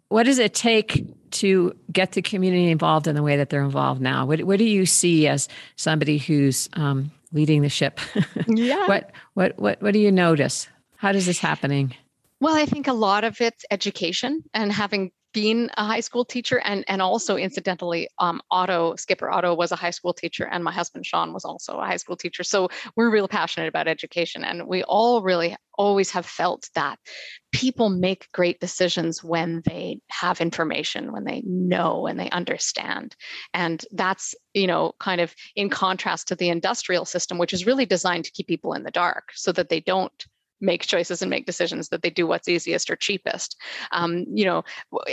What 0.08 0.24
does 0.24 0.38
it 0.38 0.52
take 0.52 1.06
to 1.32 1.74
get 1.90 2.12
the 2.12 2.20
community 2.20 2.70
involved 2.70 3.06
in 3.06 3.14
the 3.14 3.22
way 3.22 3.38
that 3.38 3.48
they're 3.48 3.64
involved 3.64 4.02
now? 4.02 4.26
What, 4.26 4.42
what 4.42 4.58
do 4.58 4.64
you 4.64 4.84
see 4.84 5.26
as 5.26 5.48
somebody 5.76 6.18
who's 6.18 6.68
um, 6.74 7.10
leading 7.32 7.62
the 7.62 7.68
ship? 7.68 7.98
Yeah. 8.46 8.86
what, 8.86 9.12
what, 9.34 9.58
what, 9.58 9.80
what 9.80 9.92
do 9.94 9.98
you 9.98 10.12
notice? 10.12 10.68
How 10.96 11.12
does 11.12 11.26
this 11.26 11.38
happening? 11.38 11.94
Well, 12.42 12.56
I 12.56 12.66
think 12.66 12.88
a 12.88 12.92
lot 12.92 13.22
of 13.22 13.40
it's 13.40 13.64
education 13.70 14.42
and 14.52 14.72
having 14.72 15.12
been 15.32 15.70
a 15.76 15.84
high 15.84 16.00
school 16.00 16.24
teacher 16.24 16.58
and 16.58 16.84
and 16.88 17.00
also 17.00 17.36
incidentally 17.36 18.08
um, 18.18 18.40
otto 18.50 18.96
skipper 18.96 19.30
otto 19.30 19.54
was 19.54 19.70
a 19.70 19.76
high 19.76 19.90
school 19.90 20.12
teacher 20.12 20.48
and 20.50 20.64
my 20.64 20.72
husband 20.72 21.06
sean 21.06 21.32
was 21.32 21.44
also 21.44 21.78
a 21.78 21.86
high 21.86 21.98
school 21.98 22.16
teacher. 22.16 22.42
So 22.42 22.68
we're 22.96 23.12
real 23.12 23.28
passionate 23.28 23.68
about 23.68 23.86
education 23.86 24.42
and 24.42 24.66
we 24.66 24.82
all 24.82 25.22
really 25.22 25.54
always 25.78 26.10
have 26.10 26.26
felt 26.26 26.68
that 26.74 26.98
people 27.52 27.90
make 27.90 28.26
great 28.32 28.58
decisions 28.58 29.22
when 29.22 29.62
they 29.64 30.00
have 30.10 30.40
information 30.40 31.12
when 31.12 31.22
they 31.22 31.44
know 31.46 32.08
and 32.08 32.18
they 32.18 32.30
understand. 32.30 33.14
And 33.54 33.84
that's 33.92 34.34
you 34.52 34.66
know 34.66 34.94
kind 34.98 35.20
of 35.20 35.32
in 35.54 35.70
contrast 35.70 36.26
to 36.26 36.34
the 36.34 36.48
industrial 36.48 37.04
system 37.04 37.38
which 37.38 37.52
is 37.52 37.66
really 37.66 37.86
designed 37.86 38.24
to 38.24 38.32
keep 38.32 38.48
people 38.48 38.72
in 38.72 38.82
the 38.82 38.90
dark 38.90 39.28
so 39.32 39.52
that 39.52 39.68
they 39.68 39.78
don't 39.78 40.26
make 40.62 40.86
choices 40.86 41.20
and 41.20 41.28
make 41.30 41.44
decisions 41.44 41.88
that 41.88 42.02
they 42.02 42.10
do 42.10 42.26
what's 42.26 42.48
easiest 42.48 42.88
or 42.90 42.96
cheapest. 42.96 43.60
Um, 43.90 44.24
you 44.32 44.44
know 44.44 44.64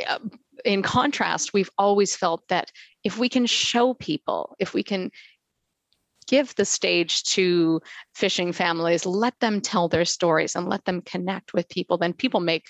uh, 0.08 0.20
in 0.66 0.82
contrast 0.82 1.54
we've 1.54 1.70
always 1.78 2.16
felt 2.16 2.48
that 2.50 2.72
if 3.04 3.18
we 3.18 3.30
can 3.30 3.46
show 3.46 3.94
people 3.94 4.56
if 4.60 4.74
we 4.74 4.84
can 4.84 5.12
give 6.28 6.54
the 6.56 6.66
stage 6.66 7.24
to 7.24 7.82
fishing 8.14 8.52
families 8.52 9.06
let 9.06 9.40
them 9.40 9.62
tell 9.62 9.88
their 9.88 10.06
stories 10.06 10.56
and 10.56 10.68
let 10.68 10.84
them 10.86 11.02
connect 11.02 11.54
with 11.54 11.68
people 11.70 11.98
then 11.98 12.14
people 12.14 12.40
make 12.40 12.66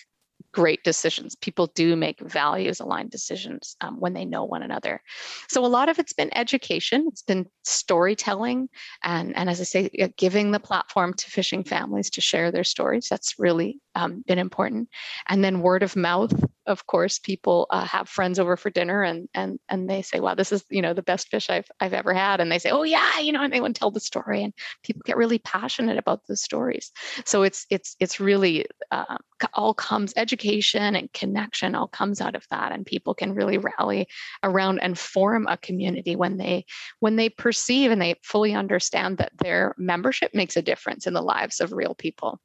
great 0.51 0.83
decisions. 0.83 1.35
People 1.35 1.67
do 1.75 1.95
make 1.95 2.19
values 2.19 2.79
aligned 2.79 3.12
decisions 3.12 3.75
um, 3.81 3.99
when 3.99 4.13
they 4.13 4.25
know 4.25 4.43
one 4.43 4.63
another. 4.63 5.01
So 5.47 5.65
a 5.65 5.67
lot 5.67 5.89
of 5.89 5.99
it's 5.99 6.13
been 6.13 6.35
education, 6.35 7.05
it's 7.07 7.21
been 7.21 7.47
storytelling, 7.63 8.69
and, 9.03 9.35
and 9.35 9.49
as 9.49 9.62
I 9.62 9.63
say, 9.63 9.89
giving 10.17 10.51
the 10.51 10.59
platform 10.59 11.13
to 11.13 11.29
fishing 11.29 11.63
families 11.63 12.09
to 12.12 12.21
share 12.21 12.51
their 12.51 12.63
stories. 12.63 13.07
That's 13.09 13.38
really 13.38 13.79
um, 13.95 14.23
been 14.27 14.39
important. 14.39 14.89
And 15.27 15.43
then 15.43 15.62
word 15.62 15.83
of 15.83 15.95
mouth, 15.95 16.33
of 16.69 16.86
course, 16.86 17.19
people 17.19 17.67
uh, 17.71 17.84
have 17.84 18.08
friends 18.08 18.39
over 18.39 18.55
for 18.55 18.69
dinner 18.69 19.03
and 19.03 19.27
and 19.34 19.60
and 19.67 19.89
they 19.89 20.01
say, 20.01 20.19
"Wow, 20.19 20.36
this 20.36 20.51
is 20.51 20.63
you 20.69 20.82
know 20.82 20.93
the 20.93 21.01
best 21.01 21.27
fish 21.29 21.49
I've 21.49 21.67
I've 21.79 21.93
ever 21.93 22.13
had," 22.13 22.39
and 22.39 22.51
they 22.51 22.60
say, 22.60 22.69
"Oh 22.69 22.84
yeah, 22.84 23.19
you 23.19 23.32
know," 23.32 23.43
and 23.43 23.51
they 23.51 23.60
want 23.60 23.75
to 23.75 23.79
tell 23.79 23.91
the 23.91 23.99
story, 23.99 24.43
and 24.43 24.53
people 24.84 25.01
get 25.05 25.17
really 25.17 25.39
passionate 25.39 25.97
about 25.97 26.25
the 26.27 26.38
stories. 26.38 26.91
So 27.25 27.43
it's 27.43 27.65
it's 27.69 27.95
it's 27.99 28.19
really 28.19 28.67
uh, 28.91 29.17
all 29.53 29.73
comes 29.73 30.13
education 30.15 30.95
and 30.95 31.12
connection 31.13 31.75
all 31.75 31.88
comes 31.88 32.21
out 32.21 32.36
of 32.36 32.45
that, 32.51 32.71
and 32.71 32.86
people 32.86 33.13
can 33.15 33.34
really 33.34 33.58
rally 33.58 34.08
around 34.43 34.79
and 34.79 34.97
form 34.97 35.47
a 35.47 35.58
community 35.58 36.15
when 36.15 36.38
they 36.38 36.65
when 36.99 37.15
they 37.15 37.29
perceive 37.29 37.91
and 37.91 38.01
they 38.01 38.15
fully 38.23 38.53
understand 38.53 39.17
that 39.17 39.32
their 39.39 39.73
membership 39.77 40.36
makes 40.36 40.55
a 40.55 40.62
difference 40.62 41.08
in 41.08 41.13
the 41.13 41.21
lives 41.21 41.60
of 41.60 41.73
real 41.73 41.95
people. 41.95 42.39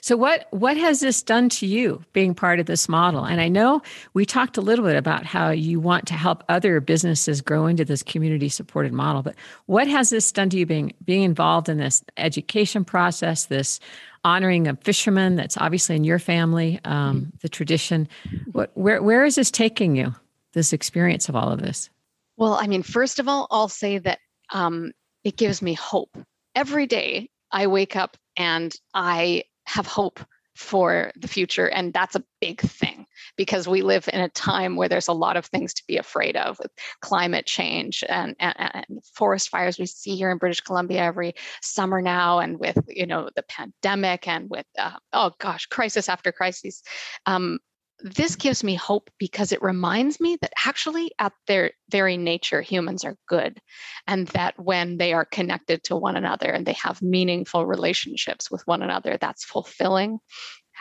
So 0.00 0.16
what 0.16 0.46
what 0.50 0.76
has 0.76 1.00
this 1.00 1.22
done 1.22 1.48
to 1.50 1.66
you 1.66 2.02
being 2.12 2.34
part 2.34 2.60
of 2.60 2.66
this 2.66 2.88
model? 2.88 3.24
And 3.24 3.40
I 3.40 3.48
know 3.48 3.82
we 4.14 4.26
talked 4.26 4.56
a 4.56 4.60
little 4.60 4.84
bit 4.84 4.96
about 4.96 5.24
how 5.24 5.50
you 5.50 5.80
want 5.80 6.06
to 6.08 6.14
help 6.14 6.44
other 6.48 6.80
businesses 6.80 7.40
grow 7.40 7.66
into 7.66 7.84
this 7.84 8.02
community 8.02 8.48
supported 8.48 8.92
model, 8.92 9.22
but 9.22 9.34
what 9.66 9.88
has 9.88 10.10
this 10.10 10.30
done 10.32 10.50
to 10.50 10.58
you 10.58 10.66
being 10.66 10.92
being 11.04 11.22
involved 11.22 11.68
in 11.68 11.78
this 11.78 12.04
education 12.16 12.84
process, 12.84 13.46
this 13.46 13.80
honoring 14.24 14.66
of 14.68 14.78
fishermen 14.82 15.36
that's 15.36 15.56
obviously 15.56 15.96
in 15.96 16.04
your 16.04 16.18
family, 16.18 16.78
um, 16.84 17.22
mm-hmm. 17.22 17.30
the 17.40 17.48
tradition. 17.48 18.08
What 18.52 18.70
where 18.74 19.02
where 19.02 19.24
is 19.24 19.36
this 19.36 19.50
taking 19.50 19.96
you? 19.96 20.14
This 20.52 20.72
experience 20.72 21.28
of 21.28 21.36
all 21.36 21.50
of 21.50 21.62
this? 21.62 21.88
Well, 22.36 22.54
I 22.54 22.66
mean, 22.66 22.82
first 22.82 23.18
of 23.18 23.28
all, 23.28 23.46
I'll 23.50 23.68
say 23.68 23.98
that 23.98 24.18
um, 24.52 24.92
it 25.24 25.36
gives 25.36 25.62
me 25.62 25.74
hope. 25.74 26.16
Every 26.54 26.86
day 26.86 27.30
I 27.52 27.68
wake 27.68 27.94
up 27.94 28.16
and 28.36 28.74
I 28.94 29.44
have 29.70 29.86
hope 29.86 30.20
for 30.56 31.12
the 31.16 31.28
future. 31.28 31.68
And 31.68 31.92
that's 31.92 32.16
a 32.16 32.24
big 32.40 32.60
thing 32.60 33.06
because 33.36 33.68
we 33.68 33.82
live 33.82 34.08
in 34.12 34.20
a 34.20 34.28
time 34.28 34.76
where 34.76 34.88
there's 34.88 35.08
a 35.08 35.12
lot 35.12 35.36
of 35.36 35.46
things 35.46 35.72
to 35.74 35.82
be 35.86 35.96
afraid 35.96 36.36
of 36.36 36.58
with 36.58 36.70
climate 37.00 37.46
change 37.46 38.04
and, 38.08 38.34
and, 38.40 38.54
and, 38.58 38.84
forest 39.14 39.48
fires 39.48 39.78
we 39.78 39.86
see 39.86 40.16
here 40.16 40.30
in 40.30 40.38
British 40.38 40.60
Columbia 40.60 41.00
every 41.00 41.34
summer 41.62 42.02
now, 42.02 42.40
and 42.40 42.58
with 42.58 42.78
you 42.88 43.06
know 43.06 43.30
the 43.36 43.44
pandemic 43.44 44.26
and 44.28 44.50
with 44.50 44.66
uh, 44.78 44.96
oh 45.12 45.32
gosh, 45.38 45.66
crisis 45.66 46.08
after 46.08 46.32
crisis. 46.32 46.82
Um, 47.26 47.58
this 48.02 48.36
gives 48.36 48.64
me 48.64 48.74
hope 48.74 49.10
because 49.18 49.52
it 49.52 49.62
reminds 49.62 50.20
me 50.20 50.36
that 50.40 50.52
actually 50.66 51.10
at 51.18 51.32
their 51.46 51.72
very 51.90 52.16
nature 52.16 52.60
humans 52.60 53.04
are 53.04 53.16
good 53.28 53.60
and 54.06 54.28
that 54.28 54.58
when 54.58 54.96
they 54.96 55.12
are 55.12 55.24
connected 55.24 55.82
to 55.84 55.96
one 55.96 56.16
another 56.16 56.50
and 56.50 56.66
they 56.66 56.72
have 56.72 57.02
meaningful 57.02 57.66
relationships 57.66 58.50
with 58.50 58.66
one 58.66 58.82
another 58.82 59.18
that's 59.20 59.44
fulfilling 59.44 60.18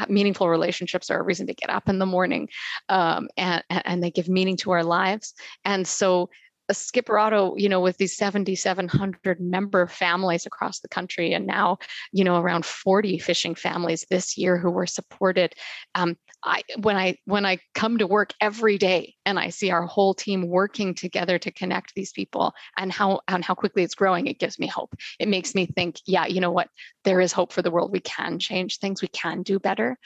meaningful 0.07 0.47
relationships 0.47 1.09
are 1.09 1.19
a 1.19 1.23
reason 1.23 1.45
to 1.47 1.53
get 1.53 1.69
up 1.69 1.89
in 1.89 1.99
the 1.99 2.05
morning 2.05 2.47
um, 2.87 3.27
and, 3.35 3.63
and 3.69 4.01
they 4.01 4.11
give 4.11 4.29
meaning 4.29 4.55
to 4.55 4.71
our 4.71 4.83
lives 4.83 5.33
and 5.65 5.87
so 5.87 6.29
a 6.69 6.73
Skipper 6.73 7.17
Otto, 7.17 7.55
you 7.57 7.67
know, 7.67 7.81
with 7.81 7.97
these 7.97 8.15
7,700 8.15 9.41
member 9.41 9.87
families 9.87 10.45
across 10.45 10.79
the 10.79 10.87
country, 10.87 11.33
and 11.33 11.47
now, 11.47 11.79
you 12.11 12.23
know, 12.23 12.39
around 12.39 12.63
40 12.63 13.17
fishing 13.17 13.55
families 13.55 14.05
this 14.09 14.37
year 14.37 14.57
who 14.57 14.69
were 14.69 14.85
supported. 14.85 15.55
Um, 15.95 16.15
I 16.43 16.63
when 16.81 16.95
I 16.95 17.17
when 17.25 17.45
I 17.45 17.59
come 17.75 17.97
to 17.97 18.07
work 18.07 18.33
every 18.39 18.77
day 18.77 19.15
and 19.25 19.37
I 19.37 19.49
see 19.49 19.71
our 19.71 19.85
whole 19.85 20.13
team 20.13 20.47
working 20.47 20.93
together 20.93 21.37
to 21.37 21.51
connect 21.51 21.93
these 21.95 22.11
people 22.11 22.53
and 22.77 22.91
how 22.91 23.21
and 23.27 23.43
how 23.43 23.55
quickly 23.55 23.83
it's 23.83 23.95
growing, 23.95 24.27
it 24.27 24.39
gives 24.39 24.57
me 24.57 24.67
hope. 24.67 24.95
It 25.19 25.27
makes 25.27 25.53
me 25.53 25.65
think, 25.65 25.97
yeah, 26.05 26.25
you 26.27 26.39
know 26.39 26.51
what, 26.51 26.69
there 27.03 27.19
is 27.19 27.33
hope 27.33 27.51
for 27.51 27.61
the 27.61 27.71
world. 27.71 27.91
We 27.91 27.99
can 27.99 28.39
change 28.39 28.77
things. 28.77 29.01
We 29.01 29.09
can 29.09 29.43
do 29.43 29.59
better. 29.59 29.97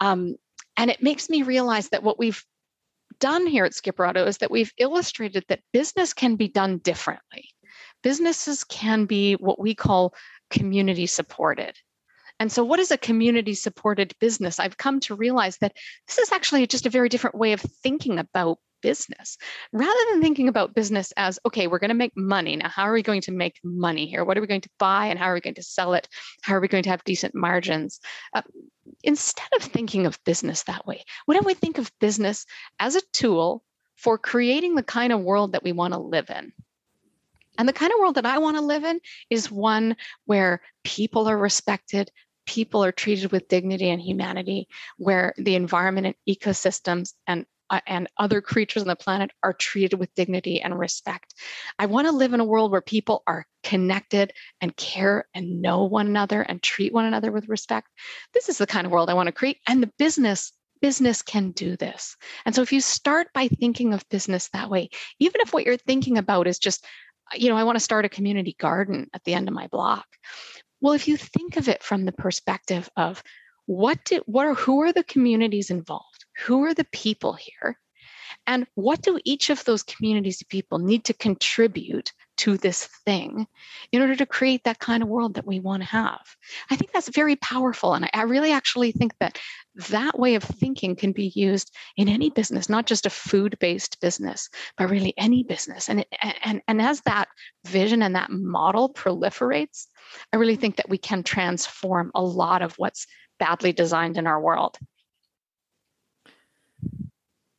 Um, 0.00 0.36
and 0.76 0.90
it 0.90 1.02
makes 1.02 1.28
me 1.28 1.42
realize 1.42 1.88
that 1.90 2.02
what 2.02 2.18
we've 2.18 2.42
done 3.18 3.46
here 3.46 3.64
at 3.64 3.74
Skipper 3.74 4.04
Otto 4.04 4.26
is 4.26 4.38
that 4.38 4.50
we've 4.50 4.72
illustrated 4.78 5.44
that 5.48 5.60
business 5.72 6.12
can 6.12 6.36
be 6.36 6.48
done 6.48 6.78
differently. 6.78 7.48
Businesses 8.02 8.64
can 8.64 9.04
be 9.04 9.34
what 9.34 9.60
we 9.60 9.74
call 9.74 10.14
community 10.50 11.06
supported. 11.06 11.78
And 12.42 12.50
so, 12.50 12.64
what 12.64 12.80
is 12.80 12.90
a 12.90 12.98
community 12.98 13.54
supported 13.54 14.16
business? 14.18 14.58
I've 14.58 14.76
come 14.76 14.98
to 15.02 15.14
realize 15.14 15.58
that 15.58 15.76
this 16.08 16.18
is 16.18 16.32
actually 16.32 16.66
just 16.66 16.86
a 16.86 16.90
very 16.90 17.08
different 17.08 17.36
way 17.36 17.52
of 17.52 17.60
thinking 17.60 18.18
about 18.18 18.58
business. 18.80 19.38
Rather 19.72 20.00
than 20.10 20.20
thinking 20.20 20.48
about 20.48 20.74
business 20.74 21.12
as 21.16 21.38
okay 21.46 21.68
we're 21.68 21.78
going 21.78 21.90
to 21.90 21.94
make 21.94 22.16
money. 22.16 22.56
Now 22.56 22.68
how 22.68 22.82
are 22.82 22.92
we 22.94 23.04
going 23.04 23.20
to 23.20 23.30
make 23.30 23.60
money 23.62 24.06
here? 24.06 24.24
What 24.24 24.36
are 24.36 24.40
we 24.40 24.48
going 24.48 24.62
to 24.62 24.68
buy 24.80 25.06
and 25.06 25.20
how 25.20 25.26
are 25.26 25.34
we 25.34 25.40
going 25.40 25.54
to 25.54 25.62
sell 25.62 25.94
it? 25.94 26.08
How 26.42 26.56
are 26.56 26.60
we 26.60 26.66
going 26.66 26.82
to 26.82 26.90
have 26.90 27.04
decent 27.04 27.32
margins? 27.32 28.00
Uh, 28.34 28.42
instead 29.04 29.46
of 29.54 29.62
thinking 29.62 30.06
of 30.06 30.18
business 30.24 30.64
that 30.64 30.84
way, 30.84 31.04
what 31.26 31.36
if 31.36 31.44
we 31.44 31.54
think 31.54 31.78
of 31.78 31.92
business 32.00 32.44
as 32.80 32.96
a 32.96 33.02
tool 33.12 33.62
for 33.94 34.18
creating 34.18 34.74
the 34.74 34.82
kind 34.82 35.12
of 35.12 35.20
world 35.20 35.52
that 35.52 35.62
we 35.62 35.70
want 35.70 35.94
to 35.94 36.00
live 36.00 36.28
in? 36.28 36.52
And 37.58 37.68
the 37.68 37.72
kind 37.72 37.92
of 37.92 38.00
world 38.00 38.14
that 38.14 38.26
I 38.26 38.38
want 38.38 38.56
to 38.56 38.62
live 38.62 38.84
in 38.84 39.00
is 39.30 39.50
one 39.50 39.96
where 40.24 40.62
people 40.84 41.28
are 41.28 41.36
respected, 41.36 42.10
people 42.46 42.84
are 42.84 42.92
treated 42.92 43.32
with 43.32 43.48
dignity 43.48 43.90
and 43.90 44.00
humanity, 44.00 44.68
where 44.96 45.34
the 45.36 45.54
environment 45.54 46.06
and 46.06 46.36
ecosystems 46.36 47.12
and 47.26 47.46
uh, 47.70 47.80
and 47.86 48.06
other 48.18 48.42
creatures 48.42 48.82
on 48.82 48.88
the 48.88 48.94
planet 48.94 49.30
are 49.42 49.54
treated 49.54 49.98
with 49.98 50.14
dignity 50.14 50.60
and 50.60 50.78
respect. 50.78 51.34
I 51.78 51.86
want 51.86 52.06
to 52.06 52.12
live 52.12 52.34
in 52.34 52.40
a 52.40 52.44
world 52.44 52.70
where 52.70 52.82
people 52.82 53.22
are 53.26 53.46
connected 53.62 54.32
and 54.60 54.76
care 54.76 55.24
and 55.34 55.62
know 55.62 55.84
one 55.84 56.06
another 56.06 56.42
and 56.42 56.62
treat 56.62 56.92
one 56.92 57.06
another 57.06 57.32
with 57.32 57.48
respect. 57.48 57.88
This 58.34 58.50
is 58.50 58.58
the 58.58 58.66
kind 58.66 58.86
of 58.86 58.92
world 58.92 59.08
I 59.08 59.14
want 59.14 59.28
to 59.28 59.32
create. 59.32 59.58
And 59.66 59.82
the 59.82 59.92
business 59.98 60.52
business 60.82 61.22
can 61.22 61.52
do 61.52 61.76
this. 61.76 62.16
And 62.44 62.54
so 62.54 62.60
if 62.60 62.72
you 62.72 62.80
start 62.80 63.28
by 63.32 63.48
thinking 63.48 63.94
of 63.94 64.06
business 64.10 64.50
that 64.52 64.68
way, 64.68 64.90
even 65.20 65.40
if 65.40 65.54
what 65.54 65.64
you're 65.64 65.76
thinking 65.76 66.18
about 66.18 66.48
is 66.48 66.58
just, 66.58 66.84
you 67.34 67.48
know, 67.48 67.56
I 67.56 67.64
want 67.64 67.76
to 67.76 67.80
start 67.80 68.04
a 68.04 68.10
community 68.10 68.56
garden 68.58 69.08
at 69.14 69.22
the 69.24 69.32
end 69.32 69.48
of 69.48 69.54
my 69.54 69.68
block. 69.68 70.04
Well, 70.82 70.94
if 70.94 71.06
you 71.06 71.16
think 71.16 71.56
of 71.56 71.68
it 71.68 71.82
from 71.82 72.04
the 72.04 72.12
perspective 72.12 72.90
of 72.96 73.22
what 73.66 74.04
did 74.04 74.22
what 74.26 74.46
are 74.46 74.54
who 74.54 74.82
are 74.82 74.92
the 74.92 75.04
communities 75.04 75.70
involved? 75.70 76.26
who 76.44 76.64
are 76.64 76.74
the 76.74 76.86
people 76.92 77.34
here? 77.34 77.78
And 78.46 78.66
what 78.74 79.00
do 79.00 79.20
each 79.24 79.48
of 79.48 79.64
those 79.64 79.84
communities 79.84 80.42
of 80.42 80.48
people 80.48 80.80
need 80.80 81.04
to 81.04 81.14
contribute 81.14 82.12
to 82.42 82.56
this 82.56 82.86
thing 83.04 83.46
in 83.92 84.00
order 84.00 84.16
to 84.16 84.26
create 84.26 84.64
that 84.64 84.80
kind 84.80 85.00
of 85.00 85.08
world 85.08 85.34
that 85.34 85.46
we 85.46 85.60
want 85.60 85.80
to 85.80 85.88
have? 85.88 86.20
I 86.70 86.76
think 86.76 86.90
that's 86.90 87.08
very 87.08 87.36
powerful. 87.36 87.94
And 87.94 88.10
I 88.12 88.22
really 88.22 88.50
actually 88.50 88.90
think 88.90 89.14
that 89.20 89.38
that 89.90 90.18
way 90.18 90.34
of 90.34 90.42
thinking 90.42 90.96
can 90.96 91.12
be 91.12 91.28
used 91.36 91.72
in 91.96 92.08
any 92.08 92.30
business, 92.30 92.68
not 92.68 92.86
just 92.86 93.06
a 93.06 93.10
food 93.10 93.56
based 93.60 94.00
business, 94.00 94.48
but 94.76 94.90
really 94.90 95.14
any 95.16 95.44
business. 95.44 95.88
And, 95.88 96.04
and, 96.42 96.60
and 96.66 96.82
as 96.82 97.00
that 97.02 97.28
vision 97.64 98.02
and 98.02 98.16
that 98.16 98.30
model 98.30 98.92
proliferates, 98.92 99.86
I 100.32 100.36
really 100.36 100.56
think 100.56 100.76
that 100.76 100.88
we 100.88 100.98
can 100.98 101.22
transform 101.22 102.10
a 102.12 102.22
lot 102.22 102.60
of 102.60 102.74
what's 102.74 103.06
badly 103.38 103.72
designed 103.72 104.18
in 104.18 104.26
our 104.26 104.40
world. 104.40 104.78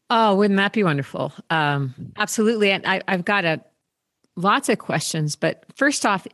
Oh, 0.09 0.35
wouldn't 0.35 0.57
that 0.57 0.73
be 0.73 0.83
wonderful? 0.83 1.31
Um, 1.49 1.95
absolutely. 2.17 2.71
And 2.71 2.85
I, 2.85 3.01
have 3.07 3.23
got 3.25 3.45
a 3.45 3.61
lots 4.35 4.69
of 4.69 4.79
questions, 4.79 5.35
but 5.35 5.63
first 5.75 6.05
off, 6.05 6.27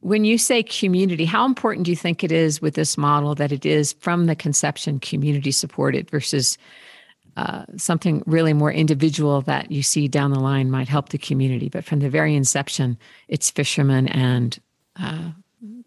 when 0.00 0.24
you 0.24 0.38
say 0.38 0.62
community, 0.62 1.24
how 1.24 1.44
important 1.44 1.84
do 1.84 1.90
you 1.90 1.96
think 1.96 2.24
it 2.24 2.32
is 2.32 2.62
with 2.62 2.74
this 2.74 2.96
model 2.96 3.34
that 3.34 3.52
it 3.52 3.66
is 3.66 3.92
from 3.94 4.26
the 4.26 4.36
conception 4.36 4.98
community 4.98 5.50
supported 5.50 6.10
versus 6.10 6.56
uh, 7.36 7.64
something 7.76 8.22
really 8.26 8.52
more 8.52 8.72
individual 8.72 9.40
that 9.42 9.70
you 9.70 9.82
see 9.82 10.06
down 10.06 10.30
the 10.30 10.38
line 10.38 10.70
might 10.70 10.88
help 10.88 11.08
the 11.08 11.18
community. 11.18 11.68
But 11.68 11.84
from 11.84 11.98
the 11.98 12.08
very 12.08 12.34
inception, 12.34 12.96
it's 13.28 13.50
fishermen 13.50 14.06
and 14.08 14.58
uh, 15.00 15.30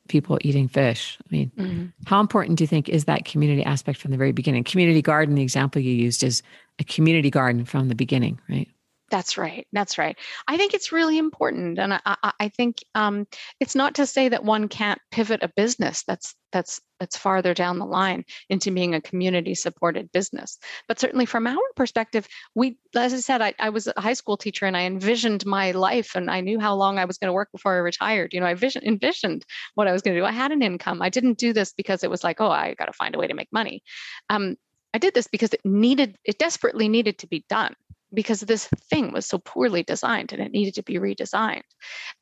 people 0.09 0.37
eating 0.41 0.67
fish. 0.67 1.17
I 1.21 1.27
mean, 1.35 1.51
mm-hmm. 1.57 1.85
how 2.05 2.19
important 2.19 2.57
do 2.57 2.63
you 2.63 2.67
think 2.67 2.89
is 2.89 3.05
that 3.05 3.25
community 3.25 3.63
aspect 3.63 3.99
from 3.99 4.11
the 4.11 4.17
very 4.17 4.33
beginning? 4.33 4.63
Community 4.65 5.01
garden, 5.01 5.35
the 5.35 5.41
example 5.41 5.81
you 5.81 5.93
used, 5.93 6.23
is 6.23 6.43
a 6.79 6.83
community 6.83 7.29
garden 7.29 7.63
from 7.63 7.87
the 7.87 7.95
beginning, 7.95 8.39
right? 8.49 8.69
That's 9.09 9.37
right. 9.37 9.65
That's 9.71 9.97
right. 9.97 10.17
I 10.49 10.57
think 10.57 10.73
it's 10.73 10.91
really 10.91 11.17
important, 11.17 11.79
and 11.79 11.93
I, 11.93 12.01
I, 12.05 12.31
I 12.41 12.49
think 12.49 12.79
um, 12.93 13.25
it's 13.61 13.73
not 13.73 13.95
to 13.95 14.05
say 14.05 14.27
that 14.27 14.43
one 14.43 14.67
can't 14.67 14.99
pivot 15.11 15.43
a 15.43 15.47
business 15.55 16.03
that's 16.05 16.35
that's 16.51 16.81
that's 16.99 17.15
farther 17.15 17.53
down 17.53 17.79
the 17.79 17.85
line 17.85 18.25
into 18.49 18.69
being 18.71 18.95
a 18.95 19.01
community 19.01 19.55
supported 19.55 20.11
business. 20.11 20.57
But 20.89 20.99
certainly, 20.99 21.25
from 21.25 21.47
our 21.47 21.61
perspective, 21.77 22.27
we, 22.53 22.79
as 22.97 23.13
I 23.13 23.17
said, 23.17 23.41
I, 23.41 23.53
I 23.59 23.69
was 23.69 23.87
a 23.87 24.01
high 24.01 24.13
school 24.13 24.35
teacher, 24.35 24.65
and 24.65 24.75
I 24.75 24.81
envisioned 24.81 25.45
my 25.45 25.71
life, 25.71 26.15
and 26.15 26.29
I 26.29 26.41
knew 26.41 26.59
how 26.59 26.75
long 26.75 26.99
I 26.99 27.05
was 27.05 27.17
going 27.17 27.29
to 27.29 27.33
work 27.33 27.49
before 27.53 27.75
I 27.75 27.77
retired. 27.77 28.33
You 28.33 28.41
know, 28.41 28.45
I 28.47 28.55
vision, 28.55 28.83
envisioned 28.85 29.45
what 29.75 29.87
I 29.87 29.93
was 29.93 30.01
going 30.01 30.15
to 30.15 30.21
do. 30.21 30.25
I 30.25 30.31
had 30.31 30.51
an 30.51 30.61
income. 30.61 31.01
I 31.01 31.07
didn't 31.09 31.37
do 31.37 31.53
this 31.53 31.71
because 31.71 32.03
it 32.03 32.09
was 32.09 32.25
like, 32.25 32.41
oh, 32.41 32.51
I 32.51 32.73
got 32.73 32.85
to 32.87 32.93
find 32.93 33.15
a 33.15 33.19
way 33.19 33.27
to 33.27 33.33
make 33.33 33.53
money. 33.53 33.83
Um, 34.29 34.57
I 34.93 34.97
did 34.97 35.13
this 35.13 35.27
because 35.27 35.53
it 35.53 35.61
needed, 35.63 36.17
it 36.25 36.39
desperately 36.39 36.89
needed 36.89 37.19
to 37.19 37.27
be 37.27 37.45
done 37.47 37.75
because 38.13 38.41
this 38.41 38.67
thing 38.89 39.11
was 39.11 39.25
so 39.25 39.37
poorly 39.39 39.83
designed 39.83 40.33
and 40.33 40.41
it 40.41 40.51
needed 40.51 40.75
to 40.75 40.83
be 40.83 40.95
redesigned. 40.95 41.63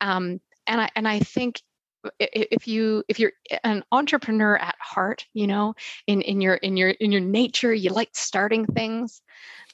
Um, 0.00 0.40
and 0.66 0.80
I 0.80 0.88
and 0.96 1.06
I 1.06 1.20
think 1.20 1.60
if 2.20 2.68
you 2.68 3.02
if 3.08 3.18
you're 3.18 3.32
an 3.64 3.82
entrepreneur 3.92 4.56
at 4.56 4.76
heart 4.80 5.24
you 5.34 5.46
know 5.46 5.74
in 6.06 6.20
in 6.22 6.40
your 6.40 6.54
in 6.54 6.76
your 6.76 6.90
in 6.90 7.12
your 7.12 7.20
nature 7.20 7.74
you 7.74 7.90
like 7.90 8.10
starting 8.12 8.64
things 8.66 9.22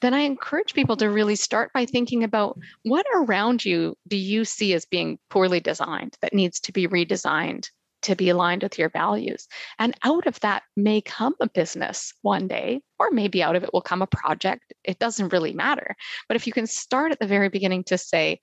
then 0.01 0.13
i 0.13 0.19
encourage 0.19 0.73
people 0.73 0.97
to 0.97 1.09
really 1.09 1.35
start 1.35 1.71
by 1.73 1.85
thinking 1.85 2.23
about 2.23 2.57
what 2.83 3.05
around 3.13 3.63
you 3.63 3.95
do 4.07 4.17
you 4.17 4.45
see 4.45 4.73
as 4.73 4.85
being 4.85 5.19
poorly 5.29 5.59
designed 5.59 6.17
that 6.21 6.33
needs 6.33 6.59
to 6.59 6.71
be 6.71 6.87
redesigned 6.87 7.69
to 8.03 8.15
be 8.15 8.29
aligned 8.29 8.63
with 8.63 8.77
your 8.77 8.89
values. 8.89 9.47
And 9.79 9.95
out 10.03 10.27
of 10.27 10.39
that 10.41 10.63
may 10.75 11.01
come 11.01 11.35
a 11.39 11.49
business 11.49 12.13
one 12.21 12.47
day, 12.47 12.81
or 12.99 13.11
maybe 13.11 13.43
out 13.43 13.55
of 13.55 13.63
it 13.63 13.71
will 13.73 13.81
come 13.81 14.01
a 14.01 14.07
project. 14.07 14.73
It 14.83 14.99
doesn't 14.99 15.33
really 15.33 15.53
matter. 15.53 15.95
But 16.27 16.35
if 16.35 16.47
you 16.47 16.53
can 16.53 16.67
start 16.67 17.11
at 17.11 17.19
the 17.19 17.27
very 17.27 17.49
beginning 17.49 17.83
to 17.85 17.97
say, 17.97 18.39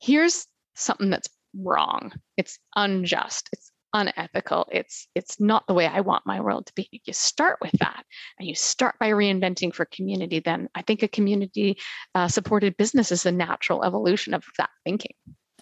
here's 0.00 0.46
something 0.74 1.10
that's 1.10 1.28
wrong, 1.54 2.12
it's 2.36 2.58
unjust, 2.76 3.48
it's 3.52 3.72
unethical 3.94 4.68
it's 4.70 5.08
it's 5.14 5.40
not 5.40 5.66
the 5.66 5.72
way 5.72 5.86
i 5.86 6.00
want 6.00 6.26
my 6.26 6.40
world 6.40 6.66
to 6.66 6.74
be 6.74 6.88
you 6.92 7.12
start 7.12 7.58
with 7.62 7.72
that 7.80 8.04
and 8.38 8.46
you 8.46 8.54
start 8.54 8.94
by 9.00 9.08
reinventing 9.08 9.74
for 9.74 9.86
community 9.86 10.40
then 10.40 10.68
i 10.74 10.82
think 10.82 11.02
a 11.02 11.08
community 11.08 11.78
uh, 12.14 12.28
supported 12.28 12.76
business 12.76 13.10
is 13.10 13.24
a 13.24 13.32
natural 13.32 13.82
evolution 13.82 14.34
of 14.34 14.44
that 14.58 14.68
thinking 14.84 15.14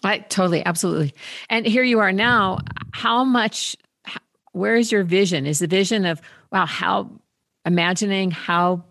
I 0.03 0.19
totally, 0.19 0.65
absolutely. 0.65 1.13
And 1.49 1.65
here 1.65 1.83
you 1.83 1.99
are 1.99 2.11
now. 2.11 2.59
How 2.91 3.23
much, 3.23 3.75
where 4.51 4.75
is 4.75 4.91
your 4.91 5.03
vision? 5.03 5.45
Is 5.45 5.59
the 5.59 5.67
vision 5.67 6.05
of, 6.05 6.21
wow, 6.51 6.65
how 6.65 7.11
imagining 7.65 8.31
how 8.31 8.83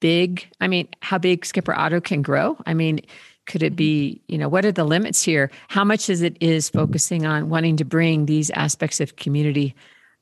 big, 0.00 0.48
I 0.60 0.68
mean, 0.68 0.88
how 1.00 1.18
big 1.18 1.44
Skipper 1.44 1.74
Otto 1.74 2.00
can 2.00 2.22
grow? 2.22 2.56
I 2.66 2.74
mean, 2.74 3.00
could 3.46 3.62
it 3.62 3.74
be, 3.74 4.20
you 4.28 4.36
know, 4.36 4.48
what 4.48 4.64
are 4.64 4.72
the 4.72 4.84
limits 4.84 5.22
here? 5.22 5.50
How 5.68 5.84
much 5.84 6.10
is 6.10 6.22
it 6.22 6.36
is 6.40 6.68
focusing 6.68 7.24
on 7.24 7.48
wanting 7.48 7.78
to 7.78 7.84
bring 7.84 8.26
these 8.26 8.50
aspects 8.50 9.00
of 9.00 9.16
community 9.16 9.74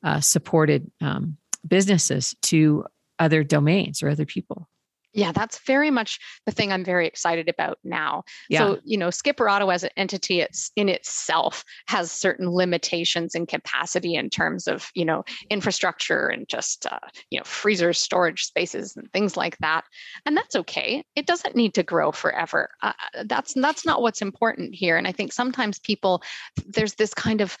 uh, 0.03 0.21
supported 0.21 0.89
um, 1.01 1.37
businesses 1.67 2.35
to 2.43 2.85
other 3.19 3.43
domains 3.43 4.01
or 4.01 4.09
other 4.09 4.25
people? 4.25 4.69
Yeah, 5.17 5.31
that's 5.31 5.57
very 5.65 5.89
much 5.89 6.19
the 6.45 6.51
thing 6.51 6.71
I'm 6.71 6.85
very 6.85 7.07
excited 7.07 7.49
about 7.49 7.79
now. 7.83 8.23
Yeah. 8.49 8.59
So, 8.59 8.79
you 8.85 8.99
know, 8.99 9.09
Skipper 9.09 9.49
Otto 9.49 9.69
as 9.71 9.83
an 9.83 9.89
entity 9.97 10.41
it's 10.41 10.71
in 10.75 10.89
itself 10.89 11.65
has 11.87 12.11
certain 12.11 12.51
limitations 12.51 13.33
and 13.33 13.47
capacity 13.47 14.13
in 14.13 14.29
terms 14.29 14.67
of, 14.67 14.91
you 14.93 15.03
know, 15.03 15.25
infrastructure 15.49 16.27
and 16.27 16.47
just, 16.47 16.85
uh, 16.85 16.99
you 17.31 17.39
know, 17.39 17.43
freezers, 17.45 17.97
storage 17.97 18.43
spaces 18.43 18.95
and 18.95 19.11
things 19.11 19.35
like 19.35 19.57
that. 19.57 19.85
And 20.27 20.37
that's 20.37 20.55
okay. 20.55 21.03
It 21.15 21.25
doesn't 21.25 21.55
need 21.55 21.73
to 21.73 21.83
grow 21.83 22.11
forever. 22.11 22.69
Uh, 22.83 22.93
that's 23.25 23.55
that's 23.55 23.87
not 23.87 24.03
what's 24.03 24.21
important 24.21 24.75
here. 24.75 24.97
And 24.97 25.07
I 25.07 25.11
think 25.11 25.33
sometimes 25.33 25.79
people 25.79 26.21
there's 26.67 26.93
this 26.93 27.15
kind 27.15 27.41
of 27.41 27.57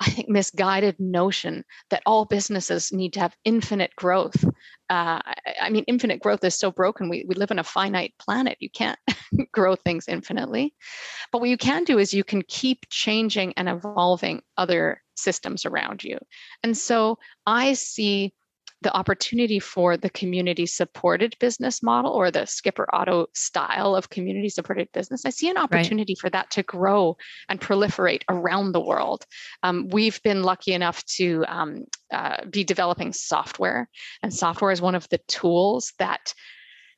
I 0.00 0.10
think, 0.10 0.28
misguided 0.28 0.98
notion 0.98 1.64
that 1.90 2.02
all 2.06 2.24
businesses 2.24 2.90
need 2.90 3.12
to 3.14 3.20
have 3.20 3.36
infinite 3.44 3.94
growth. 3.96 4.42
Uh, 4.88 5.20
I 5.60 5.70
mean, 5.70 5.84
infinite 5.86 6.20
growth 6.20 6.42
is 6.42 6.54
so 6.54 6.70
broken. 6.70 7.10
We, 7.10 7.24
we 7.28 7.34
live 7.34 7.50
in 7.50 7.58
a 7.58 7.64
finite 7.64 8.14
planet. 8.18 8.56
You 8.60 8.70
can't 8.70 8.98
grow 9.52 9.76
things 9.76 10.08
infinitely. 10.08 10.74
But 11.30 11.40
what 11.40 11.50
you 11.50 11.58
can 11.58 11.84
do 11.84 11.98
is 11.98 12.14
you 12.14 12.24
can 12.24 12.42
keep 12.48 12.86
changing 12.88 13.52
and 13.56 13.68
evolving 13.68 14.42
other 14.56 15.02
systems 15.16 15.66
around 15.66 16.02
you. 16.02 16.18
And 16.62 16.76
so 16.76 17.18
I 17.46 17.74
see 17.74 18.32
the 18.82 18.94
opportunity 18.94 19.58
for 19.58 19.96
the 19.96 20.10
community 20.10 20.66
supported 20.66 21.36
business 21.38 21.82
model 21.82 22.12
or 22.12 22.30
the 22.30 22.46
Skipper 22.46 22.88
Otto 22.92 23.26
style 23.34 23.94
of 23.94 24.08
community 24.10 24.48
supported 24.48 24.88
business, 24.92 25.26
I 25.26 25.30
see 25.30 25.50
an 25.50 25.58
opportunity 25.58 26.14
right. 26.14 26.20
for 26.20 26.30
that 26.30 26.50
to 26.52 26.62
grow 26.62 27.16
and 27.48 27.60
proliferate 27.60 28.22
around 28.28 28.72
the 28.72 28.80
world. 28.80 29.26
Um, 29.62 29.88
we've 29.88 30.22
been 30.22 30.42
lucky 30.42 30.72
enough 30.72 31.04
to 31.16 31.44
um, 31.46 31.84
uh, 32.10 32.44
be 32.48 32.64
developing 32.64 33.12
software, 33.12 33.88
and 34.22 34.32
software 34.32 34.70
is 34.70 34.80
one 34.80 34.94
of 34.94 35.08
the 35.10 35.18
tools 35.28 35.92
that 35.98 36.34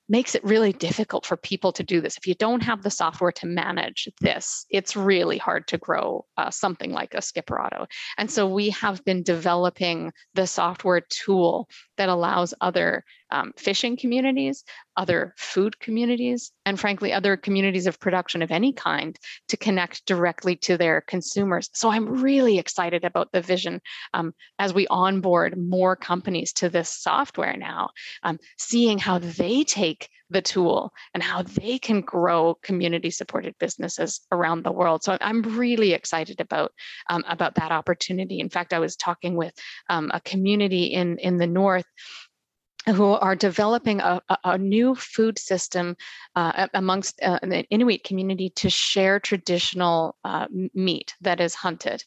makes 0.08 0.34
it 0.34 0.44
really 0.44 0.72
difficult 0.72 1.24
for 1.24 1.36
people 1.36 1.72
to 1.72 1.82
do 1.82 2.00
this. 2.00 2.16
If 2.16 2.26
you 2.26 2.34
don't 2.34 2.62
have 2.62 2.82
the 2.82 2.90
software 2.90 3.32
to 3.32 3.46
manage 3.46 4.08
this, 4.20 4.66
it's 4.70 4.96
really 4.96 5.38
hard 5.38 5.66
to 5.68 5.78
grow 5.78 6.26
uh, 6.36 6.50
something 6.50 6.92
like 6.92 7.14
a 7.14 7.22
Skipper 7.22 7.60
Otto. 7.60 7.86
And 8.18 8.30
so 8.30 8.46
we 8.46 8.70
have 8.70 9.04
been 9.04 9.22
developing 9.22 10.12
the 10.34 10.46
software 10.46 11.02
tool 11.08 11.68
that 11.96 12.08
allows 12.08 12.54
other 12.60 13.04
um, 13.32 13.52
fishing 13.56 13.96
communities, 13.96 14.62
other 14.96 15.34
food 15.38 15.80
communities, 15.80 16.52
and 16.66 16.78
frankly, 16.78 17.12
other 17.12 17.36
communities 17.36 17.86
of 17.86 17.98
production 17.98 18.42
of 18.42 18.50
any 18.50 18.72
kind 18.72 19.18
to 19.48 19.56
connect 19.56 20.04
directly 20.06 20.54
to 20.54 20.76
their 20.76 21.00
consumers. 21.00 21.70
So 21.72 21.88
I'm 21.88 22.20
really 22.22 22.58
excited 22.58 23.04
about 23.04 23.32
the 23.32 23.40
vision 23.40 23.80
um, 24.12 24.34
as 24.58 24.74
we 24.74 24.86
onboard 24.88 25.56
more 25.56 25.96
companies 25.96 26.52
to 26.54 26.68
this 26.68 26.90
software 26.90 27.56
now, 27.56 27.90
um, 28.22 28.38
seeing 28.58 28.98
how 28.98 29.18
they 29.18 29.64
take 29.64 30.10
the 30.32 30.42
tool 30.42 30.92
and 31.14 31.22
how 31.22 31.42
they 31.42 31.78
can 31.78 32.00
grow 32.00 32.54
community 32.62 33.10
supported 33.10 33.54
businesses 33.58 34.20
around 34.32 34.64
the 34.64 34.72
world. 34.72 35.04
So 35.04 35.16
I'm 35.20 35.42
really 35.42 35.92
excited 35.92 36.40
about 36.40 36.72
um, 37.08 37.24
about 37.28 37.54
that 37.56 37.70
opportunity. 37.70 38.40
In 38.40 38.48
fact, 38.48 38.72
I 38.72 38.78
was 38.78 38.96
talking 38.96 39.36
with 39.36 39.54
um, 39.88 40.10
a 40.12 40.20
community 40.20 40.84
in 40.84 41.18
in 41.18 41.36
the 41.36 41.46
north 41.46 41.86
who 42.86 43.04
are 43.04 43.36
developing 43.36 44.00
a, 44.00 44.20
a, 44.44 44.58
new 44.58 44.94
food 44.94 45.38
system 45.38 45.96
uh, 46.34 46.66
amongst 46.74 47.20
uh, 47.22 47.38
the 47.42 47.64
Inuit 47.70 48.02
community 48.02 48.50
to 48.56 48.70
share 48.70 49.20
traditional 49.20 50.16
uh, 50.24 50.46
meat 50.74 51.14
that 51.20 51.40
is 51.40 51.54
hunted. 51.54 52.02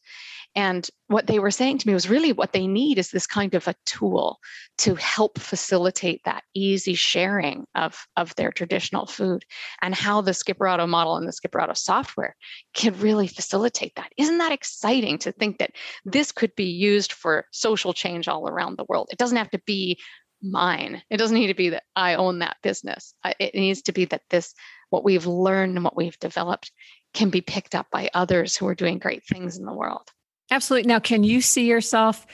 And 0.56 0.90
what 1.08 1.28
they 1.28 1.40
were 1.40 1.52
saying 1.52 1.80
to 1.80 1.88
me 1.88 1.94
was 1.94 2.10
really 2.10 2.32
what 2.32 2.54
they 2.54 2.66
need 2.66 2.98
is 2.98 3.12
this 3.12 3.28
kind 3.28 3.54
of 3.56 3.68
a 3.68 3.76
tool 3.86 4.40
to 4.80 4.96
help 4.96 5.38
facilitate 5.38 6.22
that 6.24 6.44
easy 6.54 6.94
sharing 6.94 7.66
of, 7.76 8.06
of 8.16 8.34
their 8.36 8.52
traditional 8.52 9.06
food 9.06 9.44
and 9.82 9.94
how 9.94 10.22
the 10.22 10.34
Skipper 10.34 10.68
Otto 10.68 10.88
model 10.88 11.18
and 11.18 11.28
the 11.28 11.34
Skipper 11.34 11.60
Otto 11.60 11.74
software 11.74 12.36
can 12.74 12.98
really 13.00 13.28
facilitate 13.28 13.96
that. 13.96 14.12
Isn't 14.18 14.38
that 14.38 14.54
exciting 14.54 15.18
to 15.20 15.32
think 15.34 15.58
that 15.60 15.72
this 16.06 16.32
could 16.32 16.56
be 16.56 16.70
used 16.70 17.12
for 17.12 17.46
social 17.52 17.94
change 17.94 18.30
all 18.30 18.48
around 18.48 18.78
the 18.78 18.86
world? 18.88 19.10
It 19.12 19.18
doesn't 19.18 19.38
have 19.38 19.52
to 19.52 19.62
be 19.66 20.00
mine. 20.46 21.02
It 21.10 21.18
doesn't 21.18 21.38
need 21.38 21.48
to 21.48 21.54
be 21.54 21.70
that 21.70 21.84
I 21.96 22.16
own 22.16 22.40
that 22.40 22.58
business. 22.62 23.14
It 23.40 23.56
needs 23.56 23.82
to 23.84 23.92
be 23.92 24.06
that 24.06 24.24
this, 24.30 24.54
what 24.90 25.04
we've 25.04 25.26
learned 25.26 25.76
and 25.76 25.84
what 25.84 25.98
we've 25.98 26.20
developed, 26.20 26.72
can 27.14 27.30
be 27.30 27.42
picked 27.42 27.76
up 27.76 27.88
by 27.92 28.10
others 28.14 28.56
who 28.56 28.68
are 28.68 28.76
doing 28.76 29.00
great 29.00 29.24
things 29.26 29.58
in 29.58 29.66
the 29.66 29.74
world. 29.74 30.12
Absolutely. 30.52 30.88
Now, 30.88 31.00
can 31.00 31.24
you 31.24 31.42
see 31.42 31.66
yourself? 31.66 32.28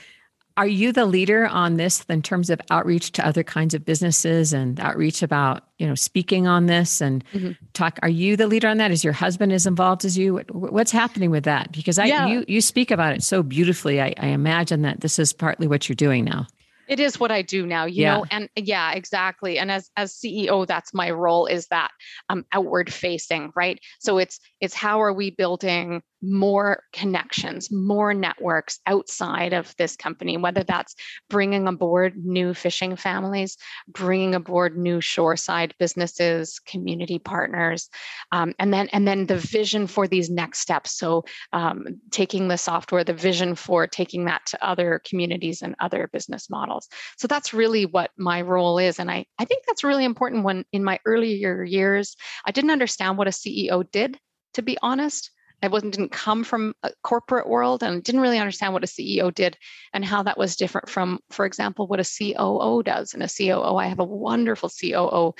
Are 0.57 0.67
you 0.67 0.91
the 0.91 1.05
leader 1.05 1.47
on 1.47 1.77
this 1.77 2.03
in 2.09 2.21
terms 2.21 2.49
of 2.49 2.59
outreach 2.69 3.13
to 3.13 3.25
other 3.25 3.43
kinds 3.43 3.73
of 3.73 3.85
businesses 3.85 4.51
and 4.51 4.79
outreach 4.81 5.23
about, 5.23 5.63
you 5.79 5.87
know, 5.87 5.95
speaking 5.95 6.45
on 6.45 6.65
this 6.65 6.99
and 6.99 7.23
mm-hmm. 7.31 7.51
talk? 7.73 7.99
Are 8.01 8.09
you 8.09 8.35
the 8.35 8.47
leader 8.47 8.67
on 8.67 8.77
that? 8.77 8.91
Is 8.91 9.03
your 9.03 9.13
husband 9.13 9.53
as 9.53 9.65
involved 9.65 10.03
as 10.03 10.17
you? 10.17 10.39
What's 10.51 10.91
happening 10.91 11.31
with 11.31 11.45
that? 11.45 11.71
Because 11.71 11.97
I, 11.97 12.05
yeah. 12.05 12.27
you, 12.27 12.43
you 12.47 12.59
speak 12.59 12.91
about 12.91 13.13
it 13.13 13.23
so 13.23 13.43
beautifully. 13.43 14.01
I, 14.01 14.13
I 14.17 14.27
imagine 14.27 14.81
that 14.81 14.99
this 14.99 15.19
is 15.19 15.31
partly 15.31 15.67
what 15.67 15.87
you're 15.87 15.95
doing 15.95 16.25
now 16.25 16.47
it 16.91 16.99
is 16.99 17.17
what 17.17 17.31
I 17.31 17.41
do 17.41 17.65
now, 17.65 17.85
you 17.85 18.03
yeah. 18.03 18.17
know, 18.17 18.25
and 18.29 18.49
yeah, 18.57 18.91
exactly. 18.91 19.57
And 19.57 19.71
as 19.71 19.89
as 19.95 20.13
CEO, 20.13 20.67
that's 20.67 20.93
my 20.93 21.09
role 21.09 21.45
is 21.45 21.67
that 21.67 21.89
um, 22.27 22.45
outward 22.51 22.93
facing, 22.93 23.53
right? 23.55 23.79
So 24.01 24.17
it's 24.17 24.41
it's 24.59 24.75
how 24.75 25.01
are 25.01 25.13
we 25.13 25.31
building 25.31 26.01
more 26.21 26.83
connections, 26.93 27.71
more 27.71 28.13
networks 28.13 28.79
outside 28.85 29.53
of 29.53 29.75
this 29.77 29.95
company, 29.95 30.37
whether 30.37 30.63
that's 30.63 30.95
bringing 31.29 31.67
aboard 31.67 32.15
new 32.23 32.53
fishing 32.53 32.95
families, 32.95 33.57
bringing 33.87 34.35
aboard 34.35 34.77
new 34.77 35.01
shoreside 35.01 35.73
businesses, 35.79 36.59
community 36.59 37.19
partners, 37.19 37.89
um, 38.31 38.53
and 38.59 38.73
then 38.73 38.87
and 38.89 39.07
then 39.07 39.25
the 39.25 39.37
vision 39.37 39.87
for 39.87 40.07
these 40.07 40.29
next 40.29 40.59
steps. 40.59 40.97
So 40.97 41.25
um, 41.53 41.85
taking 42.11 42.47
the 42.47 42.57
software, 42.57 43.03
the 43.03 43.13
vision 43.13 43.55
for 43.55 43.87
taking 43.87 44.25
that 44.25 44.45
to 44.47 44.65
other 44.65 45.01
communities 45.05 45.61
and 45.61 45.75
other 45.79 46.09
business 46.13 46.49
models. 46.49 46.87
So 47.17 47.27
that's 47.27 47.53
really 47.53 47.85
what 47.85 48.11
my 48.17 48.41
role 48.41 48.77
is, 48.77 48.99
and 48.99 49.09
I 49.09 49.25
I 49.39 49.45
think 49.45 49.63
that's 49.65 49.83
really 49.83 50.05
important. 50.05 50.43
When 50.43 50.65
in 50.71 50.83
my 50.83 50.99
earlier 51.05 51.63
years, 51.63 52.15
I 52.45 52.51
didn't 52.51 52.71
understand 52.71 53.17
what 53.17 53.27
a 53.27 53.31
CEO 53.31 53.89
did, 53.91 54.17
to 54.53 54.61
be 54.61 54.77
honest. 54.81 55.31
I 55.61 55.67
wasn't 55.67 55.93
didn't 55.93 56.11
come 56.11 56.43
from 56.43 56.73
a 56.83 56.91
corporate 57.03 57.47
world 57.47 57.83
and 57.83 58.03
didn't 58.03 58.21
really 58.21 58.39
understand 58.39 58.73
what 58.73 58.83
a 58.83 58.87
CEO 58.87 59.33
did 59.33 59.57
and 59.93 60.03
how 60.03 60.23
that 60.23 60.37
was 60.37 60.55
different 60.55 60.89
from, 60.89 61.19
for 61.29 61.45
example, 61.45 61.87
what 61.87 61.99
a 61.99 62.03
COO 62.03 62.81
does. 62.83 63.13
And 63.13 63.21
a 63.21 63.27
COO, 63.27 63.75
I 63.75 63.87
have 63.87 63.99
a 63.99 64.05
wonderful 64.05 64.69
COO 64.69 65.33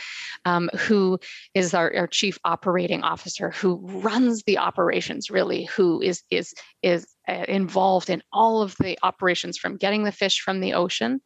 um, 0.46 0.70
who 0.78 1.20
is 1.54 1.74
our, 1.74 1.94
our 1.96 2.08
chief 2.08 2.38
operating 2.44 3.04
officer, 3.04 3.52
who 3.52 3.80
runs 3.84 4.44
the 4.44 4.58
operations 4.60 5.30
really, 5.30 5.66
who 5.66 6.02
is 6.02 6.24
is 6.30 6.54
is 6.82 7.08
uh, 7.28 7.46
involved 7.48 8.10
in 8.10 8.22
all 8.32 8.62
of 8.62 8.76
the 8.80 8.98
operations 9.04 9.58
from 9.58 9.78
getting 9.78 10.04
the 10.04 10.12
fish 10.12 10.42
from 10.42 10.60
the 10.60 10.74
ocean 10.74 11.22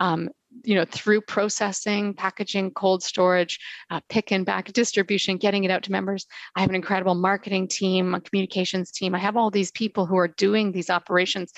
um, 0.00 0.30
you 0.64 0.74
know 0.74 0.84
through 0.84 1.20
processing 1.20 2.12
packaging 2.14 2.70
cold 2.72 3.02
storage 3.02 3.58
uh, 3.90 4.00
pick 4.08 4.32
and 4.32 4.44
back 4.44 4.72
distribution 4.72 5.36
getting 5.36 5.64
it 5.64 5.70
out 5.70 5.82
to 5.82 5.92
members 5.92 6.26
i 6.56 6.60
have 6.60 6.68
an 6.68 6.74
incredible 6.74 7.14
marketing 7.14 7.68
team 7.68 8.14
a 8.14 8.20
communications 8.20 8.90
team 8.90 9.14
i 9.14 9.18
have 9.18 9.36
all 9.36 9.50
these 9.50 9.70
people 9.70 10.06
who 10.06 10.16
are 10.16 10.28
doing 10.28 10.72
these 10.72 10.90
operations 10.90 11.52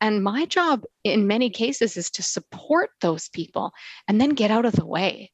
and 0.00 0.22
my 0.22 0.46
job 0.46 0.82
in 1.04 1.26
many 1.26 1.50
cases 1.50 1.96
is 1.96 2.10
to 2.10 2.22
support 2.22 2.90
those 3.00 3.28
people 3.28 3.72
and 4.06 4.20
then 4.20 4.30
get 4.30 4.50
out 4.50 4.64
of 4.64 4.72
the 4.72 4.86
way 4.86 5.30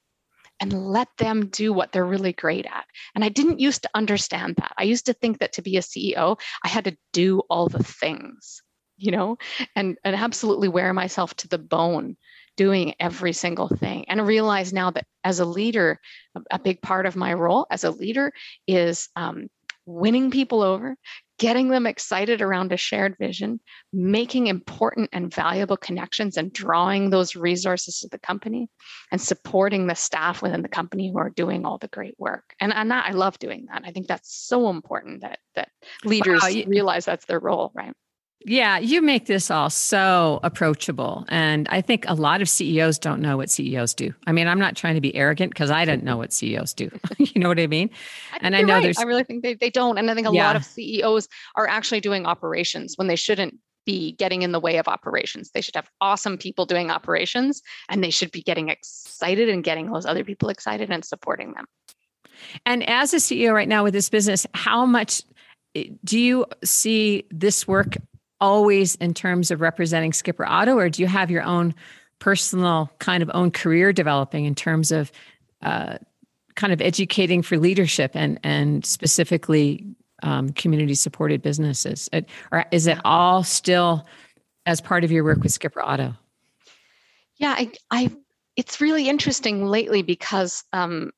and 0.61 0.73
let 0.73 1.09
them 1.19 1.49
do 1.49 1.73
what 1.73 1.93
they're 1.93 2.05
really 2.05 2.33
great 2.33 2.65
at. 2.67 2.85
And 3.15 3.25
I 3.25 3.29
didn't 3.29 3.61
used 3.61 3.83
to 3.83 3.91
understand 3.95 4.55
that. 4.57 4.73
I 4.79 4.85
used 4.85 5.07
to 5.07 5.13
think 5.13 5.41
that 5.41 5.53
to 5.55 5.63
be 5.63 5.77
a 5.77 5.81
CEO, 5.81 6.39
I 6.63 6.69
had 6.69 6.85
to 6.85 6.97
do 7.13 7.41
all 7.51 7.69
the 7.69 7.83
things, 7.83 8.63
you 8.97 9.11
know, 9.11 9.37
and, 9.75 9.99
and 10.05 10.15
absolutely 10.15 10.69
wear 10.69 10.93
myself 10.93 11.35
to 11.37 11.49
the 11.49 11.59
bone 11.59 12.17
doing 12.57 12.95
every 13.01 13.33
single 13.33 13.69
thing. 13.69 14.05
And 14.09 14.21
I 14.21 14.25
realize 14.25 14.73
now 14.73 14.91
that 14.91 15.07
as 15.23 15.41
a 15.41 15.45
leader, 15.45 16.01
a 16.51 16.59
big 16.59 16.81
part 16.83 17.07
of 17.07 17.17
my 17.17 17.33
role 17.35 17.67
as 17.71 17.85
a 17.85 17.91
leader 17.91 18.33
is 18.67 19.09
um, 19.17 19.49
winning 19.87 20.31
people 20.31 20.63
over, 20.63 20.97
getting 21.39 21.69
them 21.69 21.87
excited 21.87 22.41
around 22.41 22.73
a 22.73 22.77
shared 22.77 23.17
vision, 23.19 23.61
making 23.93 24.47
important 24.47 25.11
and 25.13 25.35
valuable 25.35 25.77
connections, 25.77 26.37
and 26.37 26.53
drawing 26.53 27.11
those 27.11 27.35
resources 27.35 28.01
to 28.01 28.09
the 28.09 28.19
company, 28.19 28.69
and 29.11 29.21
supporting 29.21 29.87
the 29.87 29.95
staff 29.95 30.43
within 30.43 30.63
the 30.63 30.69
company 30.69 31.11
who 31.11 31.19
are 31.19 31.31
doing 31.31 31.67
all 31.67 31.79
the 31.79 31.89
great 31.89 32.15
work. 32.19 32.55
And, 32.61 32.73
and 32.73 32.93
I 32.93 33.11
love 33.11 33.39
doing 33.39 33.67
that. 33.71 33.83
I 33.85 33.91
think 33.91 34.07
that's 34.07 34.35
so 34.35 34.71
important 34.71 35.23
that 35.23 35.39
that 35.55 35.69
leaders 36.05 36.43
wow, 36.43 36.49
you, 36.49 36.65
realize 36.67 37.05
that's 37.05 37.27
their 37.27 37.41
role, 37.41 37.73
right? 37.75 37.95
Yeah, 38.47 38.79
you 38.79 39.01
make 39.01 39.25
this 39.25 39.51
all 39.51 39.71
so 39.71 40.39
approachable. 40.43 41.25
And 41.29 41.67
I 41.71 41.81
think 41.81 42.05
a 42.07 42.15
lot 42.15 42.43
of 42.43 42.49
CEOs 42.49 42.99
don't 42.99 43.23
know 43.23 43.39
what 43.39 43.49
CEOs 43.49 43.95
do. 43.95 44.13
I 44.27 44.33
mean, 44.33 44.49
I'm 44.49 44.59
not 44.59 44.77
trying 44.77 44.97
to 44.97 45.01
be 45.01 45.15
arrogant 45.15 45.51
because 45.51 45.71
I 45.71 45.87
don't 45.87 46.05
know 46.05 46.19
what 46.19 46.31
CEOs 46.31 46.75
do. 46.75 46.91
you 47.19 47.41
know 47.41 47.49
what 47.49 47.59
I 47.59 47.67
mean? 47.67 47.89
I 48.35 48.39
and 48.43 48.55
I 48.55 48.61
know 48.61 48.75
right. 48.75 48.83
there's, 48.83 48.99
I 48.99 49.05
really 49.05 49.25
think 49.25 49.43
they, 49.43 49.55
they 49.55 49.71
don't. 49.71 49.97
And 49.97 50.11
I 50.11 50.15
think 50.15 50.29
a 50.29 50.33
yeah. 50.33 50.47
lot 50.47 50.57
of 50.57 50.65
CEOs 50.65 51.27
are 51.57 51.67
actually 51.67 52.01
doing 52.01 52.27
operations 52.27 52.97
when 52.97 53.07
they 53.07 53.17
shouldn't 53.17 53.59
be 53.87 54.13
getting 54.13 54.43
in 54.43 54.53
the 54.53 54.61
way 54.61 54.77
of 54.77 54.89
operations. 54.89 55.51
They 55.51 55.63
should 55.63 55.77
have 55.77 55.89
awesome 56.03 56.37
people 56.37 56.67
doing 56.67 56.91
operations 56.91 57.63
and 57.89 58.05
they 58.05 58.11
should 58.11 58.31
be 58.31 58.43
getting 58.43 58.69
excited 58.69 59.49
and 59.49 59.65
getting 59.65 59.91
those 59.91 60.05
other 60.05 60.25
people 60.25 60.51
excited 60.51 60.91
and 60.91 61.03
supporting 61.03 61.55
them. 61.55 61.65
And 62.67 62.87
as 62.89 63.15
a 63.15 63.19
CEO 63.19 63.55
right 63.55 63.69
now 63.69 63.85
with 63.85 63.95
this 63.95 64.11
business, 64.11 64.47
how 64.53 64.85
much 64.85 65.23
eh, 65.75 65.85
do 66.05 66.19
you 66.19 66.45
see 66.63 67.25
this 67.31 67.67
work 67.67 67.97
always 68.41 68.95
in 68.97 69.15
terms 69.15 69.51
of 69.51 69.61
representing 69.61 70.13
Skipper 70.13 70.47
Otto, 70.47 70.77
or 70.77 70.89
do 70.89 71.03
you 71.03 71.09
have 71.09 71.31
your 71.31 71.43
own 71.43 71.75
personal 72.19 72.91
kind 72.99 73.23
of 73.23 73.31
own 73.35 73.51
career 73.51 73.93
developing 73.93 74.45
in 74.45 74.55
terms 74.55 74.91
of 74.91 75.13
uh, 75.63 75.99
kind 76.55 76.73
of 76.73 76.81
educating 76.81 77.43
for 77.43 77.59
leadership 77.59 78.13
and 78.15 78.39
and 78.43 78.87
specifically 78.87 79.85
um, 80.23 80.51
community 80.51 80.95
supported 80.95 81.43
businesses? 81.43 82.09
It, 82.13 82.29
or 82.53 82.65
is 82.71 82.87
it 82.87 82.99
all 83.05 83.45
still 83.45 84.07
as 84.67 84.81
part 84.81 85.05
of 85.05 85.13
your 85.13 85.25
work 85.25 85.43
with 85.43 85.53
Skipper 85.53 85.83
Otto? 85.83 86.15
Yeah, 87.37 87.55
I, 87.57 87.73
I 87.91 88.11
it's 88.57 88.81
really 88.81 89.09
interesting 89.09 89.67
lately 89.67 90.03
because 90.03 90.65
um, 90.73 91.11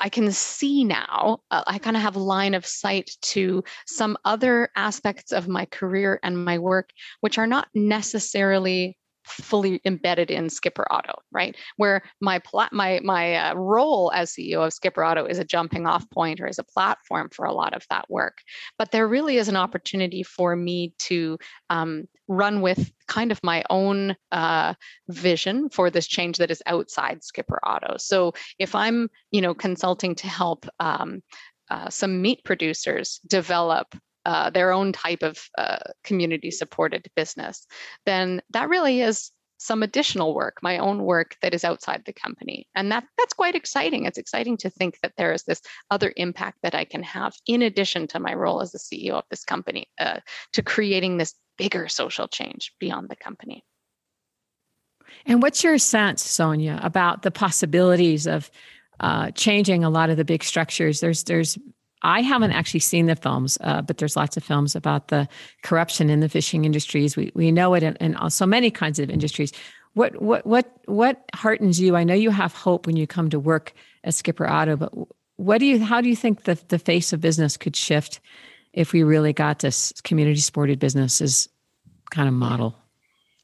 I 0.00 0.08
can 0.08 0.30
see 0.32 0.84
now, 0.84 1.40
uh, 1.50 1.64
I 1.66 1.78
kind 1.78 1.96
of 1.96 2.02
have 2.02 2.16
line 2.16 2.54
of 2.54 2.66
sight 2.66 3.10
to 3.22 3.64
some 3.86 4.16
other 4.24 4.70
aspects 4.76 5.32
of 5.32 5.48
my 5.48 5.64
career 5.66 6.20
and 6.22 6.44
my 6.44 6.58
work, 6.58 6.90
which 7.20 7.38
are 7.38 7.46
not 7.46 7.68
necessarily 7.74 8.97
fully 9.28 9.80
embedded 9.84 10.30
in 10.30 10.50
Skipper 10.50 10.86
Otto, 10.90 11.18
right? 11.30 11.56
Where 11.76 12.02
my 12.20 12.38
pla- 12.38 12.68
my 12.72 13.00
my 13.02 13.34
uh, 13.34 13.54
role 13.54 14.10
as 14.14 14.32
CEO 14.32 14.66
of 14.66 14.72
Skipper 14.72 15.04
Otto 15.04 15.26
is 15.26 15.38
a 15.38 15.44
jumping 15.44 15.86
off 15.86 16.08
point 16.10 16.40
or 16.40 16.46
as 16.46 16.58
a 16.58 16.64
platform 16.64 17.28
for 17.30 17.44
a 17.44 17.52
lot 17.52 17.74
of 17.74 17.84
that 17.90 18.08
work. 18.10 18.38
But 18.78 18.90
there 18.90 19.08
really 19.08 19.36
is 19.36 19.48
an 19.48 19.56
opportunity 19.56 20.22
for 20.22 20.54
me 20.56 20.94
to 20.98 21.38
um, 21.70 22.08
run 22.28 22.60
with 22.60 22.92
kind 23.06 23.32
of 23.32 23.42
my 23.42 23.64
own 23.70 24.14
uh, 24.32 24.74
vision 25.08 25.68
for 25.70 25.90
this 25.90 26.06
change 26.06 26.36
that 26.38 26.50
is 26.50 26.62
outside 26.66 27.24
Skipper 27.24 27.58
Otto. 27.62 27.96
So 27.98 28.32
if 28.58 28.74
I'm, 28.74 29.08
you 29.30 29.40
know, 29.40 29.54
consulting 29.54 30.14
to 30.16 30.28
help 30.28 30.66
um, 30.78 31.22
uh, 31.70 31.90
some 31.90 32.22
meat 32.22 32.44
producers 32.44 33.20
develop 33.26 33.94
uh, 34.28 34.50
their 34.50 34.72
own 34.72 34.92
type 34.92 35.22
of 35.22 35.38
uh, 35.56 35.78
community 36.04 36.50
supported 36.50 37.08
business, 37.16 37.66
then 38.04 38.42
that 38.50 38.68
really 38.68 39.00
is 39.00 39.30
some 39.56 39.82
additional 39.82 40.34
work, 40.34 40.58
my 40.62 40.76
own 40.76 41.02
work 41.02 41.34
that 41.40 41.54
is 41.54 41.64
outside 41.64 42.02
the 42.04 42.12
company. 42.12 42.68
And 42.74 42.92
that 42.92 43.04
that's 43.16 43.32
quite 43.32 43.54
exciting. 43.54 44.04
It's 44.04 44.18
exciting 44.18 44.58
to 44.58 44.68
think 44.68 44.98
that 45.02 45.14
there 45.16 45.32
is 45.32 45.44
this 45.44 45.62
other 45.90 46.12
impact 46.16 46.58
that 46.62 46.74
I 46.74 46.84
can 46.84 47.02
have 47.04 47.32
in 47.46 47.62
addition 47.62 48.06
to 48.08 48.20
my 48.20 48.34
role 48.34 48.60
as 48.60 48.72
the 48.72 48.78
CEO 48.78 49.14
of 49.14 49.24
this 49.30 49.46
company 49.46 49.88
uh, 49.98 50.20
to 50.52 50.62
creating 50.62 51.16
this 51.16 51.34
bigger 51.56 51.88
social 51.88 52.28
change 52.28 52.74
beyond 52.78 53.08
the 53.08 53.16
company. 53.16 53.64
And 55.24 55.40
what's 55.40 55.64
your 55.64 55.78
sense, 55.78 56.22
Sonia, 56.22 56.80
about 56.82 57.22
the 57.22 57.30
possibilities 57.30 58.26
of 58.26 58.50
uh, 59.00 59.30
changing 59.30 59.84
a 59.84 59.90
lot 59.90 60.10
of 60.10 60.18
the 60.18 60.24
big 60.26 60.44
structures? 60.44 61.00
There's 61.00 61.24
there's 61.24 61.56
I 62.02 62.22
haven't 62.22 62.52
actually 62.52 62.80
seen 62.80 63.06
the 63.06 63.16
films, 63.16 63.58
uh, 63.60 63.82
but 63.82 63.98
there's 63.98 64.16
lots 64.16 64.36
of 64.36 64.44
films 64.44 64.76
about 64.76 65.08
the 65.08 65.28
corruption 65.62 66.10
in 66.10 66.20
the 66.20 66.28
fishing 66.28 66.64
industries. 66.64 67.16
We 67.16 67.32
we 67.34 67.50
know 67.50 67.74
it 67.74 67.82
in, 67.82 67.96
in 67.96 68.30
so 68.30 68.46
many 68.46 68.70
kinds 68.70 68.98
of 68.98 69.10
industries. 69.10 69.52
What 69.94 70.20
what 70.22 70.46
what 70.46 70.70
what 70.86 71.24
heartens 71.34 71.80
you? 71.80 71.96
I 71.96 72.04
know 72.04 72.14
you 72.14 72.30
have 72.30 72.54
hope 72.54 72.86
when 72.86 72.96
you 72.96 73.06
come 73.06 73.30
to 73.30 73.40
work 73.40 73.72
at 74.04 74.14
Skipper 74.14 74.46
Otto, 74.46 74.76
but 74.76 74.92
what 75.36 75.58
do 75.58 75.66
you? 75.66 75.80
How 75.84 76.00
do 76.00 76.08
you 76.08 76.16
think 76.16 76.44
the 76.44 76.58
the 76.68 76.78
face 76.78 77.12
of 77.12 77.20
business 77.20 77.56
could 77.56 77.76
shift 77.76 78.20
if 78.72 78.92
we 78.92 79.02
really 79.02 79.32
got 79.32 79.58
this 79.58 79.92
community 80.02 80.40
supported 80.40 80.78
businesses 80.78 81.48
kind 82.10 82.28
of 82.28 82.34
model? 82.34 82.76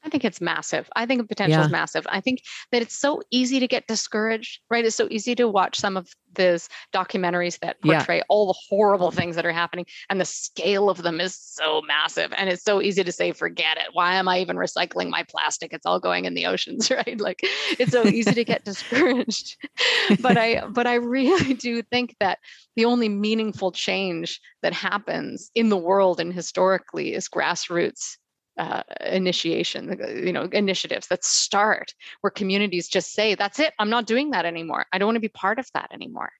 I 0.04 0.10
think 0.10 0.24
it's 0.24 0.40
massive. 0.40 0.88
I 0.94 1.06
think 1.06 1.22
the 1.22 1.26
potential 1.26 1.60
yeah. 1.60 1.64
is 1.64 1.72
massive. 1.72 2.06
I 2.10 2.20
think 2.20 2.42
that 2.72 2.82
it's 2.82 2.96
so 2.96 3.22
easy 3.30 3.58
to 3.60 3.66
get 3.66 3.86
discouraged, 3.86 4.60
right? 4.70 4.84
It's 4.84 4.96
so 4.96 5.08
easy 5.10 5.34
to 5.36 5.48
watch 5.48 5.78
some 5.78 5.96
of 5.96 6.08
these 6.34 6.68
documentaries 6.92 7.58
that 7.60 7.80
portray 7.80 8.18
yeah. 8.18 8.22
all 8.28 8.48
the 8.48 8.58
horrible 8.68 9.10
things 9.10 9.36
that 9.36 9.46
are 9.46 9.52
happening, 9.52 9.86
and 10.10 10.20
the 10.20 10.24
scale 10.24 10.90
of 10.90 11.02
them 11.02 11.20
is 11.20 11.34
so 11.36 11.80
massive. 11.86 12.32
And 12.36 12.50
it's 12.50 12.64
so 12.64 12.82
easy 12.82 13.02
to 13.02 13.12
say, 13.12 13.32
forget 13.32 13.78
it. 13.78 13.88
Why 13.92 14.16
am 14.16 14.28
I 14.28 14.40
even 14.40 14.56
recycling 14.56 15.08
my 15.08 15.24
plastic? 15.28 15.72
It's 15.72 15.86
all 15.86 16.00
going 16.00 16.26
in 16.26 16.34
the 16.34 16.46
oceans, 16.46 16.90
right? 16.90 17.18
Like 17.18 17.40
it's 17.78 17.92
so 17.92 18.06
easy 18.06 18.34
to 18.34 18.44
get 18.44 18.64
discouraged. 18.64 19.56
but 20.20 20.36
I 20.36 20.66
but 20.68 20.86
I 20.86 20.94
really 20.94 21.54
do 21.54 21.82
think 21.82 22.16
that 22.20 22.38
the 22.76 22.84
only 22.84 23.08
meaningful 23.08 23.72
change 23.72 24.40
that 24.62 24.74
happens 24.74 25.50
in 25.54 25.68
the 25.70 25.76
world 25.76 26.20
and 26.20 26.32
historically 26.32 27.14
is 27.14 27.28
grassroots 27.28 28.16
uh, 28.56 28.82
initiation, 29.00 29.98
you 30.24 30.32
know, 30.32 30.48
initiatives 30.52 31.08
that 31.08 31.24
start 31.24 31.94
where 32.20 32.30
communities 32.30 32.88
just 32.88 33.12
say, 33.12 33.34
"That's 33.34 33.58
it. 33.58 33.74
I'm 33.78 33.90
not 33.90 34.06
doing 34.06 34.30
that 34.30 34.46
anymore. 34.46 34.86
I 34.92 34.98
don't 34.98 35.08
want 35.08 35.16
to 35.16 35.20
be 35.20 35.28
part 35.28 35.58
of 35.58 35.68
that 35.74 35.90
anymore." 35.92 36.32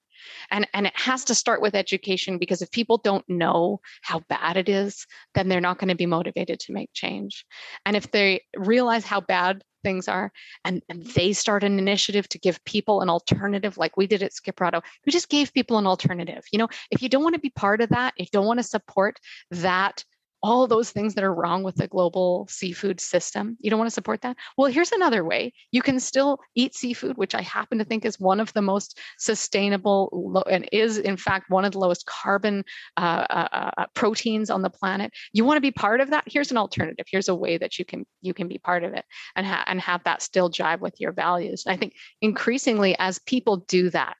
and 0.51 0.67
and 0.73 0.87
it 0.87 0.93
has 0.95 1.25
to 1.25 1.35
start 1.35 1.61
with 1.61 1.75
education 1.75 2.37
because 2.37 2.61
if 2.61 2.71
people 2.71 2.97
don't 2.97 3.27
know 3.29 3.79
how 4.01 4.19
bad 4.29 4.57
it 4.57 4.69
is 4.69 5.05
then 5.33 5.47
they're 5.47 5.61
not 5.61 5.77
going 5.77 5.89
to 5.89 5.95
be 5.95 6.05
motivated 6.05 6.59
to 6.59 6.73
make 6.73 6.89
change 6.93 7.45
and 7.85 7.95
if 7.95 8.11
they 8.11 8.41
realize 8.55 9.05
how 9.05 9.21
bad 9.21 9.63
things 9.83 10.07
are 10.07 10.31
and, 10.63 10.81
and 10.89 11.05
they 11.07 11.31
start 11.31 11.63
an 11.63 11.77
initiative 11.77 12.27
to 12.27 12.39
give 12.39 12.63
people 12.65 13.01
an 13.01 13.09
alternative 13.09 13.77
like 13.77 13.95
we 13.95 14.07
did 14.07 14.23
at 14.23 14.33
Skipper 14.33 14.65
Otto 14.65 14.81
we 15.05 15.11
just 15.11 15.29
gave 15.29 15.53
people 15.53 15.77
an 15.77 15.85
alternative 15.85 16.43
you 16.51 16.57
know 16.57 16.67
if 16.89 17.01
you 17.01 17.09
don't 17.09 17.23
want 17.23 17.35
to 17.35 17.41
be 17.41 17.51
part 17.51 17.81
of 17.81 17.89
that 17.89 18.13
if 18.17 18.25
you 18.25 18.29
don't 18.33 18.47
want 18.47 18.59
to 18.59 18.63
support 18.63 19.19
that 19.51 20.03
all 20.45 20.67
those 20.67 20.91
things 20.91 21.15
that 21.15 21.23
are 21.23 21.33
wrong 21.33 21.63
with 21.63 21.75
the 21.75 21.87
global 21.87 22.47
seafood 22.51 23.01
system. 23.01 23.57
You 23.61 23.71
don't 23.71 23.79
want 23.79 23.89
to 23.89 23.93
support 23.93 24.21
that? 24.21 24.37
Well, 24.57 24.71
here's 24.71 24.91
another 24.91 25.25
way. 25.25 25.51
You 25.71 25.81
can 25.81 25.99
still 25.99 26.37
eat 26.53 26.75
seafood, 26.75 27.17
which 27.17 27.33
I 27.33 27.41
happen 27.41 27.79
to 27.79 27.83
think 27.83 28.05
is 28.05 28.19
one 28.19 28.39
of 28.39 28.53
the 28.53 28.61
most 28.61 28.99
sustainable 29.17 30.43
and 30.47 30.69
is, 30.71 30.99
in 30.99 31.17
fact, 31.17 31.49
one 31.49 31.65
of 31.65 31.71
the 31.71 31.79
lowest 31.79 32.05
carbon 32.05 32.63
uh, 32.95 33.25
uh, 33.27 33.47
uh, 33.51 33.71
uh, 33.75 33.85
proteins 33.95 34.51
on 34.51 34.61
the 34.61 34.69
planet. 34.69 35.11
You 35.33 35.45
want 35.45 35.57
to 35.57 35.61
be 35.61 35.71
part 35.71 35.99
of 35.99 36.11
that? 36.11 36.25
Here's 36.27 36.51
an 36.51 36.57
alternative. 36.57 37.07
Here's 37.09 37.27
a 37.27 37.33
way 37.33 37.57
that 37.57 37.79
you 37.79 37.85
can 37.85 38.05
you 38.21 38.35
can 38.35 38.47
be 38.47 38.59
part 38.59 38.83
of 38.83 38.93
it 38.93 39.05
and 39.35 39.47
ha- 39.47 39.65
and 39.65 39.81
have 39.81 40.03
that 40.03 40.21
still 40.21 40.51
jive 40.51 40.79
with 40.79 41.01
your 41.01 41.11
values. 41.11 41.63
And 41.65 41.73
I 41.73 41.77
think 41.77 41.95
increasingly 42.21 42.95
as 42.99 43.17
people 43.17 43.65
do 43.67 43.89
that, 43.89 44.15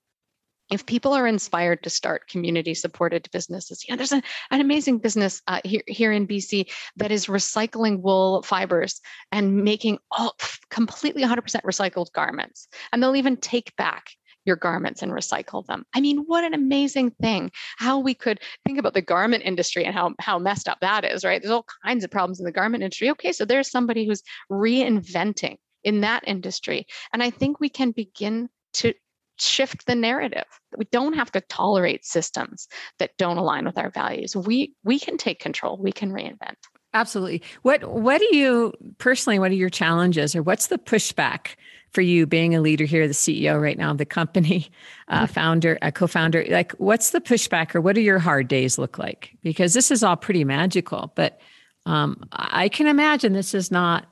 if 0.72 0.86
people 0.86 1.14
are 1.14 1.28
inspired 1.28 1.84
to 1.84 1.90
start 1.90 2.28
community 2.28 2.74
supported 2.74 3.30
businesses 3.32 3.84
know 3.90 3.96
there's 3.96 4.12
a, 4.12 4.22
an 4.52 4.62
amazing 4.62 4.98
business 4.98 5.42
uh, 5.48 5.60
here, 5.64 5.84
here 5.88 6.12
in 6.12 6.28
bc 6.28 6.70
that 6.96 7.12
is 7.12 7.28
recycling 7.28 8.02
wool 8.02 8.42
fibers 8.44 9.02
and 9.32 9.64
making 9.64 9.98
all 10.12 10.36
completely 10.70 11.24
100% 11.24 11.40
recycled 11.64 12.12
garments 12.14 12.68
and 12.92 13.02
they'll 13.02 13.16
even 13.16 13.38
take 13.38 13.76
back 13.76 14.10
your 14.46 14.56
garments 14.56 15.02
and 15.02 15.12
recycle 15.12 15.66
them. 15.66 15.86
I 15.94 16.02
mean, 16.02 16.20
what 16.28 16.44
an 16.44 16.54
amazing 16.54 17.12
thing. 17.22 17.52
How 17.78 18.00
we 18.00 18.14
could 18.14 18.40
think 18.66 18.78
about 18.78 18.94
the 18.94 19.02
garment 19.02 19.44
industry 19.44 19.84
and 19.86 19.94
how, 19.94 20.14
how 20.20 20.40
messed 20.40 20.70
up 20.70 20.80
that 20.82 21.04
is, 21.04 21.26
right? 21.26 21.42
There's 21.42 21.52
all 21.52 21.66
kinds 21.84 22.04
of 22.04 22.12
problems 22.12 22.40
in 22.40 22.46
the 22.46 22.52
garment 22.52 22.84
industry. 22.84 23.10
Okay, 23.12 23.32
so 23.32 23.44
there's 23.44 23.70
somebody 23.70 24.06
who's 24.06 24.22
reinventing 24.52 25.58
in 25.84 26.02
that 26.02 26.24
industry. 26.28 26.86
And 27.12 27.22
I 27.22 27.30
think 27.30 27.60
we 27.60 27.70
can 27.70 27.92
begin 27.92 28.50
to 28.74 28.94
shift 29.38 29.86
the 29.86 29.96
narrative. 29.96 30.46
We 30.78 30.86
don't 30.92 31.14
have 31.14 31.32
to 31.32 31.42
tolerate 31.42 32.06
systems 32.06 32.68
that 33.00 33.18
don't 33.18 33.38
align 33.38 33.66
with 33.66 33.78
our 33.78 33.90
values. 33.90 34.36
We 34.36 34.74
we 34.84 35.00
can 35.00 35.18
take 35.18 35.40
control. 35.40 35.78
We 35.78 35.92
can 35.92 36.12
reinvent. 36.12 36.56
Absolutely. 36.94 37.42
What 37.64 37.84
what 37.84 38.20
do 38.20 38.36
you 38.36 38.74
personally 38.98 39.40
what 39.40 39.52
are 39.52 39.56
your 39.56 39.70
challenges 39.70 40.36
or 40.36 40.42
what's 40.42 40.68
the 40.68 40.78
pushback 40.78 41.56
for 41.92 42.02
you 42.02 42.26
being 42.26 42.56
a 42.56 42.62
leader 42.62 42.86
here, 42.86 43.08
the 43.08 43.14
CEO 43.14 43.62
right 43.62 43.78
now 43.78 43.92
of 43.92 43.98
the 43.98 44.06
company, 44.06 44.70
uh, 45.08 45.24
mm-hmm. 45.24 45.34
founder, 45.34 45.78
a 45.82 45.92
co-founder? 45.92 46.46
Like 46.50 46.72
what's 46.74 47.12
the 47.12 47.22
pushback 47.22 47.76
or 47.76 47.82
what 47.82 47.96
do 47.96 48.02
your 48.02 48.20
hard 48.20 48.48
days 48.48 48.78
look 48.78 48.98
like? 48.98 49.38
Because 49.44 49.74
this 49.74 49.92
is 49.92 50.04
all 50.04 50.16
pretty 50.16 50.44
magical, 50.44 51.12
but 51.16 51.40
um, 51.86 52.24
I 52.32 52.70
can 52.70 52.88
imagine 52.88 53.34
this 53.34 53.54
is 53.54 53.72
not 53.72 54.08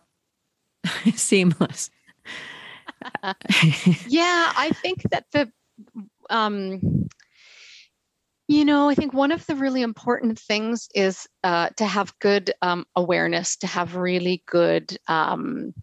seamless. 1.15 1.89
yeah, 4.07 4.53
I 4.55 4.71
think 4.81 5.03
that 5.11 5.25
the 5.31 5.51
um, 6.29 7.07
you 8.47 8.65
know, 8.65 8.89
I 8.89 8.95
think 8.95 9.13
one 9.13 9.31
of 9.31 9.45
the 9.45 9.55
really 9.55 9.81
important 9.81 10.37
things 10.37 10.89
is 10.93 11.27
uh, 11.43 11.69
to 11.77 11.85
have 11.85 12.17
good 12.19 12.51
um, 12.61 12.85
awareness, 12.95 13.55
to 13.57 13.67
have 13.67 13.95
really 13.95 14.43
good 14.47 14.97
um, 15.07 15.73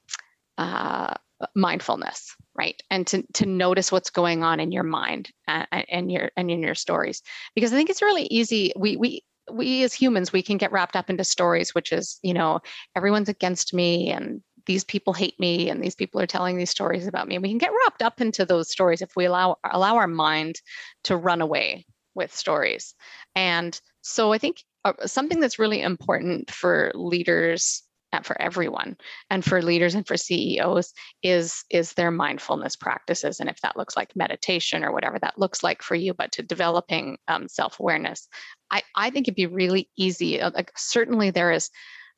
uh, 0.59 1.15
mindfulness, 1.55 2.37
right, 2.55 2.81
and 2.91 3.07
to 3.09 3.23
to 3.35 3.47
notice 3.47 3.91
what's 3.91 4.11
going 4.11 4.45
on 4.45 4.61
in 4.61 4.73
your 4.73 4.83
mind 4.83 5.31
and, 5.49 5.67
and 5.89 6.13
your 6.13 6.31
and 6.37 6.51
in 6.51 6.63
your 6.63 6.75
stories, 6.75 7.23
because 7.55 7.73
I 7.73 7.77
think 7.77 7.89
it's 7.89 8.03
really 8.03 8.25
easy. 8.25 8.73
We 8.77 8.97
we 8.97 9.25
we 9.51 9.83
as 9.83 9.95
humans 9.95 10.33
we 10.33 10.43
can 10.43 10.59
get 10.59 10.71
wrapped 10.71 10.97
up 10.97 11.09
into 11.09 11.25
stories, 11.25 11.75
which 11.75 11.93
is 11.93 12.19
you 12.23 12.35
know 12.35 12.61
everyone's 12.95 13.31
against 13.31 13.73
me 13.73 14.11
and 14.11 14.43
these 14.67 14.85
people 14.85 15.13
hate 15.13 15.39
me 15.39 15.71
and 15.71 15.83
these 15.83 15.95
people 15.95 16.21
are 16.21 16.27
telling 16.27 16.57
these 16.57 16.71
stories 16.71 17.07
about 17.07 17.29
me. 17.29 17.37
And 17.37 17.43
we 17.43 17.49
can 17.49 17.59
get 17.59 17.73
wrapped 17.85 18.03
up 18.03 18.21
into 18.21 18.45
those 18.45 18.71
stories 18.71 19.03
if 19.03 19.17
we 19.17 19.25
allow 19.25 19.57
allow 19.71 19.97
our 19.97 20.09
mind 20.09 20.57
to 21.05 21.17
run 21.17 21.41
away 21.41 21.87
with 22.15 22.35
stories. 22.35 22.95
And 23.35 23.79
so 24.03 24.33
I 24.33 24.39
think 24.39 24.63
uh, 24.85 24.93
something 25.07 25.41
that's 25.41 25.59
really 25.59 25.83
important 25.83 26.51
for 26.51 26.91
leaders 26.95 27.83
and 28.13 28.27
for 28.27 28.41
everyone 28.41 28.97
and 29.31 29.45
for 29.45 29.63
leaders 29.63 29.95
and 29.95 30.07
for 30.07 30.17
CEOs 30.17 30.93
is 31.23 31.65
is 31.71 31.93
their 31.93 32.11
mindfulness 32.11 32.77
practices 32.77 33.41
and 33.41 33.49
if 33.49 33.61
that 33.61 33.77
looks 33.77 33.97
like 33.97 34.17
meditation 34.17 34.85
or 34.85 34.93
whatever 34.93 35.19
that 35.19 35.39
looks 35.39 35.63
like 35.63 35.83
for 35.83 35.95
you 35.95 36.13
but 36.13 36.33
to 36.33 36.43
developing 36.43 37.17
um, 37.29 37.49
self-awareness 37.49 38.27
I, 38.71 38.83
I 38.97 39.11
think 39.11 39.29
it'd 39.29 39.37
be 39.37 39.47
really 39.47 39.89
easy 39.97 40.41
uh, 40.41 40.51
like 40.53 40.73
certainly 40.77 41.31
there 41.31 41.53
is 41.53 41.71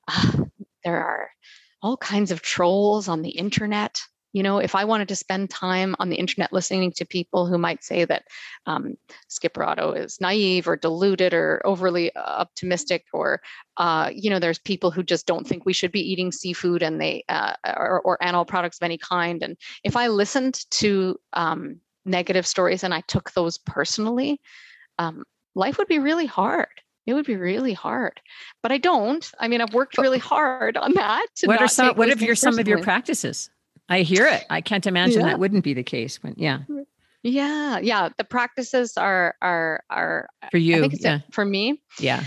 uh, 0.08 0.32
there 0.84 1.04
are 1.04 1.28
all 1.82 1.96
kinds 1.96 2.30
of 2.30 2.42
trolls 2.42 3.08
on 3.08 3.22
the 3.22 3.30
internet. 3.30 4.00
You 4.32 4.42
know, 4.42 4.58
if 4.58 4.74
I 4.74 4.84
wanted 4.84 5.08
to 5.08 5.16
spend 5.16 5.50
time 5.50 5.94
on 5.98 6.08
the 6.08 6.16
internet 6.16 6.54
listening 6.54 6.92
to 6.92 7.04
people 7.04 7.46
who 7.46 7.58
might 7.58 7.84
say 7.84 8.06
that 8.06 8.24
um, 8.64 8.94
Skipper 9.28 9.62
Otto 9.62 9.92
is 9.92 10.22
naive 10.22 10.66
or 10.66 10.76
deluded 10.76 11.34
or 11.34 11.60
overly 11.66 12.16
optimistic, 12.16 13.04
or 13.12 13.42
uh, 13.76 14.10
you 14.14 14.30
know, 14.30 14.38
there's 14.38 14.58
people 14.58 14.90
who 14.90 15.02
just 15.02 15.26
don't 15.26 15.46
think 15.46 15.66
we 15.66 15.74
should 15.74 15.92
be 15.92 16.00
eating 16.00 16.32
seafood 16.32 16.82
and 16.82 16.98
they 16.98 17.24
uh, 17.28 17.54
or, 17.76 18.00
or, 18.00 18.22
animal 18.22 18.46
products 18.46 18.78
of 18.78 18.84
any 18.84 18.96
kind. 18.96 19.42
And 19.42 19.58
if 19.84 19.96
I 19.96 20.06
listened 20.06 20.60
to 20.70 21.18
um, 21.34 21.80
negative 22.06 22.46
stories 22.46 22.84
and 22.84 22.94
I 22.94 23.02
took 23.02 23.32
those 23.32 23.58
personally, 23.58 24.40
um, 24.98 25.24
life 25.54 25.76
would 25.76 25.88
be 25.88 25.98
really 25.98 26.26
hard 26.26 26.68
it 27.06 27.14
would 27.14 27.26
be 27.26 27.36
really 27.36 27.72
hard 27.72 28.20
but 28.62 28.72
i 28.72 28.78
don't 28.78 29.32
i 29.38 29.48
mean 29.48 29.60
i've 29.60 29.74
worked 29.74 29.98
really 29.98 30.18
hard 30.18 30.76
on 30.76 30.92
that 30.94 31.26
what 31.44 31.60
are 31.60 31.68
some 31.68 31.96
what 31.96 32.08
are 32.08 32.24
your 32.24 32.34
some 32.34 32.58
of 32.58 32.68
your 32.68 32.82
practices 32.82 33.50
i 33.88 34.00
hear 34.00 34.26
it 34.26 34.44
i 34.50 34.60
can't 34.60 34.86
imagine 34.86 35.20
yeah. 35.20 35.28
that 35.28 35.38
wouldn't 35.38 35.64
be 35.64 35.74
the 35.74 35.82
case 35.82 36.22
when 36.22 36.34
yeah 36.36 36.60
yeah 37.22 37.78
yeah 37.78 38.08
the 38.18 38.24
practices 38.24 38.96
are 38.96 39.34
are 39.40 39.82
are 39.90 40.28
for 40.50 40.58
you 40.58 40.88
yeah. 40.92 41.20
for 41.30 41.44
me 41.44 41.80
yeah 41.98 42.24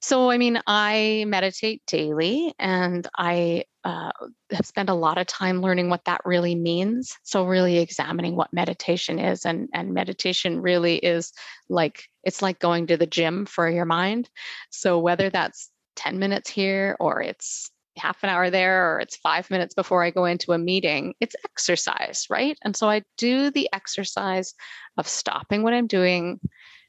so, 0.00 0.30
I 0.30 0.38
mean, 0.38 0.60
I 0.66 1.24
meditate 1.26 1.82
daily 1.86 2.54
and 2.58 3.06
I 3.16 3.64
uh, 3.82 4.12
have 4.52 4.64
spent 4.64 4.90
a 4.90 4.94
lot 4.94 5.18
of 5.18 5.26
time 5.26 5.60
learning 5.60 5.90
what 5.90 6.04
that 6.04 6.20
really 6.24 6.54
means. 6.54 7.16
So, 7.24 7.44
really 7.44 7.78
examining 7.78 8.36
what 8.36 8.52
meditation 8.52 9.18
is. 9.18 9.44
And, 9.44 9.68
and 9.74 9.92
meditation 9.92 10.60
really 10.60 10.96
is 10.96 11.32
like, 11.68 12.04
it's 12.28 12.42
like 12.42 12.58
going 12.58 12.86
to 12.88 12.98
the 12.98 13.06
gym 13.06 13.46
for 13.46 13.68
your 13.68 13.86
mind. 13.86 14.28
So, 14.70 14.98
whether 14.98 15.30
that's 15.30 15.70
10 15.96 16.18
minutes 16.18 16.50
here 16.50 16.94
or 17.00 17.22
it's 17.22 17.70
half 17.96 18.22
an 18.22 18.28
hour 18.28 18.50
there 18.50 18.94
or 18.94 19.00
it's 19.00 19.16
five 19.16 19.50
minutes 19.50 19.74
before 19.74 20.04
I 20.04 20.10
go 20.10 20.26
into 20.26 20.52
a 20.52 20.58
meeting, 20.58 21.14
it's 21.20 21.34
exercise, 21.44 22.26
right? 22.28 22.56
And 22.62 22.76
so 22.76 22.88
I 22.88 23.02
do 23.16 23.50
the 23.50 23.68
exercise 23.72 24.54
of 24.98 25.08
stopping 25.08 25.62
what 25.62 25.72
I'm 25.72 25.86
doing, 25.86 26.38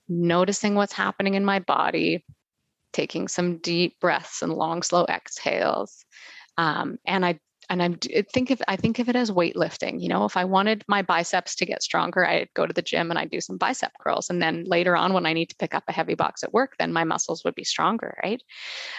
noticing 0.10 0.76
what's 0.76 0.94
happening 0.94 1.34
in 1.36 1.46
my 1.46 1.60
body, 1.60 2.26
taking 2.92 3.30
some 3.30 3.58
deep 3.60 4.00
breaths 4.02 4.42
and 4.42 4.54
long, 4.54 4.84
slow 4.84 5.06
exhales. 5.06 6.06
Um, 6.58 7.00
and 7.08 7.26
I 7.26 7.40
and 7.70 7.84
I'm 7.84 7.98
think 8.34 8.50
of 8.50 8.62
I 8.68 8.76
think 8.76 9.00
of 9.00 9.10
it 9.10 9.16
as 9.16 9.32
weightlifting. 9.32 10.02
You 10.02 10.10
know, 10.10 10.26
if 10.26 10.36
I 10.36 10.44
wanted 10.46 10.84
my 10.88 11.02
biceps 11.02 11.56
to 11.56 11.66
get 11.66 11.84
stronger, 11.84 12.26
I'd 12.26 12.50
go 12.56 12.66
to 12.66 12.74
the 12.74 12.82
gym 12.82 13.12
and 13.12 13.20
I'd 13.20 13.30
do 13.30 13.42
some 13.42 13.58
bicep 13.58 13.92
curls. 14.00 14.30
And 14.30 14.42
then 14.42 14.64
later 14.66 14.96
on, 14.96 15.14
when 15.14 15.26
I 15.26 15.34
need 15.34 15.50
to 15.50 15.56
pick 15.56 15.76
up 15.76 15.84
a 15.88 15.92
heavy 15.92 16.16
box 16.16 16.44
at 16.44 16.54
work, 16.54 16.76
then 16.80 16.92
my 16.92 17.04
muscles 17.04 17.44
would 17.44 17.56
be 17.56 17.64
stronger, 17.64 18.18
right? 18.24 18.42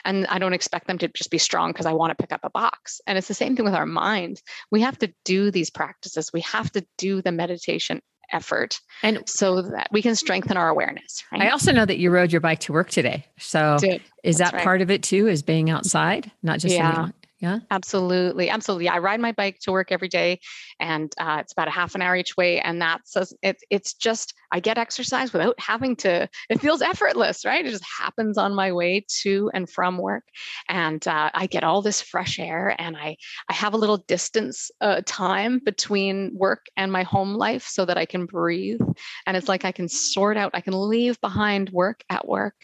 And 0.05 0.27
I 0.29 0.39
don't 0.39 0.53
expect 0.53 0.87
them 0.87 0.99
to 0.99 1.09
just 1.09 1.31
be 1.31 1.39
strong 1.39 1.71
because 1.71 1.87
I 1.87 1.93
want 1.93 2.11
to 2.11 2.23
pick 2.23 2.33
up 2.33 2.41
a 2.45 2.51
box. 2.51 3.01
And 3.07 3.19
it's 3.19 3.29
the 3.29 3.35
same 3.35 3.57
thing 3.57 3.65
with 3.65 3.75
our 3.75 3.87
mind. 3.87 4.41
We 4.71 4.81
have 4.83 4.99
to 4.99 5.13
do 5.25 5.51
these 5.51 5.71
practices. 5.71 6.33
We 6.33 6.43
have 6.43 6.71
to 6.73 6.87
do 6.97 7.23
the 7.23 7.33
meditation 7.33 8.01
effort 8.33 8.79
and 9.03 9.29
so 9.29 9.61
that 9.61 9.89
we 9.91 10.03
can 10.03 10.15
strengthen 10.15 10.57
our 10.57 10.69
awareness 10.69 11.25
right? 11.33 11.43
i 11.43 11.49
also 11.49 11.73
know 11.73 11.85
that 11.85 11.99
you 11.99 12.13
rode 12.13 12.31
your 12.31 12.41
bike 12.41 12.61
to 12.61 12.73
work 12.73 12.89
today 12.89 13.27
so 13.39 13.77
Did. 13.81 14.03
is 14.23 14.39
that 14.39 14.53
right. 14.53 14.63
part 14.63 14.83
of 14.83 14.89
it 14.89 15.03
too 15.03 15.27
is 15.27 15.43
being 15.43 15.69
outside 15.69 16.31
not 16.41 16.61
just 16.61 16.77
yeah. 16.77 17.09
Yeah. 17.41 17.61
Absolutely. 17.71 18.51
Absolutely. 18.51 18.89
I 18.89 18.99
ride 18.99 19.21
my 19.21 19.33
bike 19.33 19.59
to 19.61 19.73
work 19.73 19.91
every 19.91 20.09
day 20.09 20.41
and 20.79 21.13
uh, 21.19 21.39
it's 21.41 21.53
about 21.53 21.69
a 21.69 21.71
half 21.71 21.95
an 21.95 22.03
hour 22.03 22.15
each 22.15 22.37
way. 22.37 22.61
And 22.61 22.81
that's, 22.83 23.17
it, 23.43 23.57
it's 23.71 23.95
just, 23.95 24.35
I 24.53 24.61
get 24.61 24.79
exercise 24.79 25.33
without 25.33 25.59
having 25.59 25.97
to, 25.97 26.29
it 26.49 26.61
feels 26.61 26.83
effortless, 26.83 27.45
right? 27.45 27.65
It 27.65 27.71
just 27.71 27.85
happens 27.85 28.39
on 28.39 28.55
my 28.55 28.73
way 28.73 29.05
to 29.23 29.51
and 29.55 29.69
from 29.69 29.99
work. 29.99 30.25
And 30.69 31.07
uh, 31.07 31.31
I 31.35 31.47
get 31.47 31.65
all 31.65 31.83
this 31.83 32.01
fresh 32.01 32.39
air 32.39 32.75
and 32.79 32.97
I, 32.97 33.17
I 33.49 33.55
have 33.55 33.75
a 33.75 33.79
little 33.79 33.99
distance 33.99 34.71
uh, 34.81 35.03
time 35.07 35.61
between 35.65 36.33
work 36.35 36.67
and 36.77 36.93
my 36.93 37.03
home 37.03 37.35
life 37.35 37.67
so 37.67 37.85
that 37.85 37.99
I 37.99 38.07
can 38.07 38.27
breathe. 38.27 38.81
And 39.27 39.37
it's 39.37 39.49
like 39.49 39.65
I 39.65 39.73
can 39.73 39.89
sort 39.89 40.37
out, 40.37 40.53
I 40.55 40.61
can 40.61 40.75
leave 40.75 41.21
behind 41.21 41.71
work 41.71 42.03
at 42.09 42.27
work 42.27 42.55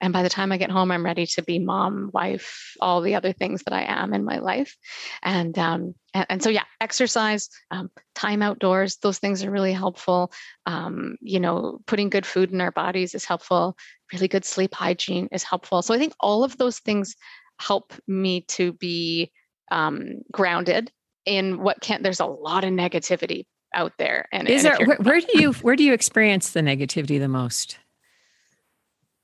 and 0.00 0.12
by 0.12 0.22
the 0.22 0.28
time 0.28 0.52
I 0.52 0.56
get 0.56 0.70
home, 0.70 0.90
I'm 0.90 1.04
ready 1.04 1.26
to 1.26 1.42
be 1.42 1.58
mom, 1.58 2.10
wife, 2.12 2.76
all 2.80 3.00
the 3.00 3.14
other 3.14 3.32
things 3.32 3.62
that 3.64 3.72
I 3.72 3.82
am 3.82 4.14
in 4.14 4.24
my 4.24 4.38
life. 4.38 4.76
And 5.22 5.58
um, 5.58 5.94
and, 6.16 6.26
and 6.28 6.42
so 6.42 6.50
yeah 6.50 6.64
exercise 6.80 7.48
um, 7.70 7.90
time 8.14 8.42
outdoors 8.42 8.96
those 8.96 9.18
things 9.18 9.44
are 9.44 9.50
really 9.50 9.72
helpful. 9.72 10.32
Um, 10.66 11.16
you 11.20 11.40
know 11.40 11.80
putting 11.86 12.10
good 12.10 12.26
food 12.26 12.52
in 12.52 12.60
our 12.60 12.72
bodies 12.72 13.14
is 13.14 13.24
helpful. 13.24 13.76
Really 14.12 14.28
good 14.28 14.44
sleep 14.44 14.74
hygiene 14.74 15.28
is 15.32 15.42
helpful. 15.42 15.82
So 15.82 15.94
i 15.94 15.98
think 15.98 16.14
all 16.20 16.44
of 16.44 16.56
those 16.58 16.78
things 16.78 17.14
help 17.58 17.92
me 18.06 18.42
to 18.42 18.72
be 18.74 19.32
um, 19.70 20.22
grounded 20.30 20.90
in 21.24 21.60
what 21.60 21.80
can't. 21.80 22.02
there's 22.02 22.20
a 22.20 22.26
lot 22.26 22.64
of 22.64 22.70
negativity 22.70 23.46
out 23.74 23.92
there 23.98 24.28
and 24.32 24.48
is 24.48 24.64
and 24.64 24.78
there 24.78 24.86
where, 24.86 24.96
where 24.98 25.20
do 25.20 25.26
you 25.34 25.52
where 25.54 25.76
do 25.76 25.82
you 25.82 25.92
experience 25.92 26.50
the 26.50 26.60
negativity 26.60 27.18
the 27.18 27.28
most 27.28 27.78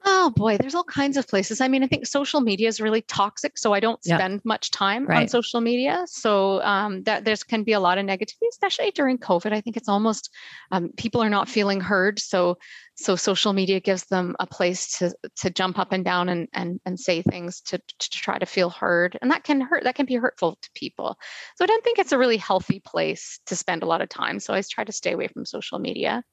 Oh 0.04 0.30
boy, 0.30 0.56
there's 0.58 0.74
all 0.74 0.84
kinds 0.84 1.16
of 1.16 1.28
places. 1.28 1.60
I 1.60 1.68
mean, 1.68 1.84
I 1.84 1.86
think 1.86 2.06
social 2.06 2.40
media 2.40 2.66
is 2.66 2.80
really 2.80 3.02
toxic, 3.02 3.56
so 3.56 3.72
I 3.72 3.80
don't 3.80 4.02
spend 4.02 4.40
much 4.44 4.70
time 4.70 5.06
right. 5.06 5.22
on 5.22 5.28
social 5.28 5.60
media. 5.60 6.04
So 6.06 6.60
um, 6.62 7.04
that 7.04 7.24
there's 7.24 7.44
can 7.44 7.62
be 7.62 7.72
a 7.72 7.80
lot 7.80 7.98
of 7.98 8.06
negativity, 8.06 8.48
especially 8.50 8.90
during 8.90 9.18
COVID. 9.18 9.52
I 9.52 9.60
think 9.60 9.76
it's 9.76 9.88
almost 9.88 10.30
um, 10.72 10.90
people 10.96 11.22
are 11.22 11.30
not 11.30 11.48
feeling 11.48 11.80
heard, 11.80 12.18
so 12.18 12.58
so 12.94 13.16
social 13.16 13.52
media 13.52 13.80
gives 13.80 14.04
them 14.06 14.34
a 14.40 14.46
place 14.46 14.98
to 14.98 15.14
to 15.36 15.50
jump 15.50 15.78
up 15.78 15.92
and 15.92 16.04
down 16.04 16.28
and 16.28 16.48
and 16.52 16.80
and 16.84 16.98
say 16.98 17.22
things 17.22 17.60
to 17.62 17.78
to 17.78 18.10
try 18.10 18.38
to 18.38 18.46
feel 18.46 18.70
heard, 18.70 19.16
and 19.22 19.30
that 19.30 19.44
can 19.44 19.60
hurt. 19.60 19.84
That 19.84 19.94
can 19.94 20.06
be 20.06 20.16
hurtful 20.16 20.58
to 20.60 20.70
people. 20.74 21.16
So 21.56 21.64
I 21.64 21.66
don't 21.66 21.84
think 21.84 21.98
it's 21.98 22.12
a 22.12 22.18
really 22.18 22.38
healthy 22.38 22.80
place 22.80 23.38
to 23.46 23.56
spend 23.56 23.82
a 23.82 23.86
lot 23.86 24.02
of 24.02 24.08
time. 24.08 24.40
So 24.40 24.52
I 24.52 24.62
try 24.62 24.84
to 24.84 24.92
stay 24.92 25.12
away 25.12 25.28
from 25.28 25.44
social 25.46 25.78
media. 25.78 26.24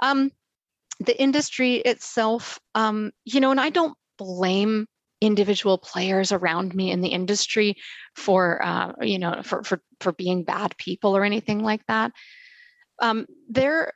Um, 0.00 0.32
the 1.00 1.20
industry 1.20 1.76
itself, 1.76 2.58
um, 2.74 3.12
you 3.24 3.40
know, 3.40 3.50
and 3.50 3.60
I 3.60 3.70
don't 3.70 3.96
blame 4.18 4.86
individual 5.20 5.78
players 5.78 6.32
around 6.32 6.74
me 6.74 6.90
in 6.90 7.00
the 7.00 7.08
industry 7.08 7.76
for, 8.14 8.62
uh, 8.64 8.92
you 9.00 9.18
know, 9.18 9.40
for, 9.42 9.62
for, 9.62 9.82
for 10.00 10.12
being 10.12 10.44
bad 10.44 10.76
people 10.78 11.16
or 11.16 11.24
anything 11.24 11.62
like 11.62 11.84
that. 11.88 12.12
Um, 12.98 13.26
they're 13.50 13.92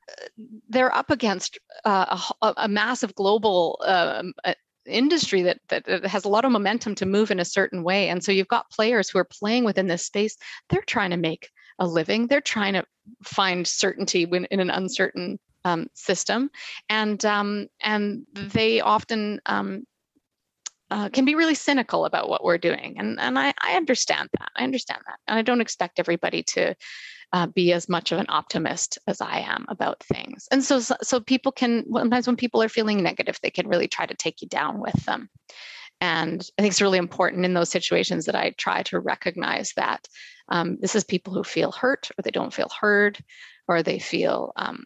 they're 0.68 0.94
up 0.94 1.10
against 1.10 1.58
uh, 1.86 2.20
a, 2.42 2.54
a, 2.58 2.68
massive 2.68 3.14
global 3.14 3.82
um, 3.86 4.34
uh, 4.44 4.52
industry 4.84 5.40
that, 5.40 5.58
that 5.68 6.04
has 6.04 6.26
a 6.26 6.28
lot 6.28 6.44
of 6.44 6.52
momentum 6.52 6.94
to 6.96 7.06
move 7.06 7.30
in 7.30 7.40
a 7.40 7.44
certain 7.46 7.82
way, 7.82 8.10
and 8.10 8.22
so 8.22 8.30
you've 8.30 8.48
got 8.48 8.70
players 8.70 9.08
who 9.08 9.18
are 9.18 9.24
playing 9.24 9.64
within 9.64 9.86
this 9.86 10.04
space. 10.04 10.36
They're 10.68 10.82
trying 10.82 11.12
to 11.12 11.16
make 11.16 11.48
a 11.78 11.86
living. 11.86 12.26
They're 12.26 12.42
trying 12.42 12.74
to 12.74 12.84
find 13.24 13.66
certainty 13.66 14.26
when 14.26 14.44
in 14.46 14.60
an 14.60 14.68
uncertain 14.68 15.38
um, 15.64 15.86
system, 15.94 16.50
and 16.88 17.24
um, 17.24 17.66
and 17.82 18.24
they 18.34 18.80
often 18.80 19.40
um, 19.46 19.84
uh, 20.90 21.08
can 21.08 21.24
be 21.24 21.34
really 21.34 21.54
cynical 21.54 22.04
about 22.04 22.28
what 22.28 22.44
we're 22.44 22.58
doing, 22.58 22.96
and 22.98 23.18
and 23.20 23.38
I, 23.38 23.52
I 23.62 23.76
understand 23.76 24.28
that. 24.38 24.50
I 24.56 24.64
understand 24.64 25.00
that, 25.06 25.18
and 25.26 25.38
I 25.38 25.42
don't 25.42 25.60
expect 25.60 25.98
everybody 25.98 26.42
to 26.44 26.74
uh, 27.32 27.46
be 27.46 27.72
as 27.72 27.88
much 27.88 28.12
of 28.12 28.18
an 28.18 28.26
optimist 28.28 28.98
as 29.06 29.20
I 29.20 29.40
am 29.40 29.64
about 29.68 30.02
things. 30.02 30.48
And 30.50 30.64
so 30.64 30.80
so 30.80 31.20
people 31.20 31.52
can 31.52 31.84
sometimes 31.92 32.26
when 32.26 32.36
people 32.36 32.62
are 32.62 32.68
feeling 32.68 33.02
negative, 33.02 33.38
they 33.42 33.50
can 33.50 33.68
really 33.68 33.88
try 33.88 34.06
to 34.06 34.14
take 34.14 34.42
you 34.42 34.48
down 34.48 34.80
with 34.80 35.04
them. 35.04 35.28
And 36.00 36.40
I 36.58 36.62
think 36.62 36.72
it's 36.72 36.82
really 36.82 36.98
important 36.98 37.44
in 37.44 37.54
those 37.54 37.68
situations 37.68 38.24
that 38.24 38.34
I 38.34 38.54
try 38.56 38.82
to 38.84 38.98
recognize 38.98 39.72
that 39.76 40.08
um, 40.48 40.78
this 40.80 40.96
is 40.96 41.04
people 41.04 41.34
who 41.34 41.44
feel 41.44 41.72
hurt 41.72 42.10
or 42.18 42.22
they 42.22 42.30
don't 42.30 42.54
feel 42.54 42.70
heard 42.80 43.22
or 43.68 43.82
they 43.82 43.98
feel 43.98 44.52
um, 44.56 44.84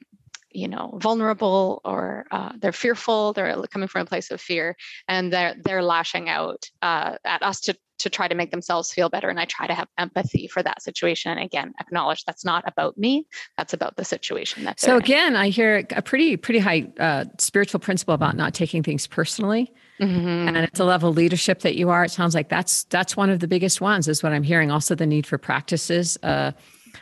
you 0.54 0.68
know 0.68 0.98
vulnerable 1.02 1.80
or 1.84 2.26
uh, 2.30 2.52
they're 2.58 2.72
fearful 2.72 3.32
they're 3.32 3.56
coming 3.70 3.88
from 3.88 4.02
a 4.02 4.06
place 4.06 4.30
of 4.30 4.40
fear 4.40 4.76
and 5.08 5.32
they're 5.32 5.54
they're 5.62 5.82
lashing 5.82 6.28
out 6.28 6.70
uh, 6.82 7.16
at 7.24 7.42
us 7.42 7.60
to 7.60 7.76
to 7.96 8.10
try 8.10 8.26
to 8.26 8.34
make 8.34 8.50
themselves 8.50 8.92
feel 8.92 9.08
better 9.08 9.28
and 9.28 9.38
i 9.38 9.44
try 9.44 9.66
to 9.66 9.74
have 9.74 9.88
empathy 9.98 10.46
for 10.46 10.62
that 10.62 10.82
situation 10.82 11.32
and 11.32 11.40
again 11.40 11.72
acknowledge 11.80 12.24
that's 12.24 12.44
not 12.44 12.64
about 12.66 12.96
me 12.96 13.26
that's 13.56 13.72
about 13.72 13.96
the 13.96 14.04
situation 14.04 14.64
that 14.64 14.80
so 14.80 14.96
again 14.96 15.34
in. 15.34 15.36
i 15.36 15.48
hear 15.48 15.86
a 15.90 16.02
pretty 16.02 16.36
pretty 16.36 16.58
high 16.58 16.86
uh, 16.98 17.24
spiritual 17.38 17.80
principle 17.80 18.14
about 18.14 18.36
not 18.36 18.54
taking 18.54 18.82
things 18.82 19.06
personally 19.06 19.72
mm-hmm. 20.00 20.48
and 20.48 20.56
it's 20.56 20.80
a 20.80 20.84
level 20.84 21.10
of 21.10 21.16
leadership 21.16 21.60
that 21.60 21.76
you 21.76 21.90
are 21.90 22.04
it 22.04 22.10
sounds 22.10 22.34
like 22.34 22.48
that's 22.48 22.84
that's 22.84 23.16
one 23.16 23.30
of 23.30 23.40
the 23.40 23.48
biggest 23.48 23.80
ones 23.80 24.08
is 24.08 24.22
what 24.22 24.32
i'm 24.32 24.42
hearing 24.42 24.70
also 24.70 24.94
the 24.94 25.06
need 25.06 25.26
for 25.26 25.38
practices 25.38 26.18
uh, 26.22 26.52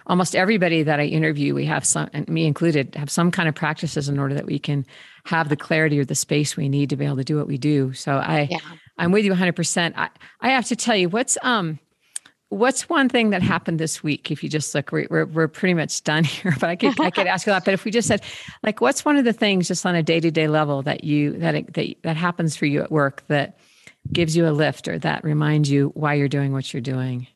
almost 0.07 0.35
everybody 0.35 0.83
that 0.83 1.01
I 1.01 1.05
interview, 1.05 1.55
we 1.55 1.65
have 1.67 1.85
some, 1.85 2.09
and 2.13 2.29
me 2.29 2.47
included, 2.47 2.95
have 2.95 3.11
some 3.11 3.31
kind 3.31 3.49
of 3.49 3.55
practices 3.55 4.09
in 4.09 4.19
order 4.19 4.35
that 4.35 4.47
we 4.47 4.59
can 4.59 4.87
have 5.25 5.49
the 5.49 5.57
clarity 5.57 5.99
or 5.99 6.05
the 6.05 6.15
space 6.15 6.57
we 6.57 6.69
need 6.69 6.91
to 6.91 6.97
be 6.97 7.05
able 7.05 7.17
to 7.17 7.25
do 7.25 7.37
what 7.37 7.47
we 7.47 7.59
do. 7.59 7.93
So 7.93 8.17
I, 8.17 8.49
yeah. 8.51 8.59
I'm 8.99 9.13
with 9.13 9.25
you 9.25 9.33
100%. 9.33 9.95
I, 9.97 10.09
I 10.41 10.51
have 10.51 10.67
to 10.67 10.77
tell 10.77 10.97
you, 10.97 11.09
what's 11.09 11.39
um, 11.43 11.79
what's 12.53 12.87
one 12.89 13.09
thing 13.09 13.31
that 13.31 13.43
happened 13.43 13.81
this 13.81 14.03
week? 14.03 14.31
If 14.31 14.43
you 14.45 14.51
just 14.51 14.75
look, 14.75 14.93
we're 14.93 15.07
we're, 15.09 15.25
we're 15.25 15.49
pretty 15.49 15.75
much 15.75 16.05
done 16.05 16.25
here, 16.25 16.55
but 16.61 16.69
I 16.69 16.77
could 16.77 17.01
I 17.01 17.11
could 17.11 17.27
ask 17.27 17.47
you 17.47 17.53
that. 17.53 17.65
But 17.65 17.75
if 17.75 17.85
we 17.85 17.91
just 17.91 18.07
said, 18.07 18.23
like, 18.63 18.81
what's 18.81 19.05
one 19.05 19.17
of 19.17 19.25
the 19.25 19.33
things 19.33 19.69
just 19.69 19.87
on 19.87 19.95
a 19.95 20.03
day 20.03 20.21
to 20.21 20.31
day 20.31 20.49
level 20.49 20.83
that 20.83 21.05
you 21.05 21.39
that 21.39 21.73
that 21.75 21.97
that 22.03 22.17
happens 22.17 22.57
for 22.57 22.67
you 22.67 22.83
at 22.83 22.93
work 22.93 23.25
that 23.29 23.59
gives 24.13 24.37
you 24.37 24.47
a 24.47 24.51
lift 24.51 24.89
or 24.89 24.99
that 24.99 25.25
reminds 25.25 25.71
you 25.71 25.91
why 25.95 26.15
you're 26.15 26.29
doing 26.29 26.53
what 26.53 26.73
you're 26.73 26.81
doing? 26.81 27.27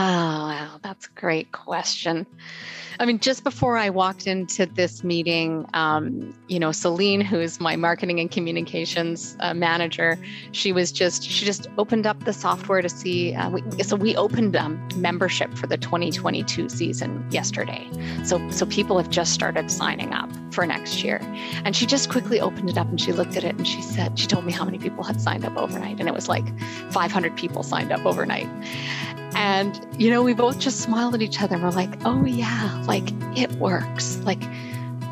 Oh, 0.00 0.02
wow. 0.02 0.80
That's 0.82 1.08
a 1.08 1.20
great 1.20 1.52
question. 1.52 2.26
I 2.98 3.04
mean, 3.04 3.18
just 3.18 3.44
before 3.44 3.76
I 3.76 3.90
walked 3.90 4.26
into 4.26 4.64
this 4.64 5.04
meeting, 5.04 5.66
um, 5.74 6.34
you 6.48 6.58
know, 6.58 6.72
Celine, 6.72 7.20
who's 7.20 7.60
my 7.60 7.76
marketing 7.76 8.18
and 8.18 8.30
communications 8.30 9.36
uh, 9.40 9.52
manager, 9.52 10.18
she 10.52 10.72
was 10.72 10.90
just 10.90 11.22
she 11.22 11.44
just 11.44 11.66
opened 11.76 12.06
up 12.06 12.24
the 12.24 12.32
software 12.32 12.80
to 12.80 12.88
see. 12.88 13.34
Uh, 13.34 13.50
we, 13.50 13.82
so 13.82 13.94
we 13.94 14.16
opened 14.16 14.56
um, 14.56 14.88
membership 14.96 15.52
for 15.54 15.66
the 15.66 15.76
2022 15.76 16.70
season 16.70 17.26
yesterday. 17.30 17.86
So 18.24 18.50
so 18.50 18.64
people 18.64 18.96
have 18.96 19.10
just 19.10 19.34
started 19.34 19.70
signing 19.70 20.14
up 20.14 20.30
for 20.50 20.66
next 20.66 21.04
year, 21.04 21.20
and 21.64 21.76
she 21.76 21.84
just 21.84 22.10
quickly 22.10 22.40
opened 22.40 22.70
it 22.70 22.78
up 22.78 22.88
and 22.88 22.98
she 22.98 23.12
looked 23.12 23.36
at 23.36 23.44
it 23.44 23.54
and 23.54 23.68
she 23.68 23.82
said 23.82 24.18
she 24.18 24.26
told 24.26 24.46
me 24.46 24.52
how 24.52 24.64
many 24.64 24.78
people 24.78 25.04
had 25.04 25.20
signed 25.20 25.44
up 25.44 25.56
overnight, 25.58 26.00
and 26.00 26.08
it 26.08 26.14
was 26.14 26.28
like 26.28 26.58
500 26.90 27.36
people 27.36 27.62
signed 27.62 27.92
up 27.92 28.04
overnight. 28.06 28.48
And, 29.34 29.86
you 29.98 30.10
know, 30.10 30.22
we 30.22 30.34
both 30.34 30.58
just 30.58 30.80
smiled 30.80 31.14
at 31.14 31.22
each 31.22 31.40
other. 31.40 31.58
We're 31.58 31.70
like, 31.70 31.90
oh, 32.04 32.24
yeah, 32.24 32.82
like 32.86 33.10
it 33.36 33.50
works. 33.52 34.18
Like 34.18 34.42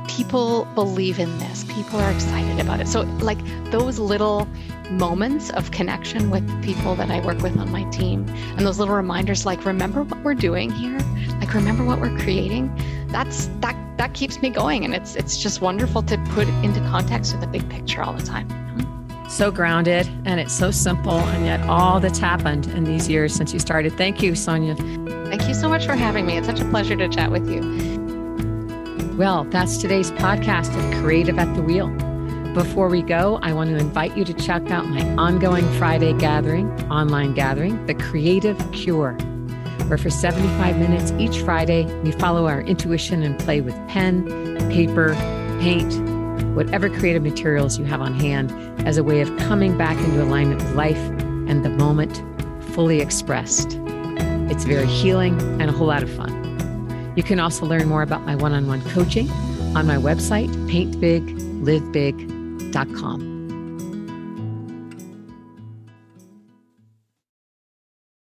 people 0.09 0.65
believe 0.75 1.19
in 1.19 1.39
this, 1.39 1.65
people 1.65 1.99
are 2.01 2.11
excited 2.11 2.59
about 2.59 2.81
it. 2.81 2.89
So, 2.89 3.03
like 3.21 3.39
those 3.71 3.99
little 3.99 4.49
moments 4.91 5.51
of 5.51 5.71
connection 5.71 6.31
with 6.31 6.65
people 6.65 6.95
that 6.97 7.11
I 7.11 7.21
work 7.25 7.43
with 7.43 7.57
on 7.59 7.71
my 7.71 7.85
team 7.91 8.27
and 8.57 8.61
those 8.61 8.79
little 8.79 8.95
reminders 8.95 9.45
like 9.45 9.67
remember 9.67 10.03
what 10.03 10.23
we're 10.25 10.35
doing 10.35 10.71
here? 10.71 10.99
Like 11.41 11.53
remember 11.55 11.85
what 11.85 12.01
we're 12.01 12.19
creating? 12.19 12.75
That's 13.09 13.47
that 13.61 13.77
that 13.99 14.15
keeps 14.15 14.41
me 14.41 14.51
going. 14.51 14.85
And 14.85 14.95
it's 14.95 15.15
it's 15.15 15.37
just 15.37 15.61
wonderful 15.61 16.03
to 16.05 16.17
put 16.31 16.49
into 16.65 16.81
context 16.81 17.33
with 17.33 17.43
the 17.43 17.47
big 17.47 17.69
picture 17.69 18.03
all 18.03 18.15
the 18.15 18.25
time 18.25 18.68
so 19.29 19.51
grounded 19.51 20.09
and 20.25 20.41
it's 20.41 20.53
so 20.53 20.71
simple 20.71 21.19
and 21.19 21.45
yet 21.45 21.61
all 21.69 22.01
that's 22.01 22.19
happened 22.19 22.67
in 22.69 22.85
these 22.85 23.09
years 23.09 23.35
since 23.35 23.53
you 23.53 23.59
started. 23.59 23.93
Thank 23.97 24.23
you 24.23 24.35
sonia. 24.35 24.75
Thank 25.27 25.47
you 25.47 25.55
so 25.55 25.69
much 25.69 25.87
for 25.87 25.95
having 25.95 26.27
me. 26.27 26.37
It's 26.39 26.47
such 26.47 26.61
a 26.61 26.65
pleasure 26.67 26.97
to 26.97 27.09
chat 27.09 27.31
with 27.31 27.49
you. 27.49 29.17
Well 29.17 29.45
that's 29.45 29.79
today's 29.79 30.11
podcast 30.13 30.75
of 30.77 31.03
creative 31.03 31.39
at 31.39 31.55
the 31.55 31.63
wheel. 31.63 31.89
Before 32.55 32.89
we 32.89 33.03
go 33.03 33.39
i 33.43 33.53
want 33.53 33.71
to 33.71 33.77
invite 33.77 34.17
you 34.17 34.25
to 34.25 34.33
check 34.35 34.71
out 34.71 34.89
my 34.89 35.03
ongoing 35.17 35.71
friday 35.75 36.13
gathering 36.15 36.69
online 36.91 37.35
gathering 37.35 37.85
the 37.87 37.95
creative 37.95 38.57
cure 38.73 39.13
where 39.87 39.99
for 39.99 40.11
75 40.11 40.77
minutes 40.79 41.13
each 41.19 41.43
friday 41.43 41.85
we 42.03 42.11
follow 42.13 42.47
our 42.47 42.63
intuition 42.63 43.23
and 43.23 43.39
play 43.39 43.61
with 43.61 43.75
pen 43.87 44.25
paper 44.71 45.15
paint 45.61 46.08
whatever 46.55 46.89
creative 46.89 47.23
materials 47.23 47.79
you 47.79 47.85
have 47.85 48.01
on 48.01 48.15
hand 48.15 48.51
as 48.87 48.97
a 48.97 49.05
way 49.05 49.21
of 49.21 49.29
coming 49.39 49.77
back 49.77 49.99
into 49.99 50.23
alignment 50.23 50.63
with 50.63 50.75
life 50.75 50.97
and 50.97 51.63
the 51.65 51.71
moment 51.71 52.23
fully 52.73 53.01
expressed. 53.01 53.79
It's 54.51 54.65
very 54.65 54.87
healing 54.87 55.39
and 55.61 55.71
a 55.71 55.73
whole 55.73 55.89
lot 55.89 56.03
of 56.03 56.11
fun. 56.11 57.13
You 57.17 57.23
can 57.23 57.39
also 57.41 57.67
learn 57.67 57.87
more 57.89 58.03
about 58.03 58.25
my 58.25 58.37
one 58.37 58.53
on 58.53 58.67
one 58.67 58.83
coaching 58.91 59.31
on 59.75 59.87
my 59.87 59.97
website, 59.97 60.49
paintbiglivebig.com. 60.69 63.28